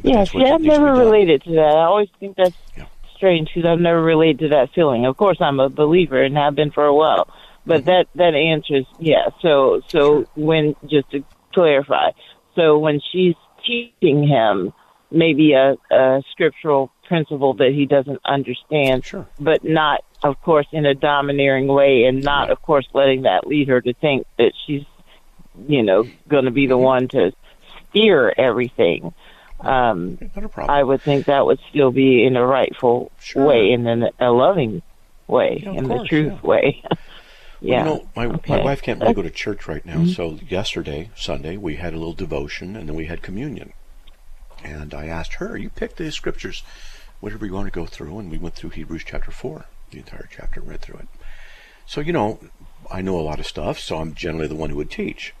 But 0.02 0.10
Yeah, 0.10 0.18
that's 0.18 0.32
see, 0.32 0.38
what 0.38 0.52
I've 0.52 0.60
needs 0.60 0.74
to 0.74 0.80
be 0.80 0.86
never 0.86 0.94
related 0.94 1.42
to 1.44 1.50
that. 1.52 1.74
I 1.76 1.84
always 1.84 2.08
think 2.20 2.36
that's 2.36 2.54
Yeah. 2.76 2.86
strange 3.16 3.48
because 3.54 3.68
I've 3.68 3.80
never 3.80 4.02
related 4.02 4.38
to 4.40 4.48
that 4.50 4.70
feeling. 4.74 5.06
Of 5.06 5.16
course, 5.16 5.38
I'm 5.40 5.60
a 5.60 5.68
believer 5.68 6.22
and 6.22 6.36
have 6.36 6.54
been 6.54 6.70
for 6.70 6.84
a 6.84 6.94
while, 6.94 7.28
but 7.66 7.80
Mm-hmm. 7.82 7.86
that 7.86 8.06
that 8.16 8.34
answers 8.34 8.86
yeah. 8.98 9.28
So 9.42 9.80
so 9.90 10.26
when 10.36 10.74
just 10.86 11.10
to 11.12 11.24
clarify, 11.52 12.10
so 12.54 12.78
when 12.78 13.00
she's 13.12 13.34
teaching 13.66 14.26
him 14.26 14.72
maybe 15.10 15.52
a, 15.52 15.76
a 15.94 16.22
scriptural 16.32 16.90
principle 17.06 17.54
that 17.54 17.70
he 17.72 17.86
doesn't 17.86 18.20
understand, 18.24 19.04
Sure. 19.04 19.26
but 19.38 19.62
not, 19.62 20.00
of 20.24 20.40
course, 20.42 20.66
in 20.72 20.84
a 20.86 20.94
domineering 20.94 21.66
way, 21.68 22.04
and 22.04 22.22
not, 22.22 22.48
Right. 22.48 22.50
of 22.50 22.60
course, 22.62 22.88
letting 22.94 23.22
that 23.22 23.46
lead 23.46 23.68
her 23.68 23.80
to 23.80 23.94
think 23.94 24.26
that 24.38 24.52
she's, 24.66 24.82
you 25.68 25.82
know, 25.82 26.10
going 26.28 26.46
to 26.46 26.50
be 26.50 26.66
the 26.66 26.76
one 26.78 27.06
to 27.08 27.30
steer 27.90 28.32
everything. 28.36 29.14
Um. 29.64 30.18
I 30.56 30.82
would 30.82 31.02
think 31.02 31.26
that 31.26 31.46
would 31.46 31.58
still 31.70 31.90
be 31.90 32.24
in 32.24 32.36
a 32.36 32.46
rightful 32.46 33.10
Sure. 33.20 33.46
way 33.46 33.72
and 33.72 33.86
in 33.88 34.08
a 34.20 34.30
loving 34.30 34.82
way, 35.26 35.62
Yeah, 35.64 35.72
in 35.72 35.88
course, 35.88 36.02
the 36.02 36.08
truth 36.08 36.32
yeah. 36.42 36.48
way. 36.48 36.82
Well, 37.60 37.72
yeah. 37.72 37.78
You 37.78 37.84
know, 37.84 38.08
my, 38.14 38.26
my 38.46 38.62
wife 38.62 38.82
can't 38.82 39.00
really 39.00 39.14
go 39.14 39.22
to 39.22 39.30
church 39.30 39.66
right 39.66 39.86
now, 39.86 40.04
so 40.04 40.38
yesterday, 40.46 41.08
Sunday, 41.16 41.56
we 41.56 41.76
had 41.76 41.94
a 41.94 41.96
little 41.96 42.12
devotion 42.12 42.76
and 42.76 42.86
then 42.86 42.94
we 42.94 43.06
had 43.06 43.22
communion. 43.22 43.72
And 44.62 44.92
I 44.92 45.06
asked 45.06 45.34
her, 45.34 45.56
you 45.56 45.70
pick 45.70 45.96
the 45.96 46.10
scriptures, 46.12 46.62
whatever 47.20 47.46
you 47.46 47.54
want 47.54 47.66
to 47.66 47.70
go 47.70 47.86
through, 47.86 48.18
and 48.18 48.30
we 48.30 48.36
went 48.36 48.54
through 48.54 48.70
Hebrews 48.70 49.04
chapter 49.06 49.30
4, 49.30 49.64
the 49.92 49.98
entire 49.98 50.28
chapter, 50.30 50.60
read 50.60 50.82
through 50.82 50.98
it. 50.98 51.08
So, 51.86 52.02
you 52.02 52.12
know, 52.12 52.38
I 52.90 53.00
know 53.00 53.18
a 53.18 53.22
lot 53.22 53.40
of 53.40 53.46
stuff, 53.46 53.78
so 53.78 53.96
I'm 53.96 54.12
generally 54.14 54.48
the 54.48 54.54
one 54.54 54.68
who 54.68 54.76
would 54.76 54.90
teach. 54.90 55.32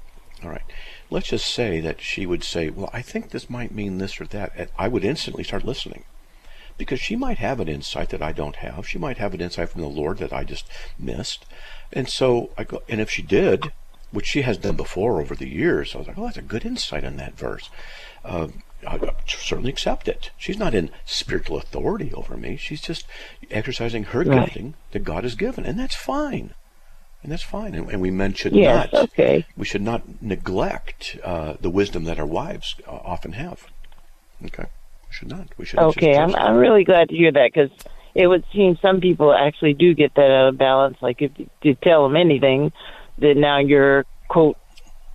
All 0.42 0.48
right. 0.48 0.62
Let's 1.10 1.28
just 1.28 1.52
say 1.52 1.80
that 1.80 2.00
she 2.00 2.26
would 2.26 2.42
say, 2.44 2.70
well, 2.70 2.90
I 2.92 3.02
think 3.02 3.30
this 3.30 3.48
might 3.50 3.72
mean 3.74 3.98
this 3.98 4.20
or 4.20 4.24
that. 4.26 4.52
And 4.56 4.68
I 4.78 4.88
would 4.88 5.04
instantly 5.04 5.44
start 5.44 5.64
listening 5.64 6.04
because 6.76 7.00
she 7.00 7.14
might 7.14 7.38
have 7.38 7.60
an 7.60 7.68
insight 7.68 8.08
that 8.10 8.22
I 8.22 8.32
don't 8.32 8.56
have. 8.56 8.88
She 8.88 8.98
might 8.98 9.18
have 9.18 9.34
an 9.34 9.40
insight 9.40 9.68
from 9.68 9.82
the 9.82 9.86
Lord 9.88 10.18
that 10.18 10.32
I 10.32 10.44
just 10.44 10.66
missed. 10.98 11.46
And 11.92 12.08
so 12.08 12.50
I 12.58 12.64
go, 12.64 12.82
and 12.88 13.00
if 13.00 13.10
she 13.10 13.22
did, 13.22 13.72
which 14.10 14.26
she 14.26 14.42
has 14.42 14.58
done 14.58 14.76
before 14.76 15.20
over 15.20 15.34
the 15.34 15.48
years, 15.48 15.94
I 15.94 15.98
was 15.98 16.08
like, 16.08 16.18
oh, 16.18 16.24
that's 16.24 16.36
a 16.36 16.42
good 16.42 16.64
insight 16.64 17.04
on 17.04 17.16
that 17.16 17.36
verse. 17.38 17.70
Uh, 18.24 18.48
I, 18.86 18.98
certainly 19.26 19.70
accept 19.70 20.08
it. 20.08 20.30
She's 20.36 20.58
not 20.58 20.74
in 20.74 20.90
spiritual 21.04 21.56
authority 21.58 22.12
over 22.12 22.36
me. 22.36 22.56
She's 22.56 22.80
just 22.80 23.06
exercising 23.50 24.04
her 24.04 24.22
Right. 24.24 24.46
gifting 24.46 24.74
that 24.92 25.04
God 25.04 25.24
has 25.24 25.34
given, 25.34 25.64
and 25.64 25.78
that's 25.78 25.94
fine. 25.96 26.54
And 27.24 27.32
that's 27.32 27.42
fine. 27.42 27.74
And, 27.74 27.90
and 27.90 28.02
we 28.02 28.10
men 28.10 28.34
should 28.34 28.54
Yes, 28.54 28.92
not 28.92 29.04
okay. 29.04 29.46
we 29.56 29.64
should 29.64 29.82
not 29.82 30.22
neglect 30.22 31.16
uh, 31.24 31.54
the 31.58 31.70
wisdom 31.70 32.04
that 32.04 32.18
our 32.18 32.26
wives 32.26 32.76
uh, 32.86 32.90
often 32.90 33.32
have. 33.32 33.66
Okay, 34.44 34.64
we 35.08 35.14
should 35.14 35.28
not. 35.28 35.48
We 35.56 35.64
should. 35.64 35.78
Okay, 35.78 36.16
I'm 36.16 36.34
I'm 36.34 36.56
really 36.56 36.84
glad 36.84 37.08
to 37.08 37.16
hear 37.16 37.32
that 37.32 37.50
because 37.52 37.70
it 38.14 38.26
would 38.26 38.44
seem 38.52 38.76
some 38.82 39.00
people 39.00 39.32
actually 39.32 39.72
do 39.72 39.94
get 39.94 40.14
that 40.16 40.30
out 40.30 40.48
of 40.48 40.58
balance. 40.58 40.98
Like 41.00 41.22
if 41.22 41.32
you 41.62 41.74
tell 41.82 42.04
them 42.06 42.14
anything, 42.14 42.72
then 43.16 43.40
now 43.40 43.58
you're 43.58 44.04
quote 44.28 44.58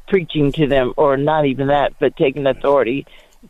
preaching 0.07 0.51
to 0.53 0.68
them, 0.68 0.93
or 0.97 1.16
not 1.16 1.45
even 1.45 1.68
that, 1.68 1.93
but 1.99 2.18
taking 2.18 2.47
authority, 2.47 3.05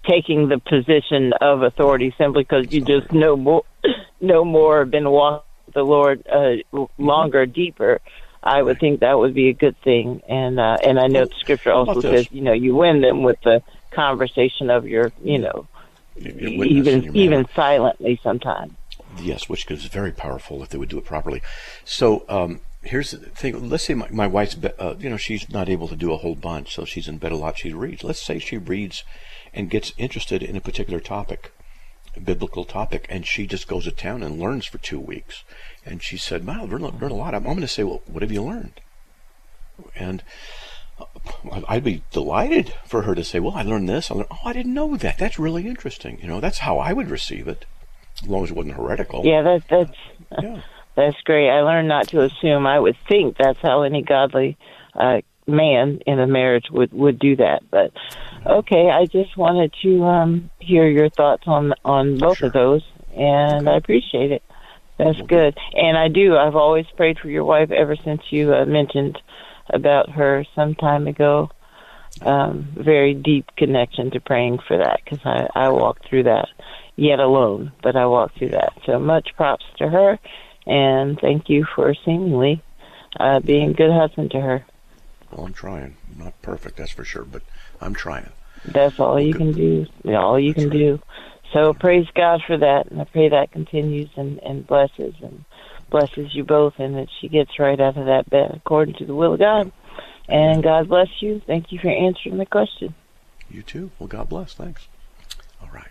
taking 0.06 0.50
the 0.50 0.60
position 0.60 1.32
of 1.40 1.64
authority 1.64 2.14
simply 2.18 2.44
because 2.44 2.74
you 2.74 2.82
just 2.82 3.12
know 3.14 3.38
more, 3.38 3.64
know 4.20 4.44
more, 4.44 4.84
been 4.84 5.10
walking 5.10 5.46
with 5.66 5.76
the 5.76 5.84
Lord 5.84 6.28
uh, 6.28 6.86
longer, 6.98 7.46
deeper. 7.46 8.02
I 8.42 8.62
would 8.62 8.80
think 8.80 9.02
that 9.02 9.20
would 9.20 9.34
be 9.34 9.50
a 9.50 9.54
good 9.54 9.76
thing, 9.82 10.22
and 10.28 10.60
uh, 10.60 10.78
and 10.84 11.00
I 11.00 11.08
know 11.08 11.26
the 11.26 11.36
scripture 11.40 11.72
also 11.72 12.02
says 12.02 12.32
you 12.32 12.42
know 12.42 12.54
you 12.54 12.76
win 12.76 13.02
them 13.02 13.24
with 13.24 13.40
the 13.44 13.62
conversation 13.92 14.70
of 14.70 14.88
your 14.88 15.12
you 15.24 15.40
know 15.40 15.68
Your 16.16 16.66
even 16.66 17.16
even 17.16 17.48
silently 17.56 18.20
sometimes. 18.24 18.74
Yes, 19.18 19.50
which 19.50 19.70
is 19.70 19.86
very 19.86 20.12
powerful 20.12 20.64
if 20.64 20.70
they 20.70 20.78
would 20.78 20.90
do 20.90 21.00
it 21.00 21.06
properly. 21.06 21.42
So 21.84 22.26
um, 22.30 22.62
here's 22.84 23.12
the 23.12 23.18
thing. 23.18 23.70
Let's 23.70 23.84
say 23.84 23.94
my, 23.94 24.08
my 24.10 24.28
wife's, 24.28 24.56
uh, 24.56 24.96
you 25.00 25.10
know, 25.10 25.18
she's 25.18 25.50
not 25.50 25.70
able 25.70 25.88
to 25.88 25.96
do 25.96 26.14
a 26.14 26.18
whole 26.18 26.36
bunch, 26.36 26.76
so 26.76 26.86
she's 26.86 27.08
in 27.08 27.18
bed 27.18 27.32
a 27.32 27.36
lot. 27.36 27.58
She 27.58 27.74
reads. 27.74 28.04
Let's 28.04 28.22
say 28.22 28.40
she 28.40 28.58
reads 28.58 29.04
and 29.54 29.70
gets 29.70 29.94
interested 29.98 30.44
in 30.44 30.56
a 30.56 30.62
particular 30.62 31.00
topic, 31.00 31.52
a 32.16 32.20
biblical 32.20 32.66
topic, 32.66 33.06
and 33.10 33.26
she 33.26 33.48
just 33.48 33.68
goes 33.68 33.86
to 33.86 33.92
town 33.92 34.24
and 34.24 34.40
learns 34.40 34.66
for 34.66 34.78
two 34.78 35.00
weeks. 35.00 35.44
And 35.86 36.04
she 36.04 36.18
said, 36.18 36.46
"Wow, 36.46 36.64
I've 36.64 36.70
learned, 36.72 36.84
learned 37.02 37.12
a 37.12 37.16
lot." 37.16 37.34
I'm, 37.34 37.42
I'm 37.46 37.54
going 37.54 37.62
to 37.62 37.68
say, 37.68 37.84
"Well, 37.84 38.02
what 38.06 38.22
have 38.22 38.32
you 38.32 38.44
learned?" 38.44 38.82
And 39.96 40.24
uh, 41.00 41.06
I'd 41.68 41.84
be 41.84 42.04
delighted 42.12 42.74
for 42.86 43.04
her 43.04 43.16
to 43.16 43.24
say, 43.24 43.40
"Well, 43.40 43.54
I 43.56 43.62
learned 43.64 43.88
this. 43.90 44.12
I 44.12 44.16
learned, 44.16 44.28
oh, 44.32 44.40
I 44.46 44.54
didn't 44.54 44.74
know 44.74 44.98
that. 44.98 45.18
That's 45.18 45.40
really 45.40 45.68
interesting." 45.68 46.20
You 46.22 46.28
know, 46.28 46.40
that's 46.40 46.60
how 46.60 46.78
I 46.80 46.94
would 46.94 47.10
receive 47.10 47.48
it, 47.48 47.66
as 48.22 48.28
long 48.28 48.44
as 48.44 48.52
it 48.52 48.56
wasn't 48.58 48.76
heretical. 48.76 49.26
Yeah, 49.26 49.42
that 49.44 49.64
that's 49.70 49.98
Yeah. 50.44 50.62
that's 50.96 51.20
great. 51.24 51.50
I 51.50 51.62
learned 51.62 51.88
not 51.88 52.10
to 52.10 52.22
assume. 52.24 52.68
I 52.68 52.78
would 52.80 52.98
think 53.08 53.38
that's 53.38 53.60
how 53.62 53.84
any 53.84 54.02
godly 54.04 54.58
uh, 54.96 55.22
man 55.48 56.00
in 56.06 56.20
a 56.20 56.28
marriage 56.28 56.66
would 56.70 56.92
would 56.94 57.20
do 57.20 57.38
that. 57.38 57.64
But 57.72 57.94
okay, 58.46 58.90
I 58.90 59.06
just 59.06 59.38
wanted 59.38 59.74
to 59.82 60.04
um, 60.04 60.50
hear 60.60 60.88
your 60.88 61.10
thoughts 61.10 61.44
on 61.48 61.74
on 61.86 62.18
both 62.18 62.40
Sure. 62.40 62.48
of 62.48 62.54
those, 62.54 62.84
and 63.16 63.70
I 63.70 63.78
appreciate 63.78 64.32
it. 64.34 64.44
That's 65.00 65.22
good. 65.22 65.58
And 65.74 65.98
I 65.98 66.10
do. 66.10 66.36
I've 66.36 66.58
always 66.58 66.86
prayed 66.98 67.18
for 67.20 67.30
your 67.30 67.46
wife 67.46 67.72
ever 67.72 67.96
since 68.04 68.22
you 68.32 68.54
uh, 68.54 68.66
mentioned 68.66 69.18
about 69.74 70.10
her 70.10 70.46
some 70.56 70.76
time 70.76 71.08
ago. 71.08 71.50
Um, 72.22 72.74
very 72.76 73.14
deep 73.14 73.46
connection 73.58 74.12
to 74.12 74.20
praying 74.20 74.60
for 74.68 74.78
that 74.78 75.00
because 75.04 75.20
I, 75.24 75.48
I 75.56 75.70
walked 75.70 76.10
through 76.10 76.24
that 76.24 76.50
yet 76.98 77.20
alone, 77.20 77.72
but 77.82 77.96
I 77.96 78.08
walked 78.08 78.38
through 78.38 78.50
that. 78.50 78.74
So 78.86 79.00
much 79.00 79.30
props 79.38 79.64
to 79.78 79.88
her, 79.88 80.20
and 80.66 81.18
thank 81.22 81.48
you 81.48 81.66
for 81.76 81.96
seemingly 82.04 82.62
uh, 83.18 83.40
being 83.40 83.70
a 83.70 83.74
good 83.74 83.92
husband 83.92 84.32
to 84.32 84.42
her. 84.42 84.66
Well, 85.32 85.46
I'm 85.46 85.54
trying. 85.54 85.96
I'm 86.12 86.26
not 86.26 86.42
perfect, 86.42 86.76
that's 86.76 86.92
for 86.92 87.06
sure, 87.06 87.24
but 87.24 87.42
I'm 87.80 87.94
trying. 87.94 88.30
That's 88.66 89.00
all 89.00 89.22
you 89.22 89.34
can 89.34 89.54
do. 89.54 89.86
All 90.08 90.38
you 90.38 90.54
That's 90.54 90.66
can 90.66 90.70
right. 90.72 90.78
do. 90.78 91.00
So 91.54 91.74
praise 91.74 92.06
God 92.16 92.42
for 92.46 92.58
that, 92.58 92.92
and 92.92 93.02
I 93.02 93.06
pray 93.06 93.30
that 93.30 93.52
continues 93.52 94.10
and, 94.16 94.40
and 94.40 94.66
blesses 94.68 95.16
and 95.22 95.46
blesses 95.90 96.36
you 96.36 96.44
both, 96.44 96.74
and 96.78 96.96
that 96.96 97.08
she 97.20 97.28
gets 97.28 97.58
right 97.58 97.80
out 97.80 97.98
of 97.98 98.06
that 98.06 98.30
bed 98.30 98.52
according 98.56 98.96
to 98.96 99.06
the 99.06 99.16
will 99.16 99.34
of 99.34 99.40
God. 99.40 99.72
And 100.28 100.62
God 100.62 100.88
bless 100.88 101.08
you. 101.22 101.42
Thank 101.48 101.72
you 101.72 101.80
for 101.80 101.90
answering 101.90 102.38
the 102.38 102.46
question. 102.46 102.94
You 103.50 103.64
too. 103.64 103.90
Well, 103.98 104.08
God 104.08 104.30
bless. 104.30 104.54
Thanks. 104.54 104.88
All 105.60 105.70
right. 105.74 105.90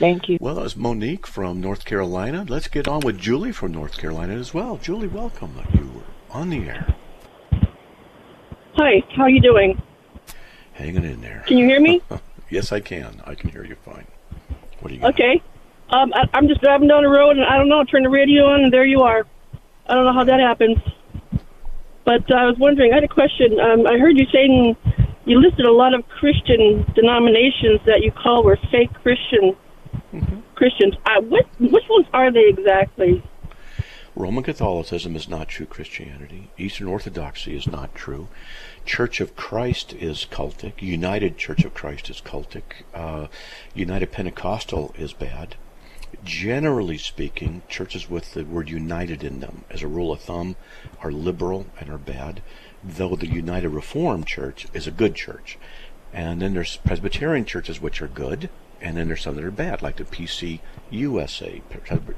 Thank 0.00 0.28
you. 0.28 0.38
Well, 0.40 0.56
that 0.56 0.62
was 0.62 0.76
Monique 0.76 1.26
from 1.26 1.60
North 1.60 1.84
Carolina. 1.84 2.44
Let's 2.48 2.66
get 2.66 2.88
on 2.88 3.00
with 3.00 3.18
Julie 3.18 3.52
from 3.52 3.72
North 3.72 3.96
Carolina 3.96 4.34
as 4.34 4.52
well. 4.52 4.78
Julie, 4.78 5.06
welcome. 5.06 5.54
You 5.74 5.90
were 5.94 6.02
on 6.30 6.50
the 6.50 6.68
air, 6.68 6.94
Hi, 8.74 9.02
how 9.16 9.24
are 9.24 9.30
you 9.30 9.40
doing? 9.40 9.80
hanging 10.72 11.02
in 11.04 11.20
there. 11.20 11.42
Can 11.48 11.58
you 11.58 11.66
hear 11.66 11.80
me? 11.80 12.00
yes, 12.50 12.70
I 12.70 12.78
can. 12.78 13.20
I 13.24 13.34
can 13.34 13.50
hear 13.50 13.64
you 13.64 13.74
fine. 13.74 14.06
What 14.80 14.88
do 14.88 14.94
you 14.94 15.00
got? 15.00 15.14
Okay. 15.14 15.42
Um, 15.90 16.12
I, 16.14 16.24
I'm 16.34 16.48
just 16.48 16.60
driving 16.60 16.88
down 16.88 17.02
the 17.02 17.08
road, 17.08 17.36
and 17.36 17.44
I 17.44 17.56
don't 17.56 17.68
know. 17.68 17.82
Turn 17.84 18.02
the 18.02 18.10
radio 18.10 18.44
on, 18.44 18.64
and 18.64 18.72
there 18.72 18.84
you 18.84 19.02
are. 19.02 19.26
I 19.86 19.94
don't 19.94 20.04
know 20.04 20.12
how 20.12 20.24
that 20.24 20.40
happens. 20.40 20.78
But 22.04 22.30
uh, 22.30 22.34
I 22.34 22.44
was 22.46 22.56
wondering. 22.58 22.92
I 22.92 22.96
had 22.96 23.04
a 23.04 23.08
question. 23.08 23.58
Um, 23.58 23.86
I 23.86 23.98
heard 23.98 24.18
you 24.18 24.26
saying 24.32 24.76
you 25.24 25.40
listed 25.40 25.66
a 25.66 25.72
lot 25.72 25.94
of 25.94 26.06
Christian 26.08 26.84
denominations 26.94 27.80
that 27.86 28.02
you 28.02 28.12
call 28.12 28.42
were 28.44 28.58
fake 28.70 28.92
Christian 29.02 29.56
Christians. 30.54 30.94
Uh, 31.06 31.20
what 31.22 31.46
which 31.60 31.84
ones 31.88 32.06
are 32.12 32.32
they 32.32 32.48
exactly? 32.48 33.22
Roman 34.16 34.42
Catholicism 34.42 35.14
is 35.14 35.28
not 35.28 35.48
true 35.48 35.66
Christianity. 35.66 36.50
Eastern 36.58 36.88
Orthodoxy 36.88 37.56
is 37.56 37.68
not 37.68 37.94
true. 37.94 38.26
Church 38.88 39.20
of 39.20 39.36
Christ 39.36 39.92
is 39.92 40.26
cultic. 40.30 40.80
United 40.80 41.36
Church 41.36 41.62
of 41.66 41.74
Christ 41.74 42.08
is 42.08 42.22
cultic. 42.22 42.84
Uh, 42.94 43.26
United 43.74 44.10
Pentecostal 44.10 44.94
is 44.96 45.12
bad. 45.12 45.56
Generally 46.24 46.96
speaking, 46.96 47.60
churches 47.68 48.08
with 48.08 48.32
the 48.32 48.44
word 48.44 48.70
united 48.70 49.22
in 49.22 49.40
them, 49.40 49.66
as 49.68 49.82
a 49.82 49.86
rule 49.86 50.10
of 50.10 50.22
thumb, 50.22 50.56
are 51.02 51.12
liberal 51.12 51.66
and 51.78 51.90
are 51.90 51.98
bad, 51.98 52.40
though 52.82 53.14
the 53.14 53.26
United 53.26 53.68
Reformed 53.68 54.26
Church 54.26 54.66
is 54.72 54.86
a 54.86 54.90
good 54.90 55.14
church. 55.14 55.58
And 56.14 56.40
then 56.40 56.54
there's 56.54 56.78
Presbyterian 56.78 57.44
churches 57.44 57.82
which 57.82 58.00
are 58.00 58.08
good, 58.08 58.48
and 58.80 58.96
then 58.96 59.08
there's 59.08 59.20
some 59.20 59.36
that 59.36 59.44
are 59.44 59.50
bad, 59.50 59.82
like 59.82 59.96
the 59.96 60.04
PC 60.04 60.60
USA, 60.90 61.60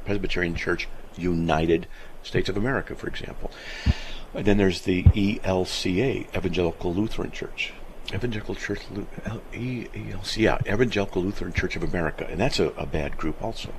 Presbyterian 0.04 0.54
Church 0.54 0.86
United 1.18 1.88
States 2.22 2.48
of 2.48 2.56
America, 2.56 2.94
for 2.94 3.08
example. 3.08 3.50
And 4.34 4.44
then 4.44 4.58
there's 4.58 4.82
the 4.82 5.02
ELCA, 5.04 6.36
Evangelical 6.36 6.94
Lutheran 6.94 7.30
Church. 7.30 7.72
Evangelical 8.12 8.54
Church, 8.54 8.80
ELCA, 9.52 10.36
yeah, 10.36 10.58
Evangelical 10.66 11.22
Lutheran 11.22 11.52
Church 11.52 11.76
of 11.76 11.82
America, 11.82 12.26
and 12.28 12.40
that's 12.40 12.58
a, 12.58 12.68
a 12.70 12.86
bad 12.86 13.16
group 13.16 13.42
also. 13.42 13.72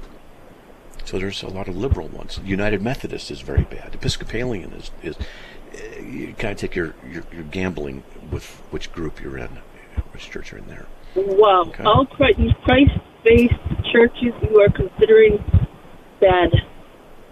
So 1.04 1.20
there's 1.20 1.44
a 1.44 1.50
lot 1.50 1.68
of 1.68 1.76
liberal 1.76 2.08
ones. 2.08 2.40
United 2.44 2.82
Methodist 2.82 3.32
is 3.32 3.42
very 3.42 3.64
bad. 3.64 3.96
Episcopalian 3.96 4.72
is 4.74 4.92
is 5.04 5.16
eh, 5.74 6.00
you 6.02 6.34
kind 6.38 6.54
of 6.54 6.58
take 6.58 6.76
your, 6.76 6.94
your, 7.10 7.24
your 7.34 7.44
gambling 7.44 8.04
with 8.32 8.46
which 8.72 8.92
group 8.92 9.22
you're 9.22 9.38
in, 9.38 9.60
which 10.12 10.30
church 10.30 10.52
you're 10.52 10.60
in 10.60 10.68
there. 10.68 10.86
Wow, 11.16 11.66
okay. 11.68 11.84
all 11.84 12.06
Christ-based 12.06 13.54
churches 13.92 14.34
you 14.42 14.62
are 14.62 14.70
considering 14.70 15.44
bad. 16.22 16.54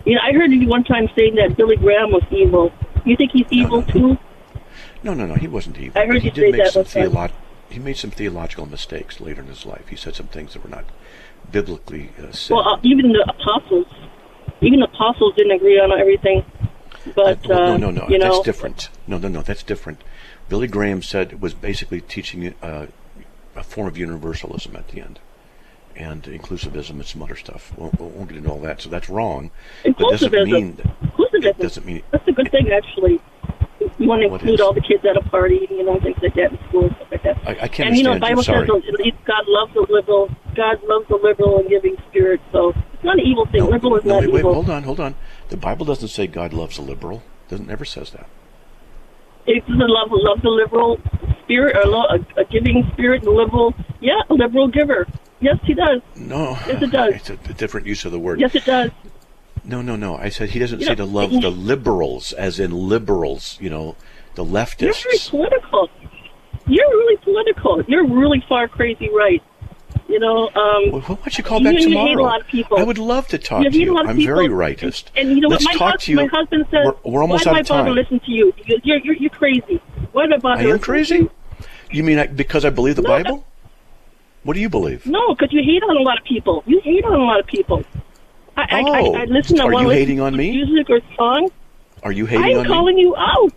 You 0.06 0.16
know, 0.16 0.22
I 0.22 0.34
heard 0.34 0.52
you 0.52 0.68
one 0.68 0.84
time 0.84 1.08
saying 1.18 1.36
that 1.36 1.56
Billy 1.56 1.78
Graham 1.78 2.12
was 2.12 2.24
evil. 2.32 2.74
You 3.06 3.16
think 3.16 3.32
he's 3.32 3.48
evil 3.52 3.82
no, 3.82 3.88
no, 3.88 3.94
too? 3.94 4.18
No, 5.04 5.14
no, 5.14 5.26
no. 5.26 5.36
He 5.36 5.48
wasn't 5.48 5.78
evil. 5.78 6.02
I 6.02 6.06
heard 6.06 6.22
he 6.22 6.30
you 6.30 6.32
did 6.32 6.42
say 6.42 6.52
make 6.52 6.64
that 6.64 6.74
some 6.74 6.84
theolo- 6.84 7.32
He 7.70 7.80
made 7.80 7.98
some 7.98 8.12
theological 8.12 8.66
mistakes 8.66 9.20
later 9.20 9.42
in 9.42 9.48
his 9.48 9.66
life. 9.66 9.88
He 9.88 9.96
said 9.96 10.16
some 10.16 10.28
things 10.28 10.54
that 10.54 10.64
were 10.64 10.70
not 10.70 10.86
biblically 11.52 12.12
uh, 12.20 12.32
said. 12.32 12.56
Well, 12.56 12.68
uh, 12.68 12.80
even 12.84 13.12
the 13.12 13.26
apostles, 13.28 13.88
even 14.62 14.80
the 14.80 14.88
apostles 14.88 15.36
didn't 15.36 15.52
agree 15.52 15.80
on 15.80 15.92
everything. 15.98 16.46
But 17.16 17.46
uh, 17.46 17.50
well, 17.50 17.62
uh, 17.62 17.78
no, 17.78 17.90
no, 17.90 18.02
no. 18.02 18.10
You 18.10 18.20
know, 18.20 18.32
that's 18.32 18.46
different. 18.46 18.90
No, 19.08 19.18
no, 19.18 19.28
no. 19.28 19.42
That's 19.42 19.64
different. 19.64 20.04
Billy 20.50 20.68
Graham 20.68 21.02
said 21.02 21.32
it 21.32 21.40
was 21.40 21.54
basically 21.54 22.02
teaching 22.02 22.54
uh, 22.62 22.88
a 23.56 23.64
form 23.64 23.88
of 23.88 23.98
universalism 23.98 24.76
at 24.76 24.90
the 24.90 25.02
end 25.02 25.20
and 26.00 26.24
inclusivism 26.24 26.92
and 26.92 27.06
some 27.06 27.22
other 27.22 27.36
stuff. 27.36 27.74
We 27.78 27.84
won't, 27.84 28.00
won't 28.00 28.30
get 28.30 28.38
into 28.38 28.50
all 28.50 28.62
that. 28.62 28.82
So 28.82 28.90
that's 28.90 29.10
wrong. 29.10 29.52
But 29.84 29.98
doesn't 29.98 30.32
mean 30.32 30.76
that, 30.78 31.02
inclusivism. 31.02 31.58
doesn't 31.60 31.86
mean 31.86 32.04
that's 32.12 32.28
a 32.28 32.32
good 32.32 32.50
thing 32.52 32.72
actually. 32.72 33.22
You 33.98 34.08
want 34.08 34.22
to 34.22 34.34
include 34.34 34.62
all 34.62 34.74
the 34.74 34.82
kids 34.82 35.06
at 35.06 35.18
a 35.18 35.30
party, 35.30 35.68
you 35.70 35.84
know, 35.84 36.00
things 36.00 36.18
like 36.22 36.34
that 36.36 36.52
in 36.52 36.60
school, 36.70 36.86
and 36.86 36.96
stuff 36.96 37.08
like 37.12 37.24
that. 37.24 37.38
I, 37.46 37.52
I 37.64 37.68
can't 37.68 37.90
and 37.90 37.98
you 37.98 38.04
know, 38.04 38.14
the 38.14 38.20
Bible 38.20 38.44
says 38.44 38.68
God 38.68 39.44
loves 39.48 39.74
the 39.74 39.86
liberal. 39.90 40.30
God 40.56 40.82
loves 40.84 41.08
the 41.10 41.20
liberal 41.22 41.60
and 41.60 41.70
giving 41.70 41.96
spirit. 42.10 42.42
So 42.52 42.70
it's 42.94 43.04
not 43.04 43.20
an 43.20 43.26
evil 43.26 43.46
thing. 43.46 43.60
No, 43.60 43.70
liberal 43.70 43.98
is 43.98 44.06
no, 44.06 44.16
not 44.16 44.22
wait, 44.22 44.34
wait, 44.34 44.40
evil. 44.40 44.54
hold 44.54 44.70
on, 44.70 44.84
hold 44.84 45.00
on. 45.00 45.16
The 45.50 45.58
Bible 45.58 45.86
doesn't 45.86 46.08
say 46.08 46.28
God 46.28 46.54
loves 46.54 46.78
a 46.78 46.82
liberal. 46.82 47.24
It 47.48 47.52
doesn't 47.52 47.68
never 47.68 47.86
says 47.86 48.12
that. 48.12 48.28
It 49.46 49.62
doesn't 49.62 49.80
love 49.80 50.10
love 50.12 50.42
the 50.42 50.50
liberal 50.50 51.00
spirit 51.44 51.76
or 51.76 51.90
a, 51.90 52.42
a 52.42 52.46
giving 52.46 52.90
spirit, 52.94 53.24
the 53.24 53.32
liberal. 53.32 53.74
Yeah, 54.00 54.22
a 54.30 54.34
liberal 54.34 54.68
giver. 54.70 55.08
Yes, 55.42 55.58
he 55.64 55.74
does. 55.74 56.02
No. 56.16 56.52
Yes, 56.68 56.82
it 56.84 56.92
does. 56.92 57.14
It's 57.16 57.30
a, 57.30 57.34
a 57.34 57.54
different 57.54 57.88
use 57.88 58.04
of 58.06 58.12
the 58.12 58.20
word. 58.20 58.40
Yes, 58.42 58.56
it 58.56 58.66
does. 58.66 58.92
No, 59.64 59.82
no, 59.82 59.96
no. 59.96 60.16
I 60.18 60.30
said 60.30 60.50
he 60.50 60.60
doesn't 60.60 60.80
You 60.80 60.86
say 60.86 60.92
know, 60.92 61.06
to 61.06 61.06
love 61.06 61.32
he- 61.32 61.40
the 61.40 61.50
liberals, 61.50 62.34
as 62.34 62.60
in 62.60 62.72
liberals, 62.72 63.58
you 63.62 63.70
know, 63.70 63.96
the 64.36 64.44
leftists. 64.44 64.82
You're 64.82 64.94
very 64.94 65.18
political. 65.30 65.90
You're 66.68 66.88
really 66.90 67.18
political. 67.18 67.82
You're 67.88 68.08
really 68.08 68.44
far 68.48 68.68
crazy 68.68 69.10
right. 69.14 69.42
You 70.08 70.20
know, 70.20 70.48
um, 70.50 70.92
Well, 70.92 71.02
why 71.02 71.16
don't 71.16 71.38
you 71.38 71.44
call 71.44 71.64
back 71.64 71.74
you 71.76 71.82
tomorrow? 71.82 72.08
hate 72.08 72.18
a 72.18 72.22
lot 72.24 72.42
of 72.42 72.48
people. 72.48 72.78
I 72.80 72.84
would 72.84 72.98
love 72.98 73.28
to 73.28 73.38
talk 73.38 73.64
you 73.64 73.70
to 73.70 73.78
you. 73.78 73.98
I'm 73.98 74.18
people. 74.18 74.36
very 74.36 74.48
rightist. 74.48 75.06
And, 75.16 75.28
and 75.30 75.36
you 75.38 75.42
know 75.42 75.50
Let's 75.50 75.66
what? 75.66 75.76
My, 75.76 75.78
talk 75.80 75.92
hus- 75.94 76.04
to 76.06 76.12
you. 76.12 76.18
my 76.18 76.26
husband 76.28 76.66
says, 76.72 76.86
We're, 77.04 77.12
we're 77.12 77.22
almost 77.22 77.46
why 77.46 77.52
out 77.60 77.66
do 77.66 77.74
I 77.74 77.78
bother 77.78 77.92
listen 77.92 78.20
to 78.20 78.32
you? 78.32 78.52
You're, 78.66 79.00
you're, 79.04 79.16
you're 79.16 79.30
crazy. 79.30 79.82
Why 80.12 80.26
do 80.26 80.34
I 80.34 80.38
bother 80.38 80.68
I 80.68 80.72
am 80.72 80.80
crazy? 80.80 81.16
you? 81.18 81.32
You 81.92 82.04
mean 82.04 82.18
I, 82.20 82.28
because 82.28 82.66
I 82.66 82.70
believe 82.72 82.96
the 82.96 83.02
No, 83.04 83.10
Bible? 83.10 83.46
What 84.44 84.54
do 84.54 84.60
you 84.60 84.70
believe? 84.70 85.06
No, 85.06 85.34
because 85.36 85.52
you 85.52 85.62
hate 85.64 85.84
on 85.84 85.98
a 85.98 86.02
lot 86.02 86.18
of 86.18 86.24
people. 86.24 86.64
You 86.66 86.80
hate 86.82 87.04
on 87.04 87.14
a 87.14 87.24
lot 87.24 87.40
of 87.40 87.46
people. 87.48 87.84
I, 88.58 88.62
I, 88.62 88.82
Oh, 88.86 89.14
I, 89.16 89.22
I 89.22 89.26
listen 89.26 89.58
to 89.58 89.64
are 89.64 89.74
you 89.82 89.90
hating 89.90 90.20
on 90.22 90.36
me? 90.36 90.52
Music 90.52 90.90
or 90.90 91.00
song. 91.16 91.50
Are 92.04 92.12
you 92.12 92.26
hating 92.26 92.44
on 92.44 92.48
me? 92.50 92.54
I'm 92.56 92.60
on 92.62 92.66
calling 92.68 92.96
me? 92.96 93.02
you 93.02 93.16
out. 93.18 93.54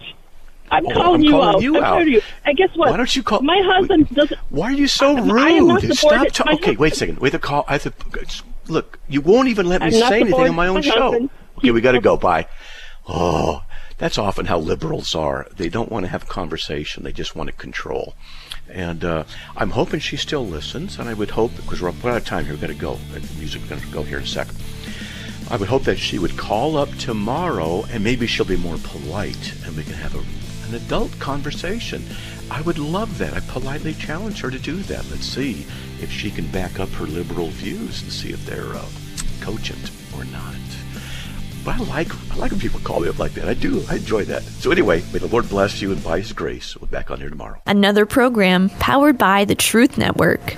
I'm 0.70 0.86
Oh, 0.86 0.90
calling 0.92 1.14
I'm 1.20 1.22
you 1.22 1.30
calling 1.30 1.54
out. 1.56 1.62
you 1.62 1.76
I'm 1.76 1.84
out. 1.84 2.06
you. 2.06 2.22
And 2.44 2.56
guess 2.56 2.70
what? 2.76 2.90
Why 2.90 2.96
don't 2.96 3.14
you 3.14 3.22
call- 3.22 3.42
My 3.42 3.60
husband 3.64 4.08
doesn't. 4.10 4.38
Why 4.50 4.68
are 4.68 4.72
you 4.72 4.88
so 4.88 5.16
rude? 5.16 5.38
I 5.40 5.50
am 5.50 5.66
not 5.68 5.82
Stop. 5.82 6.28
talking. 6.32 6.54
Okay, 6.54 6.76
wait 6.76 6.92
a 6.94 6.96
second. 6.96 7.18
Wait 7.18 7.30
to 7.30 7.38
call. 7.38 7.64
I 7.68 7.72
have 7.78 7.82
to 7.82 7.92
look. 8.68 8.98
You 9.08 9.20
won't 9.20 9.48
even 9.48 9.66
let 9.66 9.80
me 9.82 9.88
I'm 9.88 9.92
say 9.92 10.20
anything 10.22 10.34
on 10.48 10.54
my 10.54 10.66
own 10.68 10.76
my 10.76 10.80
show. 10.80 11.10
husband. 11.10 11.30
Okay, 11.58 11.70
we 11.70 11.80
got 11.80 11.92
to 11.92 12.00
go. 12.10 12.16
Bye. 12.16 12.46
Oh, 13.08 13.62
that's 13.98 14.16
often 14.18 14.46
how 14.46 14.58
liberals 14.58 15.14
are. 15.14 15.46
They 15.54 15.68
don't 15.68 15.90
want 15.90 16.04
to 16.06 16.10
have 16.10 16.26
conversation. 16.26 17.02
They 17.04 17.12
just 17.12 17.36
want 17.36 17.48
to 17.50 17.56
control. 17.56 18.14
And 18.72 19.04
uh, 19.04 19.24
I'm 19.56 19.70
hoping 19.70 20.00
she 20.00 20.16
still 20.16 20.46
listens. 20.46 20.98
And 20.98 21.08
I 21.08 21.14
would 21.14 21.30
hope 21.30 21.54
because 21.56 21.82
we're 21.82 21.90
out 21.90 22.16
of 22.16 22.24
time 22.24 22.44
here. 22.44 22.54
We've 22.54 22.60
got 22.60 22.68
to 22.68 22.74
go. 22.74 22.94
The 23.12 23.20
music's 23.38 23.64
going 23.66 23.80
to 23.80 23.86
go 23.88 24.02
here 24.02 24.18
in 24.18 24.24
a 24.24 24.26
second. 24.26 24.56
I 25.50 25.56
would 25.56 25.68
hope 25.68 25.84
that 25.84 25.98
she 25.98 26.18
would 26.18 26.38
call 26.38 26.76
up 26.78 26.88
tomorrow 26.96 27.84
and 27.90 28.02
maybe 28.02 28.26
she'll 28.26 28.46
be 28.46 28.56
more 28.56 28.78
polite 28.84 29.54
and 29.66 29.76
we 29.76 29.82
can 29.82 29.94
have 29.94 30.14
a, 30.14 30.68
an 30.68 30.74
adult 30.74 31.18
conversation. 31.18 32.02
I 32.50 32.62
would 32.62 32.78
love 32.78 33.18
that. 33.18 33.34
I 33.34 33.40
politely 33.40 33.92
challenge 33.92 34.40
her 34.40 34.50
to 34.50 34.58
do 34.58 34.76
that. 34.84 35.10
Let's 35.10 35.26
see 35.26 35.66
if 36.00 36.10
she 36.10 36.30
can 36.30 36.46
back 36.46 36.80
up 36.80 36.88
her 36.90 37.04
liberal 37.04 37.48
views 37.48 38.02
and 38.02 38.10
see 38.10 38.30
if 38.30 38.46
they're 38.46 38.74
uh, 38.74 38.86
cogent 39.42 39.90
or 40.16 40.24
not. 40.24 40.71
But 41.64 41.76
I 41.76 41.84
like 41.84 42.32
I 42.32 42.36
like 42.36 42.50
when 42.50 42.60
people 42.60 42.80
call 42.80 43.00
me 43.00 43.08
up 43.08 43.18
like 43.18 43.34
that. 43.34 43.48
I 43.48 43.54
do. 43.54 43.82
I 43.88 43.96
enjoy 43.96 44.24
that. 44.24 44.42
So 44.42 44.70
anyway, 44.70 45.02
may 45.12 45.18
the 45.18 45.28
Lord 45.28 45.48
bless 45.48 45.80
you 45.80 45.92
and 45.92 46.02
by 46.02 46.18
His 46.18 46.32
grace. 46.32 46.76
We'll 46.76 46.88
be 46.88 46.92
back 46.92 47.10
on 47.10 47.20
here 47.20 47.30
tomorrow. 47.30 47.60
Another 47.66 48.06
program 48.06 48.68
powered 48.80 49.18
by 49.18 49.44
the 49.44 49.54
Truth 49.54 49.98
Network. 49.98 50.56